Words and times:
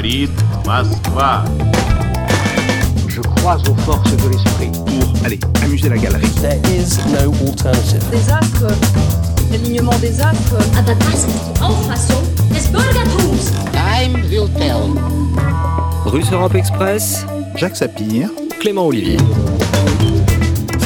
говорит 0.00 0.30
Москва. 0.64 1.44
Je 3.08 3.20
crois 3.20 3.58
aux 3.68 3.74
forces 3.82 4.16
de 4.16 4.28
l'esprit. 4.30 4.70
Pour, 4.72 5.26
allez, 5.26 5.38
amuser 5.62 5.90
la 5.90 5.98
galerie. 5.98 6.26
There 6.40 6.58
is 6.74 6.96
no 7.12 7.30
alternative. 7.46 8.02
des 8.10 8.30
astres, 8.30 8.72
l'alignement 9.52 9.98
des 10.00 10.18
astres. 10.20 10.56
Aber 10.78 10.94
das 10.94 11.24
ist 11.24 11.28
die 11.28 11.60
Auffassung 11.62 12.22
des 12.54 12.66
Bürgertums. 12.68 13.52
Time 13.72 14.14
will 14.30 14.48
tell. 14.56 14.94
Russe 16.06 16.32
Europe 16.32 16.54
Express, 16.54 17.26
Jacques 17.56 17.76
Sapir. 17.76 18.30
Clément 18.60 18.86
Olivier. 18.86 19.18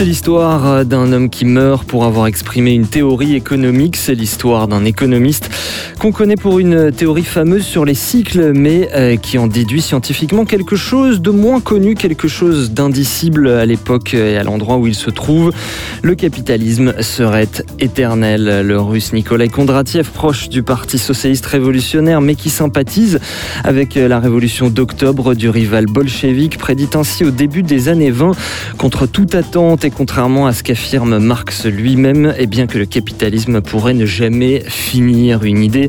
C'est 0.00 0.06
l'histoire 0.06 0.86
d'un 0.86 1.12
homme 1.12 1.28
qui 1.28 1.44
meurt 1.44 1.84
pour 1.84 2.06
avoir 2.06 2.26
exprimé 2.26 2.72
une 2.72 2.86
théorie 2.86 3.34
économique. 3.34 3.96
C'est 3.96 4.14
l'histoire 4.14 4.66
d'un 4.66 4.86
économiste 4.86 5.50
qu'on 5.97 6.11
connaît 6.11 6.35
pour 6.35 6.59
une 6.59 6.91
théorie 6.91 7.23
fameuse 7.23 7.63
sur 7.63 7.85
les 7.85 7.93
cycles, 7.93 8.53
mais 8.53 8.89
euh, 8.93 9.15
qui 9.17 9.37
en 9.37 9.47
déduit 9.47 9.81
scientifiquement 9.81 10.45
quelque 10.45 10.75
chose 10.75 11.21
de 11.21 11.29
moins 11.29 11.61
connu, 11.61 11.95
quelque 11.95 12.27
chose 12.27 12.71
d'indicible 12.71 13.49
à 13.49 13.65
l'époque 13.65 14.13
et 14.13 14.37
à 14.37 14.43
l'endroit 14.43 14.77
où 14.77 14.87
il 14.87 14.95
se 14.95 15.09
trouve. 15.09 15.51
Le 16.01 16.15
capitalisme 16.15 16.93
serait 17.01 17.47
éternel. 17.79 18.65
Le 18.65 18.79
russe 18.79 19.13
Nikolai 19.13 19.47
Kondratiev, 19.47 20.09
proche 20.11 20.49
du 20.49 20.63
Parti 20.63 20.97
socialiste 20.97 21.45
révolutionnaire, 21.45 22.21
mais 22.21 22.35
qui 22.35 22.49
sympathise 22.49 23.19
avec 23.63 23.95
la 23.95 24.19
révolution 24.19 24.69
d'octobre 24.69 25.35
du 25.35 25.49
rival 25.49 25.85
bolchevique, 25.85 26.57
prédit 26.57 26.89
ainsi 26.95 27.23
au 27.23 27.31
début 27.31 27.63
des 27.63 27.89
années 27.89 28.11
20, 28.11 28.31
contre 28.77 29.07
toute 29.07 29.35
attente 29.35 29.85
et 29.85 29.91
contrairement 29.91 30.47
à 30.47 30.53
ce 30.53 30.63
qu'affirme 30.63 31.19
Marx 31.19 31.65
lui-même, 31.65 32.33
et 32.37 32.47
bien 32.47 32.67
que 32.67 32.77
le 32.77 32.85
capitalisme 32.85 33.61
pourrait 33.61 33.93
ne 33.93 34.05
jamais 34.05 34.63
finir. 34.67 35.43
Une 35.43 35.63
idée 35.63 35.84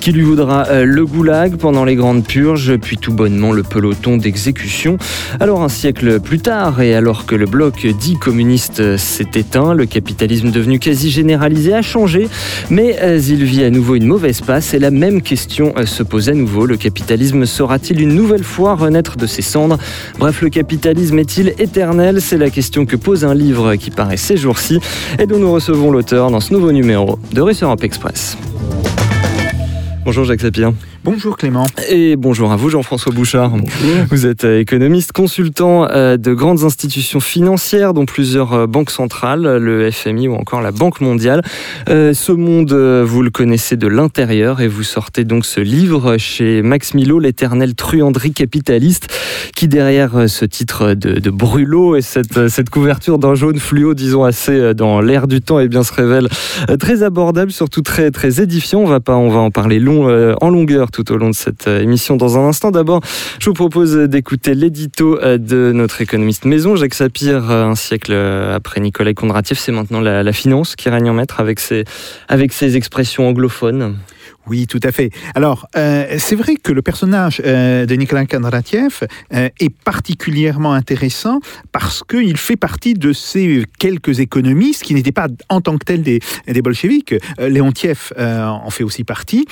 qui 0.00 0.12
lui 0.12 0.22
vaudra 0.22 0.66
euh, 0.68 0.84
le 0.84 1.06
goulag 1.06 1.56
pendant 1.56 1.84
les 1.84 1.94
grandes 1.94 2.24
purges, 2.24 2.76
puis 2.76 2.98
tout 2.98 3.12
bonnement 3.12 3.52
le 3.52 3.62
peloton 3.62 4.16
d'exécution. 4.16 4.98
Alors 5.40 5.62
un 5.62 5.68
siècle 5.68 6.20
plus 6.20 6.38
tard, 6.38 6.80
et 6.80 6.94
alors 6.94 7.26
que 7.26 7.34
le 7.34 7.46
bloc 7.46 7.86
dit 7.86 8.16
communiste 8.16 8.96
s'est 8.96 9.30
éteint, 9.34 9.74
le 9.74 9.86
capitalisme 9.86 10.50
devenu 10.50 10.78
quasi 10.78 11.10
généralisé 11.10 11.74
a 11.74 11.82
changé, 11.82 12.28
mais 12.70 12.96
euh, 13.02 13.20
il 13.26 13.44
vit 13.44 13.64
à 13.64 13.70
nouveau 13.70 13.94
une 13.94 14.06
mauvaise 14.06 14.40
passe 14.40 14.74
et 14.74 14.78
la 14.78 14.90
même 14.90 15.22
question 15.22 15.72
euh, 15.76 15.86
se 15.86 16.02
pose 16.02 16.28
à 16.28 16.34
nouveau. 16.34 16.66
Le 16.66 16.76
capitalisme 16.76 17.46
saura-t-il 17.46 18.00
une 18.00 18.14
nouvelle 18.14 18.44
fois 18.44 18.74
renaître 18.74 19.16
de 19.16 19.26
ses 19.26 19.42
cendres? 19.42 19.78
Bref, 20.18 20.42
le 20.42 20.50
capitalisme 20.50 21.18
est-il 21.18 21.54
éternel? 21.58 22.20
C'est 22.20 22.38
la 22.38 22.50
question 22.50 22.86
que 22.86 22.96
pose 22.96 23.24
un 23.24 23.34
livre 23.34 23.76
qui 23.76 23.90
paraît 23.90 24.16
ces 24.16 24.36
jours-ci 24.36 24.80
et 25.18 25.26
dont 25.26 25.38
nous 25.38 25.52
recevons 25.52 25.90
l'auteur 25.90 26.30
dans 26.30 26.40
ce 26.40 26.52
nouveau 26.52 26.72
numéro 26.72 27.18
de 27.32 27.40
Russe 27.40 27.62
Europe 27.62 27.82
Express. 27.82 28.36
Bonjour 30.04 30.24
Jacques 30.24 30.42
Sapir. 30.42 30.70
Bonjour 31.04 31.36
Clément. 31.36 31.66
Et 31.90 32.16
bonjour 32.16 32.50
à 32.50 32.56
vous 32.56 32.70
Jean-François 32.70 33.12
Bouchard. 33.12 33.52
Vous 34.10 34.24
êtes 34.24 34.44
euh, 34.44 34.58
économiste, 34.58 35.12
consultant 35.12 35.86
euh, 35.90 36.16
de 36.16 36.32
grandes 36.32 36.64
institutions 36.64 37.20
financières, 37.20 37.92
dont 37.92 38.06
plusieurs 38.06 38.54
euh, 38.54 38.66
banques 38.66 38.88
centrales, 38.88 39.58
le 39.58 39.90
FMI 39.90 40.28
ou 40.28 40.34
encore 40.34 40.62
la 40.62 40.72
Banque 40.72 41.02
mondiale. 41.02 41.42
Ce 41.86 42.32
monde, 42.32 42.72
vous 42.72 43.22
le 43.22 43.28
connaissez 43.28 43.76
de 43.76 43.86
l'intérieur 43.86 44.62
et 44.62 44.68
vous 44.68 44.82
sortez 44.82 45.24
donc 45.24 45.44
ce 45.44 45.60
livre 45.60 46.16
chez 46.16 46.62
Max 46.62 46.94
Milo, 46.94 47.18
l'éternelle 47.18 47.74
truanderie 47.74 48.32
capitaliste, 48.32 49.08
qui 49.54 49.68
derrière 49.68 50.28
ce 50.28 50.46
titre 50.46 50.94
de, 50.94 51.18
de 51.18 51.30
brûlot 51.30 51.96
et 51.96 52.02
cette, 52.02 52.48
cette 52.48 52.70
couverture 52.70 53.18
d'un 53.18 53.34
jaune 53.34 53.58
fluo, 53.58 53.92
disons 53.92 54.24
assez 54.24 54.72
dans 54.72 55.02
l'air 55.02 55.28
du 55.28 55.42
temps, 55.42 55.60
et 55.60 55.68
bien 55.68 55.82
se 55.82 55.92
révèle 55.92 56.28
très 56.78 57.02
abordable, 57.02 57.52
surtout 57.52 57.82
très, 57.82 58.10
très 58.10 58.40
édifiant. 58.40 58.80
On 58.80 58.86
va, 58.86 59.00
pas, 59.00 59.16
on 59.16 59.28
va 59.28 59.40
en 59.40 59.50
parler 59.50 59.78
long, 59.78 60.08
en 60.40 60.48
longueur 60.48 60.90
tout 60.94 61.10
au 61.12 61.16
long 61.16 61.30
de 61.30 61.34
cette 61.34 61.66
euh, 61.66 61.80
émission 61.80 62.16
dans 62.16 62.38
un 62.38 62.46
instant. 62.46 62.70
D'abord, 62.70 63.00
je 63.40 63.50
vous 63.50 63.54
propose 63.54 63.96
d'écouter 63.96 64.54
l'édito 64.54 65.18
euh, 65.18 65.38
de 65.38 65.72
notre 65.74 66.00
économiste 66.00 66.44
maison, 66.44 66.76
Jacques 66.76 66.94
Sapir, 66.94 67.50
euh, 67.50 67.64
un 67.64 67.74
siècle 67.74 68.14
après 68.14 68.80
Nicolas 68.80 69.12
Kondratiev. 69.12 69.58
C'est 69.58 69.72
maintenant 69.72 70.00
la, 70.00 70.32
finance 70.32 70.76
qui 70.76 70.88
règne 70.88 71.10
en 71.10 71.14
maître 71.14 71.40
avec 71.40 72.52
ses 72.52 72.76
expressions 72.76 73.28
anglophones. 73.28 73.96
Oui, 74.46 74.66
tout 74.66 74.80
à 74.82 74.92
fait. 74.92 75.10
Alors, 75.34 75.66
euh, 75.74 76.16
c'est 76.18 76.36
vrai 76.36 76.56
que 76.56 76.70
le 76.70 76.82
personnage 76.82 77.40
euh, 77.46 77.86
de 77.86 77.94
Nicolas 77.94 78.26
Kondratiev 78.26 79.00
euh, 79.32 79.48
est 79.58 79.74
particulièrement 79.74 80.74
intéressant 80.74 81.40
parce 81.72 82.02
qu'il 82.02 82.36
fait 82.36 82.56
partie 82.56 82.92
de 82.92 83.14
ces 83.14 83.64
quelques 83.78 84.20
économistes 84.20 84.82
qui 84.82 84.92
n'étaient 84.92 85.12
pas 85.12 85.28
en 85.48 85.62
tant 85.62 85.78
que 85.78 85.84
tels 85.84 86.02
des, 86.02 86.20
des 86.46 86.60
bolcheviques. 86.60 87.14
Léontiev 87.38 88.12
en 88.18 88.70
fait 88.70 88.84
aussi 88.84 89.04
partie, 89.04 89.46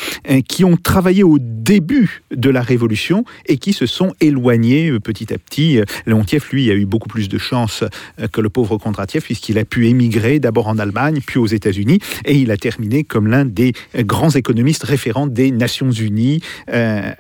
qui 0.49 0.65
ont 0.65 0.77
travaillé 0.77 1.23
au 1.23 1.39
début 1.41 2.23
de 2.31 2.51
la 2.51 2.61
Révolution 2.61 3.25
et 3.47 3.57
qui 3.57 3.73
se 3.73 3.87
sont 3.87 4.13
éloignés 4.21 4.99
petit 5.01 5.33
à 5.33 5.39
petit. 5.39 5.81
Léontiev, 6.07 6.45
lui, 6.53 6.71
a 6.71 6.75
eu 6.75 6.85
beaucoup 6.85 7.09
plus 7.09 7.29
de 7.29 7.39
chance 7.39 7.85
que 8.33 8.41
le 8.41 8.49
pauvre 8.49 8.79
Kondratiev 8.79 9.23
puisqu'il 9.23 9.59
a 9.59 9.65
pu 9.65 9.89
émigrer 9.89 10.39
d'abord 10.39 10.69
en 10.69 10.79
Allemagne, 10.79 11.21
puis 11.25 11.39
aux 11.39 11.47
États-Unis, 11.47 11.99
et 12.25 12.37
il 12.37 12.51
a 12.51 12.57
terminé 12.57 13.05
comme 13.05 13.27
l'un 13.27 13.45
des 13.45 13.73
grands 13.99 14.31
économistes 14.31 14.82
référent 14.83 15.27
des 15.27 15.51
Nations 15.51 15.91
Unies, 15.91 16.41
euh, 16.71 17.13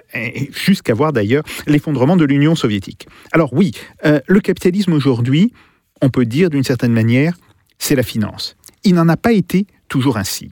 jusqu'à 0.50 0.94
voir 0.94 1.12
d'ailleurs 1.12 1.44
l'effondrement 1.66 2.16
de 2.16 2.24
l'Union 2.24 2.54
soviétique. 2.54 3.06
Alors 3.32 3.52
oui, 3.52 3.72
euh, 4.04 4.20
le 4.26 4.40
capitalisme 4.40 4.92
aujourd'hui, 4.92 5.52
on 6.00 6.10
peut 6.10 6.26
dire 6.26 6.50
d'une 6.50 6.64
certaine 6.64 6.92
manière, 6.92 7.34
c'est 7.78 7.94
la 7.94 8.02
finance. 8.02 8.56
Il 8.84 8.94
n'en 8.94 9.08
a 9.08 9.16
pas 9.16 9.32
été 9.32 9.66
toujours 9.88 10.16
ainsi. 10.16 10.50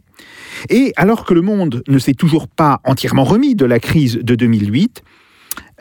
Et 0.68 0.92
alors 0.96 1.24
que 1.24 1.34
le 1.34 1.40
monde 1.40 1.82
ne 1.88 1.98
s'est 1.98 2.14
toujours 2.14 2.46
pas 2.48 2.80
entièrement 2.84 3.24
remis 3.24 3.54
de 3.54 3.64
la 3.64 3.80
crise 3.80 4.16
de 4.16 4.34
2008, 4.34 5.02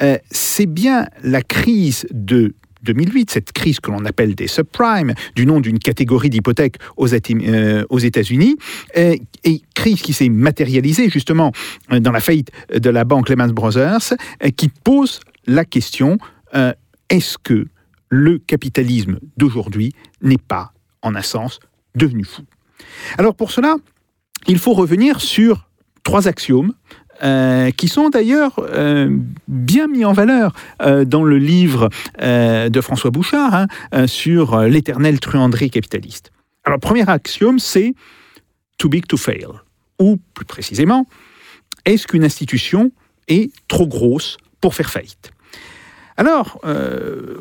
euh, 0.01 0.17
c'est 0.31 0.65
bien 0.65 1.07
la 1.23 1.41
crise 1.41 2.07
de 2.11 2.55
2008, 2.83 3.31
cette 3.31 3.51
crise 3.51 3.79
que 3.79 3.91
l'on 3.91 4.05
appelle 4.05 4.35
des 4.35 4.47
subprimes, 4.47 5.13
du 5.35 5.45
nom 5.45 5.59
d'une 5.59 5.79
catégorie 5.79 6.29
d'hypothèques 6.29 6.77
aux, 6.97 7.13
euh, 7.13 7.99
États-Unis, 8.01 8.57
et 8.95 9.61
crise 9.73 10.01
qui 10.01 10.13
s'est 10.13 10.29
matérialisée 10.29 11.09
justement 11.09 11.51
euh, 11.91 11.99
dans 11.99 12.11
la 12.11 12.19
faillite 12.19 12.51
de 12.73 12.89
la 12.89 13.03
banque 13.03 13.29
Lehman 13.29 13.51
Brothers, 13.51 14.13
euh, 14.43 14.49
qui 14.49 14.69
pose 14.69 15.19
la 15.45 15.65
question 15.65 16.17
est-ce 17.09 17.37
que 17.37 17.67
le 18.09 18.39
capitalisme 18.39 19.19
d'aujourd'hui 19.37 19.93
n'est 20.21 20.39
pas, 20.39 20.73
en 21.03 21.13
un 21.15 21.21
sens, 21.21 21.59
devenu 21.93 22.23
fou? 22.23 22.41
Alors 23.19 23.35
pour 23.35 23.51
cela, 23.51 23.75
il 24.47 24.57
faut 24.57 24.73
revenir 24.73 25.21
sur 25.21 25.69
trois 26.03 26.27
axiomes 26.27 26.73
euh, 27.21 27.71
qui 27.71 27.89
sont 27.89 28.07
d'ailleurs 28.09 28.53
euh, 28.59 29.09
bien 29.49 29.87
mis 29.87 30.05
en 30.05 30.13
valeur 30.13 30.53
euh, 30.81 31.03
dans 31.03 31.25
le 31.25 31.37
livre 31.37 31.89
de 32.19 32.81
François 32.81 33.11
Bouchard 33.11 33.65
hein, 33.91 34.07
sur 34.07 34.61
l'éternelle 34.61 35.19
truanderie 35.19 35.69
capitaliste. 35.69 36.31
Alors, 36.63 36.79
premier 36.79 37.09
axiome, 37.09 37.59
c'est 37.59 37.93
too 38.77 38.89
big 38.89 39.05
to 39.07 39.17
fail. 39.17 39.47
Ou, 39.99 40.17
plus 40.33 40.45
précisément, 40.45 41.07
est-ce 41.85 42.07
qu'une 42.07 42.23
institution 42.23 42.91
est 43.27 43.51
trop 43.67 43.87
grosse 43.87 44.37
pour 44.61 44.75
faire 44.75 44.89
faillite? 44.89 45.31
Alors, 46.17 46.59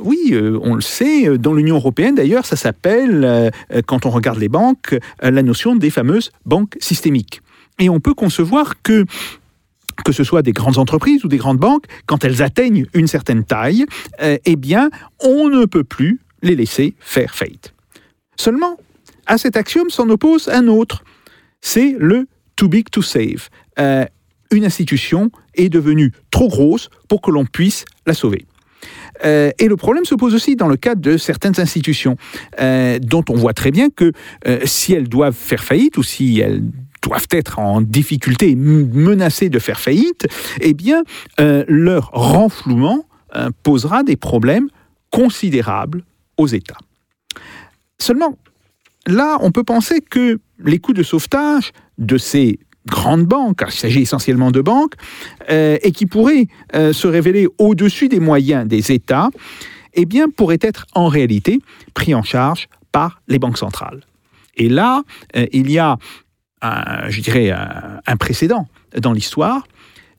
oui, 0.00 0.36
on 0.62 0.74
le 0.74 0.80
sait, 0.80 1.36
dans 1.38 1.52
l'Union 1.52 1.76
européenne 1.76 2.14
d'ailleurs, 2.14 2.46
ça 2.46 2.56
s'appelle, 2.56 3.50
quand 3.86 4.06
on 4.06 4.10
regarde 4.10 4.38
les 4.38 4.48
banques, 4.48 4.96
la 5.20 5.42
notion 5.42 5.76
des 5.76 5.90
fameuses 5.90 6.30
banques 6.46 6.76
systémiques. 6.80 7.40
Et 7.78 7.88
on 7.88 8.00
peut 8.00 8.14
concevoir 8.14 8.82
que 8.82 9.04
que 10.04 10.12
ce 10.12 10.24
soit 10.24 10.42
des 10.42 10.52
grandes 10.52 10.78
entreprises 10.78 11.24
ou 11.24 11.28
des 11.28 11.36
grandes 11.36 11.58
banques, 11.58 11.84
quand 12.06 12.24
elles 12.24 12.42
atteignent 12.42 12.86
une 12.94 13.06
certaine 13.06 13.44
taille, 13.44 13.84
euh, 14.22 14.38
eh 14.44 14.56
bien, 14.56 14.90
on 15.20 15.48
ne 15.48 15.64
peut 15.64 15.84
plus 15.84 16.20
les 16.42 16.54
laisser 16.54 16.94
faire 17.00 17.34
faillite. 17.34 17.74
Seulement, 18.36 18.78
à 19.26 19.38
cet 19.38 19.56
axiome 19.56 19.90
s'en 19.90 20.08
oppose 20.08 20.48
un 20.48 20.68
autre. 20.68 21.04
C'est 21.60 21.96
le 21.98 22.26
too 22.56 22.68
big 22.68 22.88
to 22.90 23.02
save. 23.02 23.48
Euh, 23.78 24.04
une 24.50 24.64
institution 24.64 25.30
est 25.54 25.68
devenue 25.68 26.12
trop 26.30 26.48
grosse 26.48 26.88
pour 27.08 27.20
que 27.20 27.30
l'on 27.30 27.44
puisse 27.44 27.84
la 28.06 28.14
sauver. 28.14 28.46
Euh, 29.24 29.50
et 29.58 29.66
le 29.66 29.76
problème 29.76 30.04
se 30.04 30.14
pose 30.14 30.34
aussi 30.34 30.54
dans 30.54 30.68
le 30.68 30.76
cas 30.76 30.94
de 30.94 31.16
certaines 31.16 31.58
institutions, 31.60 32.16
dont 33.00 33.24
on 33.28 33.34
voit 33.34 33.52
très 33.52 33.72
bien 33.72 33.90
que 33.90 34.12
si 34.64 34.94
elles 34.94 35.08
doivent 35.08 35.34
faire 35.34 35.62
faillite 35.62 35.98
ou 35.98 36.02
si 36.02 36.38
elles 36.38 36.62
doivent 37.02 37.28
être 37.30 37.58
en 37.58 37.80
difficulté, 37.80 38.54
menacées 38.54 39.48
de 39.48 39.58
faire 39.58 39.80
faillite, 39.80 40.26
eh 40.60 40.74
bien, 40.74 41.02
euh, 41.40 41.64
leur 41.68 42.10
renflouement 42.12 43.06
euh, 43.36 43.50
posera 43.62 44.02
des 44.02 44.16
problèmes 44.16 44.68
considérables 45.10 46.04
aux 46.36 46.46
États. 46.46 46.78
Seulement, 47.98 48.36
là, 49.06 49.38
on 49.40 49.50
peut 49.50 49.64
penser 49.64 50.00
que 50.00 50.38
les 50.64 50.78
coûts 50.78 50.92
de 50.92 51.02
sauvetage 51.02 51.72
de 51.98 52.18
ces 52.18 52.58
grandes 52.86 53.24
banques, 53.24 53.58
car 53.58 53.68
il 53.68 53.76
s'agit 53.76 54.02
essentiellement 54.02 54.50
de 54.50 54.60
banques, 54.60 54.94
euh, 55.50 55.76
et 55.82 55.92
qui 55.92 56.06
pourraient 56.06 56.46
se 56.72 57.06
révéler 57.06 57.48
au-dessus 57.58 58.08
des 58.08 58.20
moyens 58.20 58.66
des 58.66 58.92
États, 58.92 59.30
eh 59.94 60.04
bien, 60.04 60.28
pourraient 60.28 60.58
être 60.60 60.86
en 60.94 61.08
réalité 61.08 61.60
pris 61.94 62.14
en 62.14 62.22
charge 62.22 62.68
par 62.92 63.20
les 63.28 63.38
banques 63.38 63.58
centrales. 63.58 64.00
Et 64.56 64.68
là, 64.68 65.02
il 65.52 65.70
y 65.70 65.78
a 65.78 65.98
un, 66.62 67.08
je 67.08 67.20
dirais, 67.20 67.50
un, 67.50 68.16
précédent 68.16 68.66
dans 68.96 69.12
l'histoire, 69.12 69.66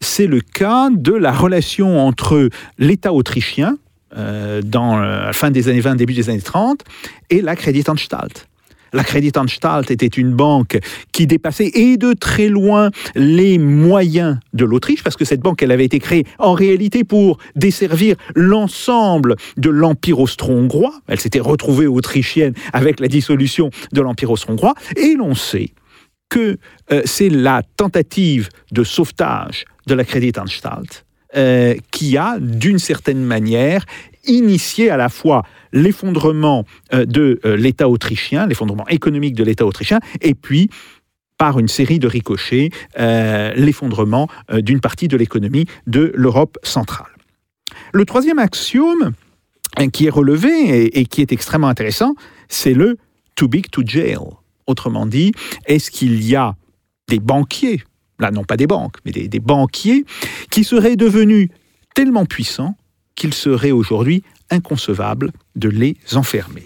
c'est 0.02 0.28
le 0.28 0.42
cas 0.42 0.90
de 0.92 1.14
la 1.14 1.32
relation 1.32 2.00
entre 2.00 2.50
l'État 2.78 3.14
autrichien, 3.14 3.78
euh, 4.18 4.62
dans 4.64 4.98
euh, 4.98 5.26
la 5.26 5.34
fin 5.34 5.52
des 5.52 5.70
années 5.70 5.82
20, 5.82 5.96
début 5.96 6.14
des 6.14 6.30
années 6.30 6.42
30, 6.42 6.84
et 7.30 7.42
la 7.42 7.56
Kreditanstalt. 7.56 8.48
La 8.92 9.04
Kreditanstalt 9.04 9.92
était 9.92 10.08
une 10.08 10.34
banque 10.34 10.80
qui 11.12 11.28
dépassait 11.28 11.70
et 11.76 11.98
de 11.98 12.14
très 12.14 12.48
loin 12.48 12.90
les 13.14 13.60
moyens 13.60 14.40
de 14.54 14.66
l'Autriche, 14.66 15.04
parce 15.04 15.16
que 15.16 15.26
cette 15.26 15.42
banque, 15.42 15.62
elle 15.62 15.72
avait 15.72 15.86
été 15.86 16.00
créée 16.00 16.26
en 16.40 16.54
réalité 16.54 17.04
pour 17.04 17.38
desservir 17.56 18.16
l'ensemble 18.34 19.36
de 19.58 19.70
l'Empire 19.70 20.20
austro-hongrois. 20.20 20.94
Elle 21.08 21.20
s'était 21.20 21.40
retrouvée 21.40 21.86
autrichienne 21.86 22.54
avec 22.74 23.00
la 23.00 23.08
dissolution 23.08 23.70
de 23.92 24.02
l'Empire 24.02 24.32
austro-hongrois. 24.32 24.74
Et 24.96 25.14
l'on 25.14 25.36
sait 25.36 25.70
que 26.30 26.58
euh, 26.92 27.02
c'est 27.06 27.30
la 27.30 27.64
tentative 27.76 28.50
de 28.72 28.84
sauvetage 28.84 29.66
de 29.88 29.96
la 29.96 30.06
Kreditanstalt 30.06 31.06
euh, 31.36 31.76
qui 31.92 32.18
a, 32.18 32.38
d'une 32.40 32.80
certaine 32.80 33.24
manière, 33.24 33.84
initié 34.26 34.90
à 34.90 34.98
la 34.98 35.10
fois 35.10 35.44
l'effondrement 35.74 36.66
euh, 36.94 37.06
de 37.06 37.40
l'État 37.44 37.90
autrichien, 37.90 38.48
l'effondrement 38.48 38.88
économique 38.88 39.36
de 39.36 39.44
l'État 39.44 39.66
autrichien, 39.66 40.00
et 40.22 40.36
puis 40.36 40.70
par 41.38 41.58
une 41.58 41.70
série 41.70 42.00
de 42.00 42.08
ricochets, 42.08 42.70
l'effondrement 42.98 44.28
d'une 44.52 44.82
partie 44.82 45.08
de 45.08 45.16
l'économie 45.16 45.68
de 45.88 46.12
l'Europe 46.14 46.58
centrale. 46.64 47.08
Le 47.94 48.04
troisième 48.04 48.40
axiome 48.40 49.14
qui 49.94 50.08
est 50.08 50.10
relevé 50.10 51.00
et 51.00 51.06
qui 51.06 51.22
est 51.22 51.32
extrêmement 51.32 51.70
intéressant, 51.70 52.16
c'est 52.50 52.74
le 52.74 52.98
too 53.36 53.48
big 53.48 53.70
to 53.70 53.84
jail. 53.86 54.18
Autrement 54.70 55.08
dit, 55.08 55.32
est-ce 55.66 55.90
qu'il 55.90 56.24
y 56.24 56.36
a 56.36 56.56
des 57.08 57.18
banquiers, 57.18 57.82
là 58.20 58.30
non 58.30 58.44
pas 58.44 58.56
des 58.56 58.68
banques, 58.68 58.98
mais 59.04 59.12
des, 59.12 59.40
banquiers, 59.40 60.06
qui 60.52 60.64
seraient 60.64 60.96
devenus 60.96 61.50
tellement 61.96 62.26
puissants 62.26 62.76
qu'il 63.16 63.34
serait 63.34 63.72
aujourd'hui 63.72 64.22
inconcevable 64.52 65.32
de 65.56 65.70
les 65.70 65.98
enfermer? 66.14 66.64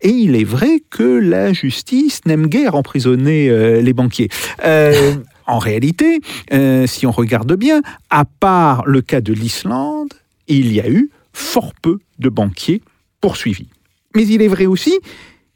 Et 0.00 0.10
il 0.10 0.36
est 0.36 0.44
vrai 0.44 0.80
que 0.90 1.02
la 1.02 1.52
justice 1.52 2.20
n'aime 2.24 2.46
guère 2.46 2.76
emprisonner 2.76 3.50
euh, 3.50 3.82
les 3.82 3.92
banquiers. 3.92 4.28
Euh, 4.64 5.16
en 5.48 5.58
réalité, 5.58 6.20
euh, 6.52 6.86
si 6.86 7.04
on 7.04 7.10
regarde 7.10 7.52
bien, 7.56 7.82
à 8.10 8.26
part 8.26 8.86
le 8.86 9.00
cas 9.00 9.20
de 9.20 9.32
l'Islande, 9.32 10.14
il 10.46 10.72
y 10.72 10.80
a 10.80 10.88
eu 10.88 11.10
fort 11.32 11.72
peu 11.82 11.98
de 12.20 12.28
banquiers 12.28 12.80
poursuivis. 13.20 13.70
Mais 14.14 14.24
il 14.24 14.40
est 14.40 14.48
vrai 14.48 14.66
aussi 14.66 15.00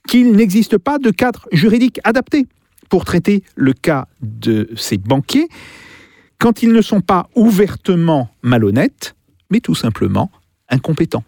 qu'il 0.08 0.32
n'existe 0.32 0.78
pas 0.78 0.99
de 0.99 1.10
cadre 1.10 1.49
juridique 1.52 2.00
adapté 2.04 2.46
pour 2.88 3.04
traiter 3.04 3.43
le 3.56 3.72
cas 3.72 4.06
de 4.20 4.69
ces 4.76 4.99
banquiers 4.99 5.49
quand 6.38 6.62
ils 6.62 6.72
ne 6.72 6.82
sont 6.82 7.00
pas 7.00 7.28
ouvertement 7.37 8.28
malhonnêtes, 8.43 9.14
mais 9.50 9.60
tout 9.60 9.75
simplement 9.75 10.31
incompétents. 10.69 11.25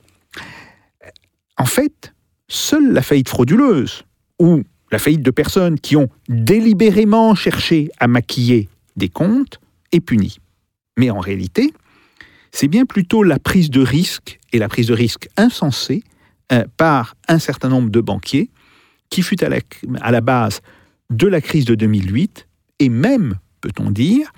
En 1.56 1.66
fait, 1.66 2.12
seule 2.48 2.92
la 2.92 3.00
faillite 3.00 3.28
frauduleuse 3.28 4.02
ou 4.40 4.62
la 4.90 4.98
faillite 4.98 5.22
de 5.22 5.30
personnes 5.30 5.78
qui 5.78 5.96
ont 5.96 6.08
délibérément 6.28 7.34
cherché 7.34 7.90
à 7.98 8.08
maquiller 8.08 8.68
des 8.96 9.08
comptes 9.08 9.60
est 9.92 10.00
punie. 10.00 10.38
Mais 10.98 11.10
en 11.10 11.20
réalité, 11.20 11.72
c'est 12.52 12.68
bien 12.68 12.86
plutôt 12.86 13.22
la 13.22 13.38
prise 13.38 13.70
de 13.70 13.80
risque 13.80 14.38
et 14.52 14.58
la 14.58 14.68
prise 14.68 14.88
de 14.88 14.94
risque 14.94 15.28
insensée 15.36 16.02
euh, 16.52 16.64
par 16.76 17.16
un 17.28 17.38
certain 17.38 17.68
nombre 17.68 17.90
de 17.90 18.00
banquiers 18.00 18.50
qui 19.14 19.22
fut 19.22 19.44
à 19.44 19.48
la, 20.10 20.20
base 20.20 20.60
de 21.10 21.28
la 21.28 21.40
crise 21.40 21.66
de 21.66 21.76
2008 21.76 22.48
et 22.80 22.88
même, 22.88 23.38
peut-on 23.60 23.92
dire, 23.92 24.32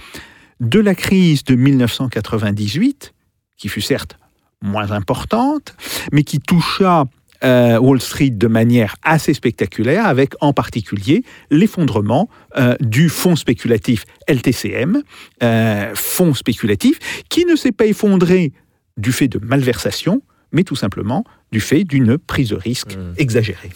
de 0.60 0.78
la 0.80 0.94
crise 0.94 1.44
de 1.44 1.54
1998, 1.54 3.14
qui 3.56 3.68
fut 3.70 3.80
certes 3.80 4.18
moins 4.60 4.90
importante, 4.90 5.74
mais 6.12 6.24
qui 6.24 6.40
toucha 6.40 7.06
euh, 7.42 7.78
Wall 7.78 8.02
Street 8.02 8.30
de 8.30 8.48
manière 8.48 8.96
assez 9.02 9.32
spectaculaire, 9.32 10.04
avec 10.04 10.34
en 10.42 10.52
particulier 10.52 11.24
l'effondrement 11.50 12.28
euh, 12.58 12.76
du 12.80 13.08
fonds 13.08 13.36
spéculatif 13.36 14.04
LTCM, 14.28 15.02
euh, 15.42 15.94
fonds 15.94 16.34
spéculatif 16.34 16.98
qui 17.30 17.46
ne 17.46 17.56
s'est 17.56 17.72
pas 17.72 17.86
effondré 17.86 18.52
du 18.98 19.12
fait 19.12 19.28
de 19.28 19.38
malversation, 19.38 20.20
mais 20.52 20.62
tout 20.64 20.76
simplement 20.76 21.24
du 21.52 21.60
fait 21.60 21.84
d'une 21.84 22.18
prise 22.18 22.48
de 22.50 22.56
risque 22.56 22.96
Mm. 22.96 23.14
exagérée. 23.18 23.70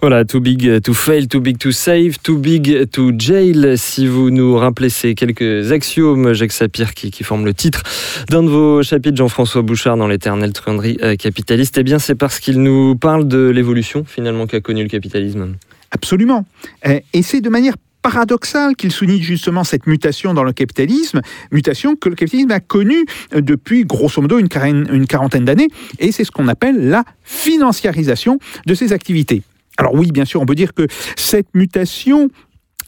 Voilà, 0.00 0.24
too 0.24 0.40
big 0.40 0.80
to 0.82 0.94
fail, 0.94 1.26
too 1.28 1.40
big 1.40 1.58
to 1.58 1.72
save, 1.72 2.18
too 2.22 2.36
big 2.38 2.88
to 2.90 3.12
jail. 3.18 3.74
Si 3.76 4.06
vous 4.06 4.30
nous 4.30 4.56
rappelez 4.56 4.90
ces 4.90 5.14
quelques 5.14 5.72
axiomes, 5.72 6.32
Jacques 6.34 6.52
Sapir, 6.52 6.94
qui, 6.94 7.10
qui 7.10 7.24
forment 7.24 7.44
le 7.44 7.54
titre 7.54 7.82
d'un 8.28 8.42
de 8.42 8.48
vos 8.48 8.82
chapitres, 8.82 9.16
Jean-François 9.16 9.62
Bouchard, 9.62 9.96
dans 9.96 10.06
l'éternelle 10.08 10.52
truanderie 10.52 10.98
euh, 11.02 11.16
capitaliste, 11.16 11.76
eh 11.78 11.82
bien, 11.82 11.98
c'est 11.98 12.14
parce 12.14 12.38
qu'il 12.38 12.60
nous 12.62 12.94
parle 12.96 13.26
de 13.26 13.48
l'évolution, 13.48 14.04
finalement, 14.06 14.46
qu'a 14.46 14.60
connu 14.60 14.82
le 14.82 14.88
capitalisme. 14.88 15.54
Absolument. 15.90 16.44
Euh, 16.86 17.00
Et 17.12 17.22
c'est 17.22 17.40
de 17.40 17.48
manière 17.48 17.74
paradoxale 18.06 18.76
qu'il 18.76 18.92
souligne 18.92 19.20
justement 19.20 19.64
cette 19.64 19.88
mutation 19.88 20.32
dans 20.32 20.44
le 20.44 20.52
capitalisme, 20.52 21.22
mutation 21.50 21.96
que 21.96 22.08
le 22.08 22.14
capitalisme 22.14 22.52
a 22.52 22.60
connue 22.60 23.04
euh, 23.34 23.40
depuis 23.40 23.84
grosso 23.84 24.22
modo 24.22 24.38
une 24.38 24.48
quarantaine, 24.48 24.86
une 24.92 25.08
quarantaine 25.08 25.44
d'années, 25.44 25.66
et 25.98 26.12
c'est 26.12 26.22
ce 26.22 26.30
qu'on 26.30 26.46
appelle 26.46 26.88
la 26.88 27.02
financiarisation 27.24 28.38
de 28.64 28.74
ses 28.74 28.92
activités. 28.92 29.42
Alors 29.76 29.92
oui, 29.94 30.12
bien 30.12 30.24
sûr, 30.24 30.40
on 30.40 30.46
peut 30.46 30.54
dire 30.54 30.72
que 30.72 30.86
cette 31.16 31.48
mutation, 31.52 32.28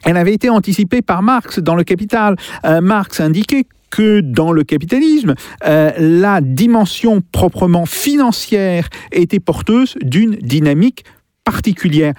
elle 0.05 0.17
avait 0.17 0.35
été 0.35 0.51
anticipée 0.51 1.03
par 1.03 1.21
Marx 1.21 1.59
dans 1.59 1.75
le 1.75 1.83
Capital. 1.83 2.37
Euh, 2.65 2.81
Marx 2.81 3.19
indiquait 3.19 3.65
que 3.91 4.21
dans 4.21 4.53
le 4.53 4.63
capitalisme, 4.63 5.35
euh, 5.67 5.91
la 5.99 6.41
dimension 6.41 7.23
proprement 7.33 7.87
financière 7.87 8.89
était 9.11 9.41
porteuse 9.41 9.97
d'une 10.01 10.37
dynamique 10.37 11.05
particulière. 11.43 12.15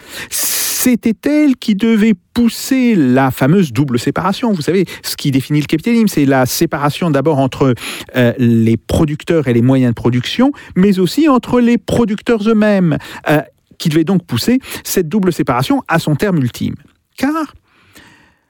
C'était 0.81 1.29
elle 1.29 1.57
qui 1.57 1.75
devait 1.75 2.13
pousser 2.13 2.95
la 2.95 3.31
fameuse 3.31 3.73
double 3.73 3.99
séparation. 3.99 4.53
Vous 4.53 4.61
savez, 4.61 4.85
ce 5.03 5.17
qui 5.17 5.29
définit 5.29 5.59
le 5.59 5.65
capitalisme, 5.65 6.07
c'est 6.07 6.23
la 6.23 6.45
séparation 6.45 7.11
d'abord 7.11 7.39
entre 7.39 7.75
euh, 8.15 8.33
les 8.37 8.77
producteurs 8.77 9.49
et 9.49 9.53
les 9.53 9.61
moyens 9.61 9.91
de 9.91 9.95
production, 9.95 10.53
mais 10.77 10.99
aussi 10.99 11.27
entre 11.27 11.59
les 11.59 11.77
producteurs 11.77 12.47
eux-mêmes, 12.47 12.97
euh, 13.29 13.41
qui 13.77 13.89
devait 13.89 14.05
donc 14.05 14.23
pousser 14.25 14.59
cette 14.85 15.09
double 15.09 15.33
séparation 15.33 15.83
à 15.89 15.99
son 15.99 16.15
terme 16.15 16.37
ultime. 16.37 16.75
Car 17.17 17.55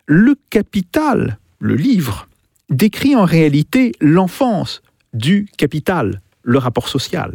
le 0.06 0.36
capital, 0.52 1.40
le 1.58 1.74
livre, 1.74 2.28
décrit 2.70 3.16
en 3.16 3.26
réalité 3.26 3.94
l'enfance 4.02 4.84
du 5.14 5.48
capital, 5.58 6.22
le 6.44 6.60
rapport 6.60 6.90
social, 6.90 7.34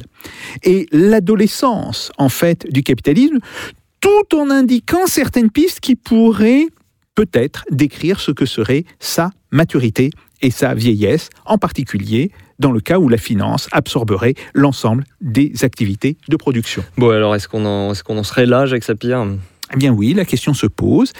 et 0.62 0.86
l'adolescence, 0.92 2.12
en 2.16 2.28
fait, 2.28 2.64
du 2.70 2.84
capitalisme, 2.84 3.40
tout 4.04 4.36
en 4.36 4.50
indiquant 4.50 5.06
certaines 5.06 5.50
pistes 5.50 5.80
qui 5.80 5.96
pourraient 5.96 6.66
peut-être 7.14 7.64
décrire 7.70 8.20
ce 8.20 8.32
que 8.32 8.44
serait 8.44 8.84
sa 9.00 9.30
maturité 9.50 10.10
et 10.42 10.50
sa 10.50 10.74
vieillesse, 10.74 11.30
en 11.46 11.56
particulier 11.56 12.30
dans 12.58 12.70
le 12.70 12.80
cas 12.80 12.98
où 12.98 13.08
la 13.08 13.16
finance 13.16 13.66
absorberait 13.72 14.34
l'ensemble 14.52 15.04
des 15.22 15.64
activités 15.64 16.18
de 16.28 16.36
production. 16.36 16.84
Bon, 16.98 17.08
alors, 17.08 17.34
est-ce 17.34 17.48
qu'on 17.48 17.64
en, 17.64 17.94
est 17.94 18.02
qu'on 18.02 18.18
en 18.18 18.22
serait 18.24 18.44
là, 18.44 18.66
Jacques 18.66 18.84
Sapir? 18.84 19.26
Eh 19.72 19.76
bien 19.78 19.90
oui, 19.90 20.12
la 20.12 20.26
question 20.26 20.52
se 20.52 20.66
pose. 20.66 21.14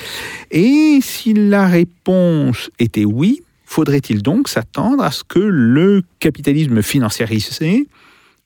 Et 0.50 0.98
si 1.00 1.32
la 1.32 1.66
réponse 1.66 2.70
était 2.78 3.06
oui, 3.06 3.40
faudrait-il 3.64 4.22
donc 4.22 4.46
s'attendre 4.46 5.02
à 5.02 5.10
ce 5.10 5.24
que 5.24 5.38
le 5.38 6.02
capitalisme 6.18 6.82
financiarisé, 6.82 7.88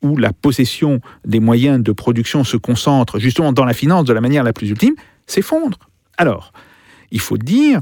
où 0.02 0.17
la 0.17 0.33
possession 0.33 1.00
des 1.25 1.40
moyens 1.40 1.83
de 1.83 1.93
production 1.93 2.45
se 2.45 2.57
concentre 2.57 3.19
justement 3.19 3.52
dans 3.52 3.64
la 3.64 3.75
finance 3.75 4.05
de 4.05 4.12
la 4.12 4.21
manière 4.21 4.45
la 4.45 4.52
plus 4.52 4.71
ultime, 4.71 4.95
s'effondre 5.26 5.78
Alors, 6.17 6.52
il 7.11 7.21
faut 7.21 7.38
dire, 7.38 7.81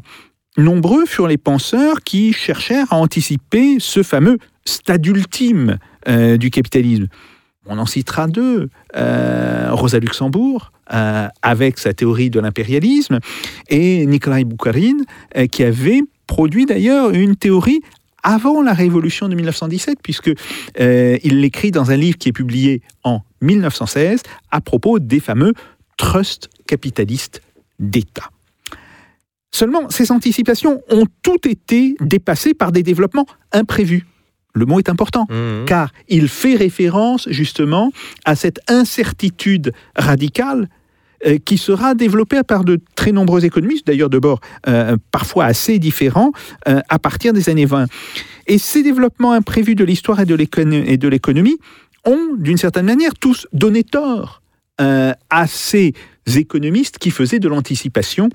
nombreux 0.56 1.06
furent 1.06 1.28
les 1.28 1.38
penseurs 1.38 2.02
qui 2.02 2.32
cherchèrent 2.32 2.92
à 2.92 2.96
anticiper 2.96 3.76
ce 3.78 4.02
fameux 4.02 4.38
stade 4.64 5.04
ultime 5.06 5.78
euh, 6.08 6.37
du 6.37 6.50
capitalisme. 6.50 7.08
On 7.68 7.78
en 7.78 7.87
citera 7.87 8.26
deux. 8.28 8.68
Euh, 8.96 9.68
Rosa 9.73 9.99
Luxembourg, 9.99 10.73
euh, 10.92 11.28
avec 11.42 11.78
sa 11.78 11.92
théorie 11.92 12.30
de 12.30 12.40
l'impérialisme, 12.40 13.18
et 13.68 14.06
Nikolai 14.06 14.44
Bukharin, 14.44 14.99
euh, 15.37 15.46
qui 15.46 15.64
avait 15.64 16.00
produit 16.26 16.66
d'ailleurs 16.66 17.11
une 17.11 17.37
théorie 17.37 17.80
avant 18.26 18.61
la 18.61 18.75
révolution 18.75 19.28
de 19.28 19.37
1917, 19.37 20.00
puisque 20.02 20.33
euh, 20.80 21.16
il 21.23 21.40
l'écrit 21.40 21.71
dans 21.71 21.92
un 21.92 21.97
livre 21.97 22.18
qui 22.18 22.28
est 22.28 22.33
publié 22.33 22.83
en 23.04 23.21
1916 23.40 24.21
à 24.50 24.61
propos 24.61 24.99
des 24.99 25.21
fameux 25.21 25.54
trusts 25.97 26.50
capitalistes 26.66 27.40
d'État. 27.78 28.30
Seulement, 29.52 29.88
ces 29.90 30.11
anticipations 30.11 30.83
ont 30.90 31.06
toutes 31.23 31.47
été 31.47 31.95
dépassées 32.00 32.52
par 32.52 32.73
des 32.73 32.83
développements 32.83 33.26
imprévus. 33.52 34.04
Le 34.54 34.66
mot 34.66 34.78
est 34.80 34.88
important 34.88 35.26
Mmh. 35.28 35.66
car 35.66 35.92
il 36.09 36.28
fait 36.28 36.56
référence 36.56 37.28
justement 37.30 37.92
à 38.25 38.35
cette 38.35 38.59
incertitude 38.68 39.73
radicale 39.95 40.68
euh, 41.25 41.38
qui 41.38 41.58
sera 41.58 41.94
développé 41.94 42.42
par 42.42 42.64
de 42.64 42.80
très 42.94 43.12
nombreux 43.12 43.44
économistes, 43.44 43.87
d'ailleurs 43.87 44.11
de 44.11 44.18
bord 44.18 44.40
euh, 44.68 44.96
parfois 45.12 45.44
assez 45.44 45.78
différents, 45.78 46.32
euh, 46.68 46.80
à 46.88 46.99
partir 46.99 47.32
des 47.32 47.49
années 47.49 47.66
20. 47.66 47.87
Et 48.46 48.58
ces 48.58 48.82
développements 48.82 49.32
imprévus 49.32 49.75
de 49.75 49.85
l'histoire 49.85 50.20
et 50.20 50.26
de 50.26 51.08
l'économie 51.08 51.58
ont, 52.04 52.35
d'une 52.37 52.56
certaine 52.56 52.87
manière, 52.87 53.14
tous 53.14 53.46
donné 53.52 53.85
tort 53.85 54.42
euh, 54.80 55.12
à 55.30 55.46
ces 55.46 55.94
économistes 56.35 56.99
qui 56.99 57.11
faisaient 57.11 57.38
de 57.38 57.49
l'anticipation 57.49 58.28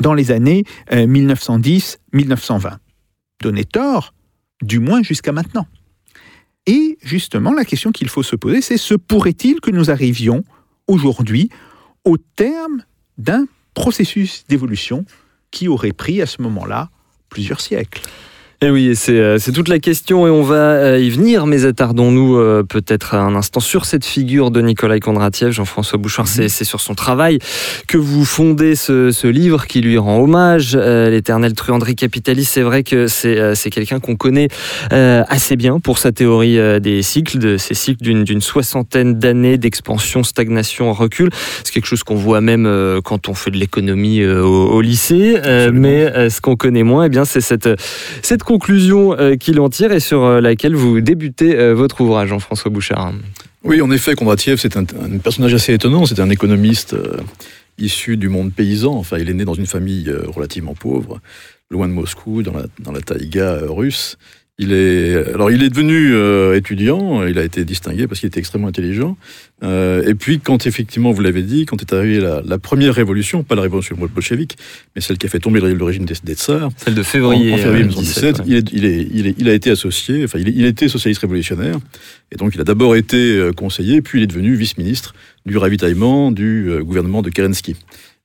dans 0.00 0.14
les 0.14 0.30
années 0.30 0.64
euh, 0.92 1.06
1910-1920. 1.06 2.78
Donné 3.42 3.64
tort, 3.64 4.14
du 4.62 4.78
moins 4.78 5.02
jusqu'à 5.02 5.32
maintenant. 5.32 5.66
Et 6.66 6.98
justement, 7.02 7.52
la 7.52 7.64
question 7.64 7.92
qu'il 7.92 8.08
faut 8.08 8.22
se 8.22 8.36
poser, 8.36 8.60
c'est 8.60 8.78
se 8.78 8.94
pourrait-il 8.94 9.60
que 9.60 9.70
nous 9.70 9.90
arrivions 9.90 10.44
aujourd'hui 10.86 11.50
au 12.06 12.16
terme 12.16 12.84
d'un 13.18 13.46
processus 13.74 14.46
d'évolution 14.48 15.04
qui 15.50 15.68
aurait 15.68 15.92
pris 15.92 16.22
à 16.22 16.26
ce 16.26 16.40
moment-là 16.40 16.88
plusieurs 17.28 17.60
siècles 17.60 18.00
Et 18.62 18.70
oui, 18.70 18.86
et 18.86 18.94
c'est 18.94 19.20
euh, 19.20 19.36
c'est 19.38 19.52
toute 19.52 19.68
la 19.68 19.78
question 19.78 20.26
et 20.26 20.30
on 20.30 20.42
va 20.42 20.54
euh, 20.54 20.98
y 20.98 21.10
venir, 21.10 21.46
mais 21.46 21.66
attardons-nous 21.66 22.36
euh, 22.36 22.62
peut-être 22.62 23.14
un 23.14 23.34
instant 23.34 23.60
sur 23.60 23.84
cette 23.84 24.06
figure 24.06 24.50
de 24.50 24.62
Nicolas 24.62 24.98
Kondratiev. 24.98 25.50
Jean-François 25.50 25.98
Bouchard, 25.98 26.26
c'est 26.26 26.48
c'est 26.48 26.64
sur 26.64 26.80
son 26.80 26.94
travail 26.94 27.38
que 27.86 27.98
vous 27.98 28.24
fondez 28.24 28.74
ce, 28.74 29.10
ce 29.10 29.26
livre 29.26 29.66
qui 29.66 29.82
lui 29.82 29.98
rend 29.98 30.20
hommage, 30.20 30.72
euh, 30.74 31.10
L'éternelle 31.10 31.52
truanderie 31.52 31.96
capitaliste. 31.96 32.54
C'est 32.54 32.62
vrai 32.62 32.82
que 32.82 33.08
c'est 33.08 33.70
quelqu'un 33.70 34.00
qu'on 34.00 34.16
connaît 34.16 34.48
euh, 34.94 35.22
assez 35.28 35.56
bien 35.56 35.78
pour 35.78 35.98
sa 35.98 36.12
théorie 36.12 36.58
euh, 36.58 36.80
des 36.80 37.02
cycles, 37.02 37.38
de 37.38 37.58
ces 37.58 37.74
cycles 37.74 38.24
d'une 38.24 38.40
soixantaine 38.40 39.18
d'années 39.18 39.58
d'expansion, 39.58 40.22
stagnation, 40.22 40.94
recul. 40.94 41.28
C'est 41.62 41.74
quelque 41.74 41.86
chose 41.88 42.04
qu'on 42.04 42.14
voit 42.14 42.40
même 42.40 42.66
quand 43.04 43.28
on 43.28 43.34
fait 43.34 43.50
de 43.50 43.58
l'économie 43.58 44.24
au, 44.24 44.70
au 44.70 44.80
lycée, 44.80 45.36
mais 45.74 46.30
ce 46.30 46.40
qu'on 46.40 46.56
connaît 46.56 46.84
moins, 46.84 47.04
eh 47.04 47.08
bien, 47.10 47.26
c'est 47.26 47.42
cette 47.42 47.68
cette 48.22 48.45
conclusion 48.46 49.18
euh, 49.18 49.36
qu'il 49.36 49.60
en 49.60 49.68
tire 49.68 49.92
et 49.92 50.00
sur 50.00 50.24
euh, 50.24 50.40
laquelle 50.40 50.74
vous 50.74 51.02
débutez 51.02 51.58
euh, 51.58 51.74
votre 51.74 52.00
ouvrage, 52.00 52.30
Jean-François 52.30 52.70
Bouchard. 52.70 53.12
Oui, 53.64 53.82
en 53.82 53.90
effet, 53.90 54.14
Kondratiev, 54.14 54.58
c'est 54.58 54.78
un, 54.78 54.84
un 55.02 55.18
personnage 55.18 55.52
assez 55.52 55.74
étonnant. 55.74 56.06
C'est 56.06 56.20
un 56.20 56.30
économiste 56.30 56.96
issu 57.78 58.16
du 58.16 58.28
monde 58.28 58.52
paysan. 58.54 58.94
Enfin, 58.94 59.18
il 59.18 59.28
est 59.28 59.34
né 59.34 59.44
dans 59.44 59.54
une 59.54 59.66
famille 59.66 60.10
relativement 60.28 60.74
pauvre, 60.74 61.20
loin 61.68 61.88
de 61.88 61.92
Moscou, 61.92 62.44
dans 62.44 62.52
la, 62.52 62.66
dans 62.78 62.92
la 62.92 63.00
taïga 63.00 63.58
russe. 63.68 64.16
Il 64.58 64.72
est, 64.72 65.14
alors, 65.34 65.50
il 65.50 65.62
est 65.62 65.68
devenu 65.68 66.14
euh, 66.14 66.56
étudiant. 66.56 67.26
Il 67.26 67.38
a 67.38 67.44
été 67.44 67.62
distingué 67.66 68.06
parce 68.06 68.20
qu'il 68.20 68.28
était 68.28 68.40
extrêmement 68.40 68.68
intelligent. 68.68 69.18
Euh, 69.62 70.02
et 70.08 70.14
puis, 70.14 70.40
quand 70.40 70.66
effectivement, 70.66 71.12
vous 71.12 71.20
l'avez 71.20 71.42
dit, 71.42 71.66
quand 71.66 71.82
est 71.82 71.92
arrivée 71.92 72.20
la, 72.20 72.40
la 72.42 72.56
première 72.58 72.94
révolution, 72.94 73.42
pas 73.42 73.54
la 73.54 73.60
révolution 73.60 73.96
bolchevique, 73.96 74.56
mais 74.94 75.02
celle 75.02 75.18
qui 75.18 75.26
a 75.26 75.28
fait 75.28 75.40
tomber 75.40 75.60
le 75.60 75.84
régime 75.84 76.06
des, 76.06 76.14
des 76.24 76.34
tsars, 76.34 76.70
Celle 76.78 76.94
de 76.94 77.02
février, 77.02 77.52
en 77.52 77.58
février 77.58 77.84
euh, 77.84 77.88
1917, 77.88 78.36
17, 78.36 78.38
ouais. 78.38 78.44
il, 78.46 78.56
est- 78.56 78.72
il, 78.72 78.84
est- 78.86 79.08
il, 79.12 79.26
est- 79.26 79.34
il 79.38 79.48
a 79.50 79.52
été 79.52 79.70
associé, 79.70 80.24
enfin, 80.24 80.38
il, 80.38 80.48
il 80.48 80.64
été 80.64 80.88
socialiste 80.88 81.20
révolutionnaire, 81.20 81.76
et 82.32 82.36
donc 82.36 82.54
il 82.54 82.60
a 82.60 82.64
d'abord 82.64 82.96
été 82.96 83.16
euh, 83.36 83.52
conseiller, 83.52 84.00
puis 84.00 84.20
il 84.20 84.22
est 84.22 84.26
devenu 84.26 84.54
vice-ministre 84.54 85.14
du 85.44 85.58
ravitaillement 85.58 86.32
du 86.32 86.70
euh, 86.70 86.82
gouvernement 86.82 87.20
de 87.20 87.28
Kerensky. 87.28 87.76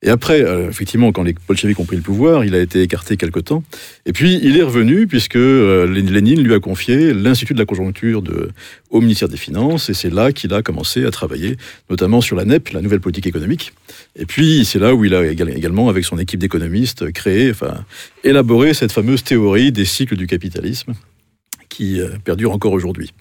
Et 0.04 0.08
après, 0.10 0.42
euh, 0.42 0.68
effectivement, 0.68 1.12
quand 1.12 1.22
les 1.22 1.34
bolcheviks 1.46 1.78
ont 1.78 1.84
pris 1.84 1.94
le 1.96 2.02
pouvoir, 2.02 2.44
il 2.44 2.56
a 2.56 2.60
été 2.60 2.82
écarté 2.82 3.16
quelque 3.16 3.38
temps. 3.38 3.62
Et 4.04 4.12
puis, 4.12 4.40
il 4.42 4.56
est 4.56 4.62
revenu 4.62 5.06
puisque 5.06 5.36
euh, 5.36 5.86
Lénine 5.86 6.42
lui 6.42 6.54
a 6.54 6.58
confié 6.58 7.14
l'Institut 7.14 7.54
de 7.54 7.60
la 7.60 7.66
conjoncture 7.66 8.20
de, 8.20 8.50
au 8.90 9.00
ministère 9.00 9.28
des 9.28 9.36
Finances. 9.36 9.90
Et 9.90 9.94
c'est 9.94 10.12
là 10.12 10.32
qu'il 10.32 10.52
a 10.54 10.62
commencé 10.62 11.04
à 11.04 11.12
travailler, 11.12 11.56
notamment 11.88 12.20
sur 12.20 12.34
la 12.34 12.44
NEP, 12.44 12.70
la 12.70 12.80
nouvelle 12.82 12.98
politique 13.00 13.28
économique. 13.28 13.74
Et 14.16 14.26
puis, 14.26 14.64
c'est 14.64 14.80
là 14.80 14.92
où 14.92 15.04
il 15.04 15.14
a 15.14 15.24
égal- 15.30 15.56
également, 15.56 15.88
avec 15.88 16.04
son 16.04 16.18
équipe 16.18 16.40
d'économistes, 16.40 17.12
créé, 17.12 17.52
enfin, 17.52 17.84
élaboré 18.24 18.74
cette 18.74 18.90
fameuse 18.90 19.22
théorie 19.22 19.70
des 19.70 19.84
cycles 19.84 20.16
du 20.16 20.26
capitalisme 20.26 20.94
qui 21.72 22.00
euh, 22.00 22.08
perdure 22.24 22.52
encore 22.52 22.72
aujourd'hui. 22.72 23.12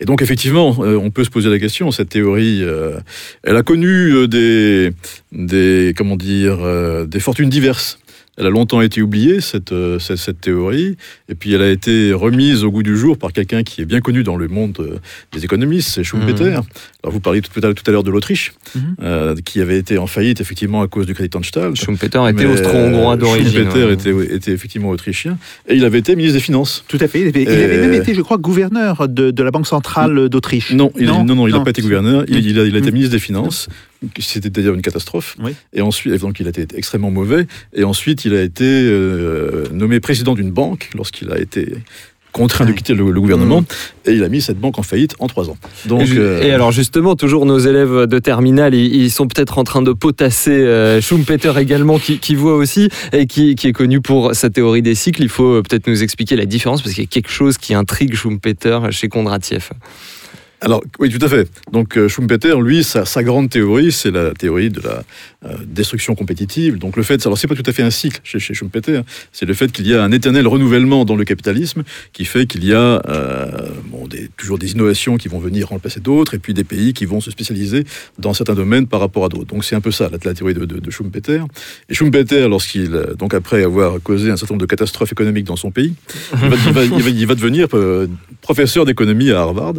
Et 0.00 0.04
donc 0.04 0.22
effectivement, 0.22 0.76
euh, 0.80 0.96
on 0.96 1.10
peut 1.10 1.24
se 1.24 1.30
poser 1.30 1.50
la 1.50 1.58
question, 1.58 1.90
cette 1.90 2.08
théorie, 2.08 2.62
euh, 2.62 2.98
elle 3.44 3.56
a 3.56 3.62
connu 3.62 4.26
des, 4.28 4.92
des, 5.32 5.92
comment 5.96 6.16
dire, 6.16 6.58
des 7.06 7.20
fortunes 7.20 7.50
diverses. 7.50 7.98
Elle 8.36 8.46
a 8.46 8.50
longtemps 8.50 8.80
été 8.82 9.02
oubliée, 9.02 9.40
cette, 9.40 9.74
cette, 9.98 10.40
théorie, 10.40 10.96
et 11.28 11.34
puis 11.34 11.54
elle 11.54 11.62
a 11.62 11.70
été 11.70 12.12
remise 12.12 12.62
au 12.62 12.70
goût 12.70 12.84
du 12.84 12.96
jour 12.96 13.18
par 13.18 13.32
quelqu'un 13.32 13.64
qui 13.64 13.80
est 13.80 13.84
bien 13.84 14.00
connu 14.00 14.22
dans 14.22 14.36
le 14.36 14.46
monde 14.46 15.00
des 15.32 15.44
économistes, 15.44 15.90
c'est 15.90 16.04
Schumpeter. 16.04 16.60
Alors 17.04 17.12
vous 17.12 17.20
parliez 17.20 17.40
tout 17.40 17.50
à 17.56 17.60
l'heure- 17.60 17.74
tout 17.76 17.84
à 17.86 17.92
l'heure 17.92 18.02
de 18.02 18.10
l'Autriche, 18.10 18.52
Mhm. 18.74 18.82
euh, 19.02 19.36
qui 19.44 19.60
avait 19.60 19.78
été 19.78 19.98
en 19.98 20.08
faillite 20.08 20.40
effectivement 20.40 20.82
à 20.82 20.88
cause 20.88 21.06
du 21.06 21.14
Kreditanstalt. 21.14 21.76
Schumpeter 21.76 22.20
était 22.28 22.44
austro-hongrois 22.44 23.14
euh, 23.14 23.16
d'origine. 23.16 23.52
Schumpeter 23.52 23.84
ouais. 23.84 23.92
était, 23.94 24.34
était 24.34 24.50
effectivement 24.50 24.88
autrichien, 24.88 25.38
et 25.68 25.76
il 25.76 25.84
avait 25.84 26.00
été 26.00 26.16
ministre 26.16 26.36
des 26.38 26.42
Finances. 26.42 26.84
Tout 26.88 26.98
à 27.00 27.06
fait. 27.06 27.20
Il 27.20 27.28
avait, 27.28 27.42
il 27.44 27.48
avait 27.48 27.78
même 27.86 27.94
été, 27.94 28.14
je 28.14 28.20
crois, 28.20 28.36
gouverneur 28.36 29.08
de, 29.08 29.30
de 29.30 29.42
la 29.44 29.52
Banque 29.52 29.68
centrale 29.68 30.28
d'Autriche. 30.28 30.72
Non, 30.72 30.90
il, 30.98 31.06
non, 31.06 31.24
non, 31.24 31.46
il 31.46 31.52
n'a 31.52 31.58
non. 31.58 31.64
pas 31.64 31.70
été 31.70 31.82
gouverneur. 31.82 32.24
Il, 32.26 32.44
il 32.44 32.58
a, 32.58 32.64
il 32.64 32.74
a 32.74 32.78
été 32.78 32.90
Mm. 32.90 32.94
ministre 32.94 33.12
des 33.12 33.20
Finances. 33.20 33.68
C'était 34.18 34.50
d'ailleurs 34.50 34.74
une 34.74 34.82
catastrophe. 34.82 35.36
Oui. 35.40 35.52
Et 35.72 35.80
ensuite, 35.82 36.12
donc 36.20 36.40
il 36.40 36.46
a 36.46 36.50
été 36.50 36.66
extrêmement 36.76 37.10
mauvais. 37.12 37.46
Et 37.74 37.84
ensuite, 37.84 38.24
il 38.24 38.34
a 38.34 38.42
été 38.42 38.64
euh, 38.64 39.66
nommé 39.72 40.00
président 40.00 40.34
d'une 40.34 40.50
banque 40.50 40.90
lorsqu'il 40.96 41.30
a 41.30 41.38
été 41.38 41.74
contraint 42.38 42.64
de 42.66 42.72
quitter 42.72 42.94
le, 42.94 43.10
le 43.10 43.20
gouvernement. 43.20 43.62
Et 44.06 44.12
il 44.12 44.22
a 44.24 44.28
mis 44.28 44.40
cette 44.40 44.58
banque 44.58 44.78
en 44.78 44.82
faillite 44.82 45.14
en 45.18 45.26
trois 45.26 45.46
ans. 45.50 45.56
Donc, 45.86 46.02
et, 46.02 46.06
ju- 46.06 46.18
euh, 46.20 46.42
et 46.42 46.50
alors 46.52 46.72
justement, 46.72 47.14
toujours 47.16 47.44
nos 47.44 47.58
élèves 47.58 48.06
de 48.06 48.18
terminale, 48.18 48.74
ils, 48.74 48.94
ils 49.04 49.10
sont 49.10 49.26
peut-être 49.28 49.58
en 49.58 49.64
train 49.64 49.82
de 49.82 49.92
potasser 49.92 50.50
euh, 50.52 51.00
Schumpeter 51.00 51.52
également, 51.58 51.98
qui, 51.98 52.18
qui 52.18 52.34
voit 52.34 52.54
aussi 52.56 52.88
et 53.12 53.26
qui, 53.26 53.54
qui 53.54 53.66
est 53.68 53.72
connu 53.72 54.00
pour 54.00 54.34
sa 54.34 54.48
théorie 54.50 54.82
des 54.82 54.94
cycles. 54.94 55.22
Il 55.22 55.28
faut 55.28 55.52
euh, 55.56 55.62
peut-être 55.62 55.86
nous 55.88 56.02
expliquer 56.02 56.36
la 56.36 56.46
différence 56.46 56.80
parce 56.82 56.94
qu'il 56.94 57.04
y 57.04 57.06
a 57.06 57.10
quelque 57.10 57.30
chose 57.30 57.58
qui 57.58 57.74
intrigue 57.74 58.14
Schumpeter 58.14 58.78
chez 58.90 59.08
Kondratiev. 59.08 59.70
Alors, 60.60 60.82
oui, 60.98 61.08
tout 61.08 61.24
à 61.24 61.28
fait. 61.28 61.48
Donc, 61.70 61.96
euh, 61.96 62.08
Schumpeter, 62.08 62.60
lui, 62.60 62.82
sa, 62.82 63.04
grande 63.22 63.48
théorie, 63.48 63.92
c'est 63.92 64.10
la 64.10 64.32
théorie 64.32 64.70
de 64.70 64.80
la 64.80 65.04
euh, 65.44 65.56
destruction 65.64 66.16
compétitive. 66.16 66.78
Donc, 66.78 66.96
le 66.96 67.04
fait, 67.04 67.24
alors, 67.26 67.38
c'est 67.38 67.46
pas 67.46 67.54
tout 67.54 67.62
à 67.64 67.72
fait 67.72 67.84
un 67.84 67.90
cycle 67.90 68.20
chez, 68.24 68.40
Schumpeter, 68.40 69.02
c'est 69.30 69.46
le 69.46 69.54
fait 69.54 69.70
qu'il 69.70 69.86
y 69.86 69.94
a 69.94 70.02
un 70.02 70.10
éternel 70.10 70.48
renouvellement 70.48 71.04
dans 71.04 71.14
le 71.14 71.24
capitalisme 71.24 71.84
qui 72.12 72.24
fait 72.24 72.46
qu'il 72.46 72.64
y 72.64 72.74
a 72.74 73.00
euh, 73.08 73.68
toujours 74.36 74.58
des 74.58 74.72
innovations 74.72 75.16
qui 75.16 75.28
vont 75.28 75.38
venir 75.38 75.68
remplacer 75.68 76.00
d'autres 76.00 76.34
et 76.34 76.38
puis 76.40 76.54
des 76.54 76.64
pays 76.64 76.92
qui 76.92 77.04
vont 77.04 77.20
se 77.20 77.30
spécialiser 77.30 77.84
dans 78.18 78.34
certains 78.34 78.54
domaines 78.54 78.88
par 78.88 78.98
rapport 78.98 79.24
à 79.26 79.28
d'autres. 79.28 79.54
Donc, 79.54 79.64
c'est 79.64 79.76
un 79.76 79.80
peu 79.80 79.92
ça, 79.92 80.10
la, 80.10 80.34
théorie 80.34 80.54
de, 80.54 80.90
Schumpeter. 80.90 81.44
Et 81.88 81.94
Schumpeter, 81.94 82.48
lorsqu'il, 82.48 82.90
donc, 83.16 83.32
après 83.32 83.62
avoir 83.62 84.02
causé 84.02 84.30
un 84.32 84.36
certain 84.36 84.54
nombre 84.54 84.62
de 84.62 84.70
catastrophes 84.70 85.12
économiques 85.12 85.46
dans 85.46 85.56
son 85.56 85.70
pays, 85.70 85.94
il 86.32 87.26
va, 87.26 87.34
devenir 87.36 87.68
professeur 88.40 88.84
d'économie 88.84 89.30
à 89.30 89.40
Harvard. 89.40 89.74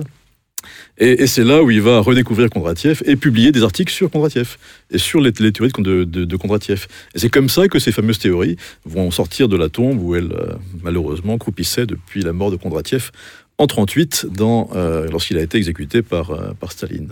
Et, 0.99 1.27
c'est 1.27 1.45
là 1.45 1.63
où 1.63 1.71
il 1.71 1.81
va 1.81 1.99
redécouvrir 1.99 2.49
Kondratiev 2.49 3.01
et 3.05 3.15
publier 3.15 3.51
des 3.51 3.63
articles 3.63 3.93
sur 3.93 4.11
Kondratiev 4.11 4.57
et 4.91 4.97
sur 4.97 5.21
les, 5.21 5.31
théories 5.31 5.71
de, 5.77 6.03
de, 6.03 6.35
Kondratiev. 6.35 6.87
Et 7.15 7.19
c'est 7.19 7.29
comme 7.29 7.47
ça 7.47 7.69
que 7.69 7.79
ces 7.79 7.93
fameuses 7.93 8.19
théories 8.19 8.57
vont 8.85 9.09
sortir 9.09 9.47
de 9.47 9.55
la 9.55 9.69
tombe 9.69 10.01
où 10.01 10.15
elles, 10.15 10.33
euh, 10.33 10.53
malheureusement, 10.83 11.37
croupissaient 11.37 11.85
depuis 11.85 12.21
la 12.21 12.33
mort 12.33 12.51
de 12.51 12.57
Kondratiev 12.57 13.11
en 13.57 13.67
38, 13.67 14.27
dans, 14.29 14.69
euh, 14.75 15.07
lorsqu'il 15.09 15.37
a 15.37 15.41
été 15.41 15.57
exécuté 15.57 16.01
par, 16.01 16.31
euh, 16.31 16.51
par 16.59 16.71
Staline. 16.71 17.11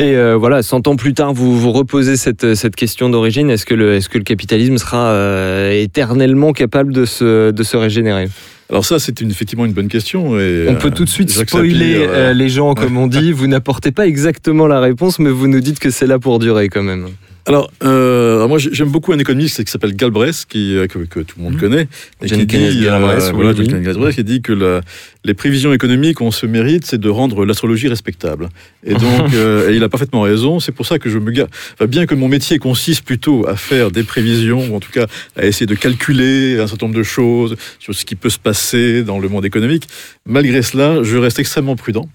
Et 0.00 0.14
euh, 0.16 0.36
voilà, 0.36 0.62
100 0.62 0.86
ans 0.86 0.94
plus 0.96 1.12
tard, 1.12 1.32
vous 1.34 1.58
vous 1.58 1.72
reposez 1.72 2.16
cette, 2.16 2.54
cette 2.54 2.76
question 2.76 3.10
d'origine. 3.10 3.50
Est-ce 3.50 3.66
que, 3.66 3.74
le, 3.74 3.94
est-ce 3.94 4.08
que 4.08 4.18
le 4.18 4.22
capitalisme 4.24 4.78
sera 4.78 5.08
euh, 5.08 5.72
éternellement 5.72 6.52
capable 6.52 6.92
de 6.92 7.04
se, 7.04 7.50
de 7.50 7.62
se 7.64 7.76
régénérer? 7.76 8.28
Alors 8.70 8.84
ça, 8.84 8.98
c'est 9.00 9.20
une- 9.20 9.30
effectivement 9.30 9.64
une 9.64 9.72
bonne 9.72 9.88
question. 9.88 10.38
Et, 10.38 10.66
On 10.68 10.76
peut 10.76 10.88
euh, 10.88 10.90
tout 10.92 11.04
de 11.04 11.08
suite 11.08 11.32
Jacques 11.32 11.48
spoiler 11.48 11.94
Sapir, 11.94 12.10
euh, 12.10 12.14
euh, 12.14 12.32
les 12.32 12.48
gens, 12.48 12.74
comme 12.74 12.96
on 12.96 13.08
dit. 13.08 13.32
Vous 13.32 13.48
n'apportez 13.48 13.90
pas 13.90 14.06
exactement 14.06 14.66
la 14.68 14.78
réponse, 14.78 15.18
mais 15.18 15.30
vous 15.30 15.48
nous 15.48 15.60
dites 15.60 15.80
que 15.80 15.90
c'est 15.90 16.06
là 16.06 16.18
pour 16.20 16.38
durer 16.38 16.68
quand 16.68 16.82
même. 16.84 17.08
Alors, 17.46 17.70
euh, 17.82 18.46
moi 18.46 18.58
j'ai- 18.58 18.68
j'aime 18.74 18.90
beaucoup 18.90 19.12
un 19.12 19.18
économiste 19.18 19.64
qui 19.64 19.70
s'appelle 19.70 19.96
Galbraith, 19.96 20.44
qui, 20.48 20.76
euh, 20.76 20.86
que, 20.86 20.98
que 20.98 21.20
tout 21.20 21.36
le 21.38 21.44
monde 21.44 21.54
Mhm. 21.54 21.60
connaît, 21.60 21.88
et 22.22 22.26
qui 22.26 22.44
dit, 22.44 22.82
Galbraith, 22.84 23.32
voilà, 23.34 23.52
oui. 23.52 23.66
Galbraith, 23.82 24.16
qui 24.16 24.24
dit 24.24 24.42
que 24.42 24.52
la- 24.52 24.82
les 25.24 25.32
prévisions 25.34 25.72
économiques 25.72 26.20
ont 26.20 26.30
ce 26.30 26.44
mérite, 26.44 26.84
c'est 26.84 27.00
de 27.00 27.08
rendre 27.08 27.46
l'astrologie 27.46 27.88
respectable. 27.88 28.50
Et 28.84 28.92
donc, 29.28 29.32
euh, 29.34 29.70
et 29.70 29.76
il 29.76 29.82
a 29.82 29.88
parfaitement 29.88 30.20
raison. 30.22 30.60
C'est 30.60 30.72
pour 30.72 30.84
ça 30.84 30.98
que 30.98 31.08
je 31.08 31.18
me 31.18 31.30
garde, 31.30 31.48
enfin, 31.74 31.86
bien 31.86 32.04
que 32.04 32.14
mon 32.14 32.28
métier 32.28 32.58
consiste 32.58 33.02
plutôt 33.04 33.46
à 33.48 33.56
faire 33.56 33.90
des 33.90 34.02
prévisions, 34.02 34.70
ou 34.70 34.76
en 34.76 34.80
tout 34.80 34.92
cas 34.92 35.06
à 35.36 35.46
essayer 35.46 35.66
de 35.66 35.74
calculer 35.74 36.58
un 36.58 36.66
certain 36.66 36.86
nombre 36.86 36.98
de 36.98 37.02
choses 37.02 37.56
sur 37.78 37.94
ce 37.94 38.04
qui 38.04 38.14
peut 38.14 38.30
se 38.30 38.38
passer 38.38 39.02
dans 39.04 39.18
le 39.18 39.28
monde 39.30 39.46
économique, 39.46 39.84
malgré 40.26 40.60
cela, 40.60 41.02
je 41.02 41.16
reste 41.16 41.38
extrêmement 41.38 41.76
prudent. 41.76 42.08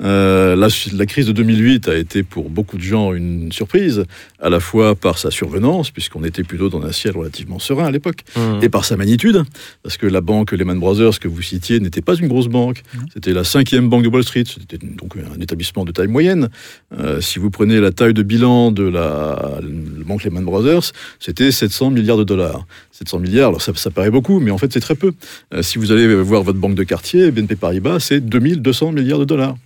Euh, 0.00 0.56
la, 0.56 0.68
la 0.94 1.06
crise 1.06 1.26
de 1.26 1.32
2008 1.32 1.88
a 1.88 1.96
été 1.96 2.22
pour 2.22 2.48
beaucoup 2.48 2.78
de 2.78 2.82
gens 2.82 3.12
une 3.12 3.52
surprise, 3.52 4.04
à 4.40 4.48
la 4.48 4.58
fois 4.58 4.94
par 4.94 5.18
sa 5.18 5.30
survenance, 5.30 5.90
puisqu'on 5.90 6.24
était 6.24 6.44
plutôt 6.44 6.70
dans 6.70 6.82
un 6.82 6.92
ciel 6.92 7.14
relativement 7.16 7.58
serein 7.58 7.84
à 7.86 7.90
l'époque, 7.90 8.20
Mmh. 8.36 8.62
et 8.62 8.68
par 8.68 8.84
sa 8.84 8.96
magnitude, 8.96 9.42
parce 9.82 9.96
que 9.96 10.06
la 10.06 10.20
banque 10.20 10.52
Lehman 10.52 10.78
Brothers 10.78 11.18
que 11.20 11.28
vous 11.28 11.42
citiez 11.42 11.80
n'était 11.80 12.00
pas 12.00 12.14
une 12.14 12.28
grosse 12.28 12.46
banque, 12.48 12.82
c'était 13.12 13.32
la 13.32 13.44
cinquième 13.44 13.88
banque 13.88 14.04
de 14.04 14.08
Wall 14.08 14.22
Street, 14.22 14.44
c'était 14.46 14.78
donc 14.78 15.16
un 15.16 15.40
établissement 15.40 15.84
de 15.84 15.92
taille 15.92 16.08
moyenne. 16.08 16.48
Euh, 16.98 17.20
si 17.20 17.38
vous 17.38 17.50
prenez 17.50 17.80
la 17.80 17.90
taille 17.90 18.14
de 18.14 18.22
bilan 18.22 18.72
de 18.72 18.84
la, 18.84 19.60
la 19.60 20.04
banque 20.04 20.24
Lehman 20.24 20.44
Brothers, 20.44 20.92
c'était 21.20 21.50
700 21.52 21.90
milliards 21.90 22.16
de 22.16 22.24
dollars. 22.24 22.66
700 22.92 23.18
milliards, 23.18 23.48
alors 23.48 23.62
ça, 23.62 23.72
ça 23.74 23.90
paraît 23.90 24.10
beaucoup, 24.10 24.40
mais 24.40 24.50
en 24.50 24.58
fait 24.58 24.72
c'est 24.72 24.80
très 24.80 24.94
peu. 24.94 25.12
Euh, 25.52 25.62
si 25.62 25.78
vous 25.78 25.92
allez 25.92 26.14
voir 26.14 26.42
votre 26.42 26.58
banque 26.58 26.74
de 26.74 26.84
quartier, 26.84 27.30
BNP 27.30 27.56
Paribas, 27.56 28.00
c'est 28.00 28.20
2200 28.20 28.92
milliards 28.92 29.18
de 29.18 29.24
dollars. 29.24 29.56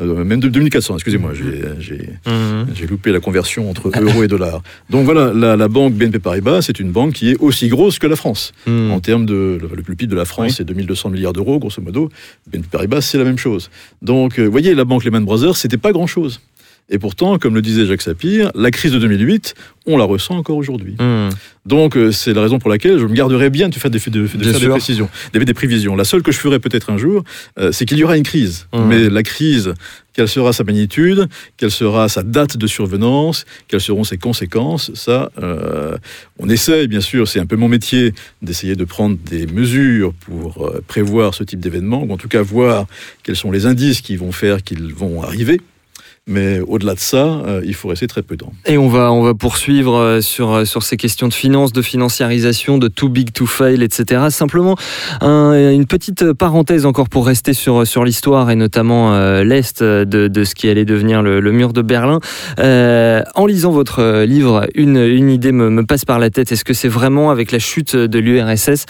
Euh, 0.00 0.24
même 0.24 0.40
de 0.40 0.48
2400, 0.48 0.94
excusez-moi, 0.96 1.32
j'ai- 1.34 1.62
j'ai 1.80 2.10
Mmh. 2.30 2.86
loupé 2.90 3.12
la 3.12 3.20
conversion 3.20 3.70
entre 3.70 3.90
euros 3.98 4.22
et 4.22 4.28
dollars. 4.28 4.62
Donc 4.90 5.04
voilà, 5.06 5.32
la, 5.32 5.56
la 5.56 5.68
banque 5.68 5.94
BNP 5.94 6.18
Paribas, 6.18 6.60
c'est 6.62 6.78
une 6.80 6.92
banque 6.92 7.14
qui 7.14 7.30
est 7.30 7.36
aussi 7.40 7.68
grosse 7.68 7.98
que 7.98 8.06
la 8.06 8.16
France. 8.16 8.52
Mmh. 8.66 8.90
En 8.90 9.00
termes 9.00 9.24
de. 9.24 9.58
Le, 9.60 9.68
le 9.74 9.82
plus 9.82 9.96
PIB 9.96 10.10
de 10.10 10.16
la 10.16 10.24
France, 10.26 10.46
Oui. 10.48 10.54
c'est 10.56 10.64
2200 10.64 11.08
milliards 11.10 11.32
d'euros, 11.32 11.58
grosso 11.58 11.80
modo. 11.80 12.10
BNP 12.50 12.68
Paribas, 12.70 13.00
c'est 13.00 13.16
la 13.18 13.24
même 13.24 13.38
chose. 13.38 13.70
Donc, 14.02 14.38
euh, 14.38 14.44
vous 14.44 14.50
voyez, 14.50 14.74
la 14.74 14.84
banque 14.84 15.04
Lehman 15.04 15.24
Brothers, 15.24 15.56
c'était 15.56 15.78
pas 15.78 15.92
grand-chose. 15.92 16.40
Et 16.88 16.98
pourtant, 16.98 17.38
comme 17.38 17.54
le 17.54 17.62
disait 17.62 17.84
Jacques 17.84 18.02
Sapir, 18.02 18.52
la 18.54 18.70
crise 18.70 18.92
de 18.92 18.98
2008, 18.98 19.54
on 19.86 19.96
la 19.96 20.04
ressent 20.04 20.36
encore 20.36 20.56
aujourd'hui. 20.56 20.94
Mmh. 21.00 21.30
Donc, 21.64 21.96
euh, 21.96 22.12
c'est 22.12 22.32
la 22.32 22.42
raison 22.42 22.60
pour 22.60 22.70
laquelle 22.70 22.98
je 22.98 23.06
me 23.06 23.12
garderai 23.12 23.50
bien 23.50 23.68
de 23.68 23.74
faire 23.74 23.90
des, 23.90 23.98
de, 23.98 24.10
de 24.10 24.26
Bien 24.26 24.52
faire 24.52 24.60
des 24.60 24.68
précisions, 24.68 25.08
des, 25.32 25.44
des 25.44 25.54
prévisions. 25.54 25.96
La 25.96 26.04
seule 26.04 26.22
que 26.22 26.30
je 26.30 26.38
ferai 26.38 26.60
peut-être 26.60 26.90
un 26.90 26.96
jour, 26.96 27.24
euh, 27.58 27.72
c'est 27.72 27.86
qu'il 27.86 27.98
y 27.98 28.04
aura 28.04 28.16
une 28.16 28.22
crise. 28.22 28.68
Mhm. 28.72 28.86
Mais 28.86 29.08
la 29.08 29.24
crise, 29.24 29.74
quelle 30.12 30.28
sera 30.28 30.52
sa 30.52 30.62
magnitude, 30.62 31.28
quelle 31.56 31.72
sera 31.72 32.08
sa 32.08 32.22
date 32.22 32.56
de 32.56 32.66
survenance, 32.68 33.46
quelles 33.66 33.80
seront 33.80 34.04
ses 34.04 34.16
conséquences, 34.16 34.94
ça, 34.94 35.30
euh, 35.42 35.98
on 36.38 36.48
essaye, 36.48 36.86
bien 36.86 37.00
sûr, 37.00 37.26
c'est 37.26 37.40
un 37.40 37.46
peu 37.46 37.56
mon 37.56 37.68
métier, 37.68 38.14
d'essayer 38.42 38.76
de 38.76 38.84
prendre 38.84 39.18
des 39.28 39.46
mesures 39.46 40.14
pour 40.14 40.66
euh, 40.66 40.84
prévoir 40.86 41.34
ce 41.34 41.42
type 41.42 41.58
d'événement, 41.58 42.04
ou 42.04 42.12
en 42.12 42.16
tout 42.16 42.28
cas 42.28 42.42
voir 42.42 42.86
quels 43.24 43.36
sont 43.36 43.50
les 43.50 43.66
indices 43.66 44.02
qui 44.02 44.16
vont 44.16 44.30
faire 44.30 44.62
qu'ils 44.62 44.94
vont 44.94 45.22
arriver. 45.22 45.60
Mais 46.28 46.58
au-delà 46.66 46.94
de 46.94 46.98
ça, 46.98 47.24
euh, 47.46 47.60
il 47.64 47.72
faut 47.74 47.86
rester 47.86 48.08
très 48.08 48.22
prudent. 48.22 48.52
Et 48.66 48.78
on 48.78 48.88
va, 48.88 49.12
on 49.12 49.22
va 49.22 49.34
poursuivre 49.34 49.94
euh, 49.94 50.20
sur, 50.20 50.50
euh, 50.52 50.64
sur 50.64 50.82
ces 50.82 50.96
questions 50.96 51.28
de 51.28 51.32
finances, 51.32 51.72
de 51.72 51.82
financiarisation, 51.82 52.78
de 52.78 52.88
too 52.88 53.08
big 53.08 53.32
to 53.32 53.46
fail, 53.46 53.80
etc. 53.84 54.22
Simplement, 54.30 54.74
un- 55.20 55.70
une 55.70 55.86
petite 55.86 56.32
parenthèse 56.32 56.84
encore 56.84 57.08
pour 57.08 57.26
rester 57.28 57.52
sur, 57.52 57.86
sur 57.86 58.04
l'histoire 58.04 58.50
et 58.50 58.56
notamment 58.56 59.16
l'Est 59.42 59.84
de, 59.84 60.04
de 60.26 60.44
ce 60.44 60.56
qui 60.56 60.68
allait 60.68 60.84
devenir 60.84 61.22
le, 61.22 61.40
mur 61.52 61.72
de 61.72 61.82
Berlin. 61.82 62.18
En 62.58 63.46
lisant 63.46 63.70
votre 63.70 64.24
livre, 64.24 64.66
une, 64.74 64.96
une 64.96 65.30
idée 65.30 65.52
me, 65.52 65.70
me 65.70 65.84
passe 65.84 66.04
par 66.04 66.18
la 66.18 66.30
tête. 66.30 66.50
Est-ce 66.50 66.64
que 66.64 66.74
c'est 66.74 66.88
vraiment 66.88 67.30
avec 67.30 67.52
la 67.52 67.60
chute 67.60 67.94
de 67.94 68.18
l'URSS 68.18 68.86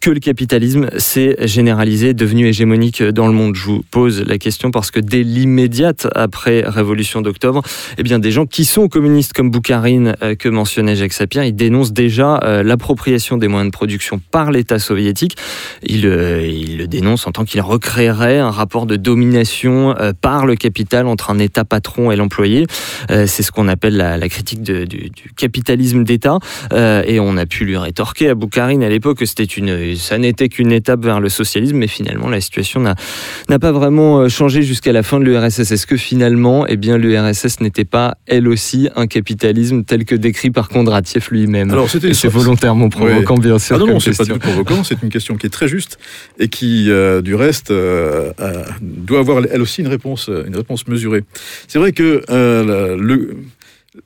que 0.00 0.10
le 0.10 0.20
capitalisme 0.20 0.88
s'est 0.96 1.36
généralisé, 1.46 2.14
devenu 2.14 2.46
hégémonique 2.46 3.02
dans 3.02 3.26
le 3.26 3.34
monde? 3.34 3.54
Je 3.56 3.64
vous 3.66 3.82
pose 3.90 4.24
la 4.26 4.38
question 4.38 4.70
parce 4.70 4.90
que 4.90 5.00
dès 5.00 5.22
l'immédiate 5.22 6.06
après 6.14 6.64
Révolution 6.78 7.22
d'octobre, 7.22 7.62
eh 7.98 8.04
bien 8.04 8.20
des 8.20 8.30
gens 8.30 8.46
qui 8.46 8.64
sont 8.64 8.86
communistes 8.86 9.32
comme 9.32 9.50
Boukharine 9.50 10.14
euh, 10.22 10.36
que 10.36 10.48
mentionnait 10.48 10.94
Jacques 10.94 11.12
Sapir, 11.12 11.42
ils 11.42 11.56
dénoncent 11.56 11.92
déjà 11.92 12.38
euh, 12.44 12.62
l'appropriation 12.62 13.36
des 13.36 13.48
moyens 13.48 13.72
de 13.72 13.76
production 13.76 14.20
par 14.30 14.52
l'État 14.52 14.78
soviétique. 14.78 15.36
Ils, 15.84 16.06
euh, 16.06 16.40
le 16.78 16.86
dénoncent 16.86 17.26
en 17.26 17.32
tant 17.32 17.44
qu'il 17.44 17.60
recréerait 17.60 18.38
un 18.38 18.52
rapport 18.52 18.86
de 18.86 18.94
domination 18.94 19.94
par 20.20 20.46
le 20.46 20.54
capital 20.54 21.06
entre 21.06 21.30
un 21.30 21.38
État 21.40 21.64
patron 21.64 22.12
et 22.12 22.16
l'employé. 22.16 22.66
C'est 23.08 23.42
ce 23.42 23.50
qu'on 23.50 23.66
appelle 23.66 23.96
la, 23.96 24.28
critique 24.28 24.62
du, 24.62 25.10
capitalisme 25.36 26.04
d'État. 26.04 26.38
Et 26.72 27.18
on 27.18 27.36
a 27.36 27.46
pu 27.46 27.64
lui 27.64 27.76
rétorquer 27.76 28.28
à 28.28 28.34
Boukharine 28.34 28.82
à 28.82 28.88
l'époque 28.88 29.18
que 29.18 29.26
c'était 29.26 29.44
une, 29.44 29.96
ça 29.96 30.18
n'était 30.18 30.48
qu'une 30.48 30.72
étape 30.72 31.04
vers 31.04 31.20
le 31.20 31.28
socialisme, 31.28 31.76
mais 31.76 31.88
finalement 31.88 32.28
la 32.28 32.40
situation 32.40 32.80
n'a 32.80 33.58
pas 33.58 33.72
vraiment 33.72 34.28
changé 34.28 34.62
jusqu'à 34.62 34.92
la 34.92 35.02
fin 35.02 35.18
de 35.18 35.24
l'URSS. 35.24 35.72
Est-ce 35.72 35.86
que 35.86 35.96
finalement, 35.96 36.66
eh 36.68 36.76
bien, 36.76 36.98
l'URSS 36.98 37.60
n'était 37.60 37.84
pas 37.84 38.16
elle 38.26 38.46
aussi 38.48 38.88
un 38.96 39.06
capitalisme 39.06 39.84
tel 39.84 40.04
que 40.04 40.14
décrit 40.14 40.50
par 40.50 40.68
Kondratiev 40.68 41.26
lui-même 41.30 41.70
Alors, 41.70 41.88
c'était 41.90 42.14
c'est 42.14 42.28
volontairement 42.28 42.88
provoquant, 42.88 43.36
bien 43.36 43.58
sûr. 43.58 43.76
Ah 43.76 43.78
non, 43.78 43.86
non, 43.86 44.00
c'est 44.00 44.16
pas 44.16 44.24
du 44.24 44.32
tout 44.32 44.38
provoquant, 44.38 44.84
c'est 44.84 45.02
une 45.02 45.08
question 45.08 45.36
qui 45.36 45.46
est 45.46 45.50
très 45.50 45.68
juste 45.68 45.98
et 46.38 46.48
qui, 46.48 46.90
euh, 46.90 47.22
du 47.22 47.34
reste, 47.34 47.70
euh, 47.70 48.32
euh, 48.40 48.64
doit 48.80 49.20
avoir 49.20 49.42
elle 49.50 49.62
aussi 49.62 49.80
une 49.80 49.88
réponse, 49.88 50.28
une 50.46 50.56
réponse 50.56 50.86
mesurée. 50.86 51.24
C'est 51.66 51.78
vrai 51.78 51.92
que 51.92 52.22
le- 52.28 53.36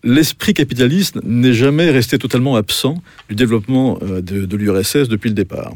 l'esprit 0.05 0.55
capitaliste 0.55 1.19
n'est 1.25 1.53
jamais 1.53 1.91
resté 1.91 2.19
totalement 2.19 2.57
absent 2.57 3.03
du 3.29 3.35
développement 3.35 3.99
de, 4.01 4.47
de 4.47 4.57
l'URSS 4.57 5.09
depuis 5.09 5.29
le 5.29 5.35
départ. 5.35 5.73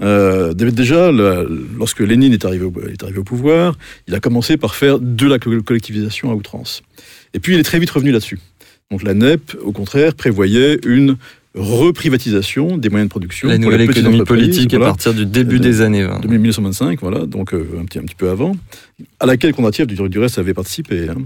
Euh, 0.00 0.54
déjà, 0.54 1.10
lorsque 1.12 2.00
Lénine 2.00 2.32
est 2.32 2.44
arrivé, 2.44 2.64
au, 2.64 2.72
est 2.88 3.02
arrivé 3.02 3.18
au 3.18 3.24
pouvoir, 3.24 3.76
il 4.08 4.14
a 4.14 4.20
commencé 4.20 4.56
par 4.56 4.74
faire 4.74 4.98
de 4.98 5.26
la 5.26 5.38
co- 5.38 5.62
collectivisation 5.62 6.30
à 6.30 6.34
outrance. 6.34 6.82
Et 7.34 7.38
puis, 7.40 7.54
il 7.54 7.60
est 7.60 7.64
très 7.64 7.78
vite 7.78 7.90
revenu 7.90 8.10
là-dessus. 8.12 8.38
Donc 8.90 9.02
la 9.04 9.14
NEP, 9.14 9.56
au 9.62 9.72
contraire, 9.72 10.14
prévoyait 10.14 10.78
une 10.84 11.16
reprivatisation 11.54 12.76
des 12.76 12.88
moyens 12.90 13.08
de 13.08 13.10
production. 13.10 13.48
La 13.48 13.58
nouvelle 13.58 13.80
économie 13.82 14.22
politique 14.22 14.72
à 14.74 14.78
partir 14.78 15.12
du 15.14 15.26
début 15.26 15.56
Euh, 15.56 15.60
des 15.60 15.80
années 15.80 16.04
20. 16.04 16.20
de 16.20 16.28
1925, 16.28 17.00
voilà, 17.00 17.26
donc 17.26 17.52
euh, 17.54 17.66
un, 17.80 17.84
petit, 17.84 17.98
un 17.98 18.02
petit 18.02 18.14
peu 18.14 18.30
avant, 18.30 18.52
à 19.18 19.26
laquelle 19.26 19.52
Kondratiev, 19.52 19.86
du, 19.86 19.96
du 20.08 20.18
reste, 20.18 20.38
avait 20.38 20.54
participé. 20.54 21.08
hein. 21.08 21.16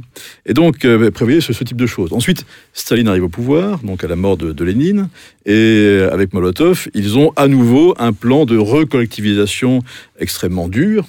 Et 0.46 0.54
donc, 0.54 0.84
euh, 0.84 1.10
prévoyait 1.10 1.40
ce, 1.42 1.52
ce 1.52 1.62
type 1.64 1.76
de 1.76 1.86
choses. 1.86 2.12
Ensuite, 2.12 2.46
Staline 2.72 3.08
arrive 3.08 3.24
au 3.24 3.28
pouvoir, 3.28 3.80
donc 3.80 4.02
à 4.02 4.08
la 4.08 4.16
mort 4.16 4.36
de, 4.38 4.52
de 4.52 4.64
Lénine, 4.64 5.08
et 5.44 5.52
euh, 5.52 6.10
avec 6.12 6.32
Molotov, 6.32 6.88
ils 6.94 7.18
ont 7.18 7.32
à 7.36 7.46
nouveau 7.48 7.94
un 7.98 8.12
plan 8.14 8.46
de 8.46 8.56
recollectivisation 8.56 9.80
extrêmement 10.18 10.68
dur, 10.68 11.06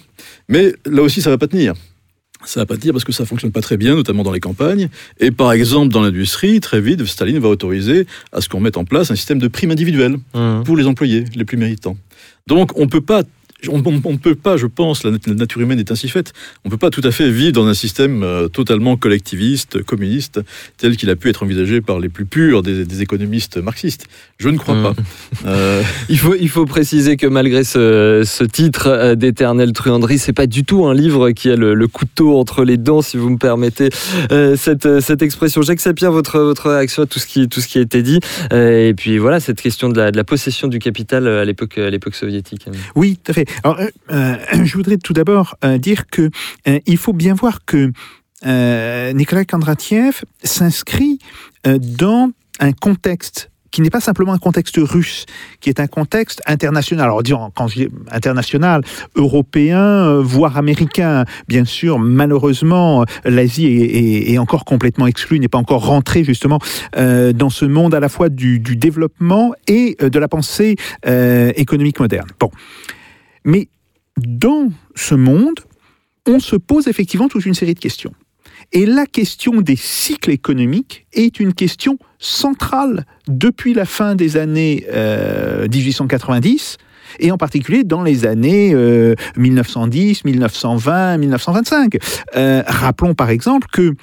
mais 0.50 0.74
là 0.86 1.02
aussi, 1.02 1.22
ça 1.22 1.30
va 1.30 1.38
pas 1.38 1.48
tenir. 1.48 1.74
Ça 2.44 2.60
va 2.60 2.66
pas 2.66 2.78
tenir 2.78 2.94
parce 2.94 3.06
que 3.06 3.12
ça 3.12 3.26
fonctionne 3.26 3.52
pas 3.52 3.62
très 3.62 3.78
bien, 3.78 3.96
notamment 3.96 4.24
dans 4.24 4.32
les 4.32 4.40
campagnes. 4.40 4.90
Et 5.20 5.32
par 5.32 5.52
exemple, 5.54 5.92
dans 5.94 6.02
l'industrie, 6.02 6.60
très 6.60 6.82
vite, 6.82 7.04
Staline 7.06 7.40
va 7.40 7.48
autoriser 7.48 8.06
à 8.32 8.42
ce 8.42 8.50
qu'on 8.50 8.60
mette 8.60 8.78
en 8.78 8.86
place 8.86 9.10
un 9.10 9.16
système 9.16 9.40
de 9.40 9.48
primes 9.48 9.72
individuelles 9.72 10.18
Mmh. 10.34 10.64
pour 10.64 10.76
les 10.78 10.86
employés 10.86 11.26
les 11.36 11.46
plus 11.46 11.58
méritants. 11.58 11.98
Donc 12.48 12.78
on 12.78 12.88
peut 12.88 13.02
pas 13.02 13.24
on 13.70 13.78
ne 13.80 14.18
peut 14.18 14.36
pas, 14.36 14.58
je 14.58 14.68
pense, 14.68 15.04
la, 15.04 15.12
nat- 15.12 15.18
la 15.28 15.34
nature 15.34 15.62
humaine 15.62 15.80
est 15.80 15.92
ainsi 15.92 16.08
faite, 16.10 16.34
on 16.64 16.70
ne 16.70 16.72
peut 16.72 16.78
pas 16.78 16.90
tout 16.90 17.02
à 17.04 17.12
fait 17.12 17.32
vivre 17.32 17.54
dans 17.54 17.66
un 17.66 17.74
système 17.74 18.22
euh, 18.22 18.48
totalement 18.48 18.96
collectiviste, 18.98 19.82
communiste, 19.82 20.40
tel 20.78 20.98
qu'il 20.98 21.10
a 21.10 21.16
pu 21.16 21.30
être 21.30 21.42
envisagé 21.44 21.82
par 21.82 22.00
les 22.00 22.10
plus 22.10 22.26
purs 22.26 22.62
des, 22.64 22.86
des 22.86 23.02
économistes 23.02 23.58
marxistes. 23.58 24.08
Je 24.38 24.50
ne 24.50 24.58
crois 24.58 24.76
Mm. 24.76 24.84
pas. 24.84 24.96
Euh, 25.48 25.84
Il 26.10 26.18
faut, 26.18 26.34
il 26.36 26.50
faut 26.50 26.66
préciser 26.66 27.18
que 27.18 27.28
malgré 27.28 27.64
ce, 27.64 28.24
ce 28.26 28.44
titre 28.44 28.88
euh, 28.88 29.16
d'éternelle 29.16 29.74
truanderie, 29.74 30.18
c'est 30.18 30.34
pas 30.34 30.48
du 30.48 30.64
tout 30.64 30.86
un 30.86 30.94
livre 30.94 31.32
qui 31.32 31.50
a 31.52 31.56
le, 31.56 31.74
le 31.76 31.88
couteau 31.88 32.40
entre 32.40 32.64
les 32.64 32.78
dents, 32.78 33.02
si 33.04 33.18
vous 33.18 33.30
me 33.30 33.38
permettez 33.38 33.90
euh, 34.32 34.56
cette, 34.58 35.00
cette 35.02 35.22
expression. 35.22 35.62
Jacques 35.62 35.80
Sapir, 35.82 36.12
votre, 36.12 36.40
votre 36.40 36.70
réaction 36.72 37.04
à 37.04 37.06
tout 37.06 37.20
ce 37.20 37.28
qui, 37.28 37.48
tout 37.48 37.62
ce 37.62 37.68
qui 37.68 37.78
a 37.78 37.82
été 37.82 38.02
dit, 38.02 38.20
et 38.52 38.94
puis 38.98 39.18
voilà, 39.20 39.40
cette 39.40 39.62
question 39.62 39.90
de 39.90 39.98
la, 39.98 40.12
de 40.12 40.18
la 40.18 40.24
possession 40.24 40.68
du 40.68 40.80
capital 40.80 41.28
à 41.28 41.46
l'époque, 41.46 41.78
à 41.78 41.90
l'époque 41.90 42.16
soviétique. 42.16 42.66
Oui, 42.96 43.20
tout 43.24 43.32
à 43.32 43.34
fait. 43.36 43.45
Alors, 43.64 43.80
euh, 43.80 43.88
euh, 44.12 44.36
je 44.64 44.78
voudrais 44.78 44.98
tout 44.98 45.14
d'abord 45.14 45.56
euh, 45.64 45.78
dire 45.78 46.08
que 46.08 46.30
il 46.86 46.98
faut 46.98 47.14
bien 47.14 47.34
voir 47.34 47.66
que 47.66 47.92
Nicolas 49.14 49.46
Kondratiev 49.46 50.24
s'inscrit 50.44 51.20
dans 51.64 52.30
un 52.60 52.72
contexte 52.74 53.50
qui 53.72 53.82
n'est 53.82 53.90
pas 53.90 54.00
simplement 54.00 54.32
un 54.32 54.38
contexte 54.38 54.78
russe, 54.78 55.26
qui 55.60 55.70
est 55.70 55.82
un 55.82 55.88
contexte 55.88 56.42
international. 56.46 57.06
Alors, 57.06 57.24
disons, 57.24 57.52
international, 58.10 58.84
européen, 59.16 60.22
voire 60.22 60.58
américain. 60.58 61.26
Bien 61.50 61.66
sûr, 61.66 62.00
malheureusement, 62.00 63.04
l'Asie 63.26 63.66
est, 63.66 64.38
encore 64.38 64.64
complètement 64.64 65.08
exclue, 65.08 65.40
n'est 65.40 65.50
pas 65.50 65.58
encore 65.58 65.86
rentrée 65.86 66.24
justement 66.24 66.60
dans 66.96 67.50
ce 67.50 67.66
monde 67.66 67.94
à 67.94 68.00
la 68.00 68.10
fois 68.10 68.30
du, 68.30 68.60
développement 68.60 69.54
et 69.68 69.98
de 70.00 70.20
la 70.20 70.28
pensée 70.30 70.76
économique 71.04 72.00
moderne. 72.00 72.28
Bon. 72.40 72.52
Mais 73.46 73.70
dans 74.18 74.70
ce 74.96 75.16
monde, 75.16 75.60
on 76.28 76.40
se 76.40 76.56
pose 76.56 76.88
effectivement 76.88 77.30
toute 77.30 77.46
une 77.46 77.54
série 77.54 77.74
de 77.74 77.80
questions. 77.80 78.14
Et 78.72 78.86
la 78.86 79.06
question 79.06 79.62
des 79.62 79.76
cycles 79.76 80.32
économiques 80.32 81.06
est 81.14 81.40
une 81.40 81.54
question 81.54 81.98
centrale 82.20 83.06
depuis 83.28 83.74
la 83.74 83.86
fin 83.86 84.16
des 84.16 84.38
années 84.38 84.86
euh, 84.92 85.68
1890 85.68 86.78
et 87.20 87.32
en 87.32 87.38
particulier 87.38 87.84
dans 87.84 88.02
les 88.02 88.26
années 88.26 88.74
euh, 88.74 89.14
1910, 89.38 90.26
1920, 90.26 91.18
1925. 91.18 91.98
Euh, 92.36 92.64
rappelons 92.66 93.14
par 93.14 93.30
exemple 93.30 93.68
que 93.72 93.94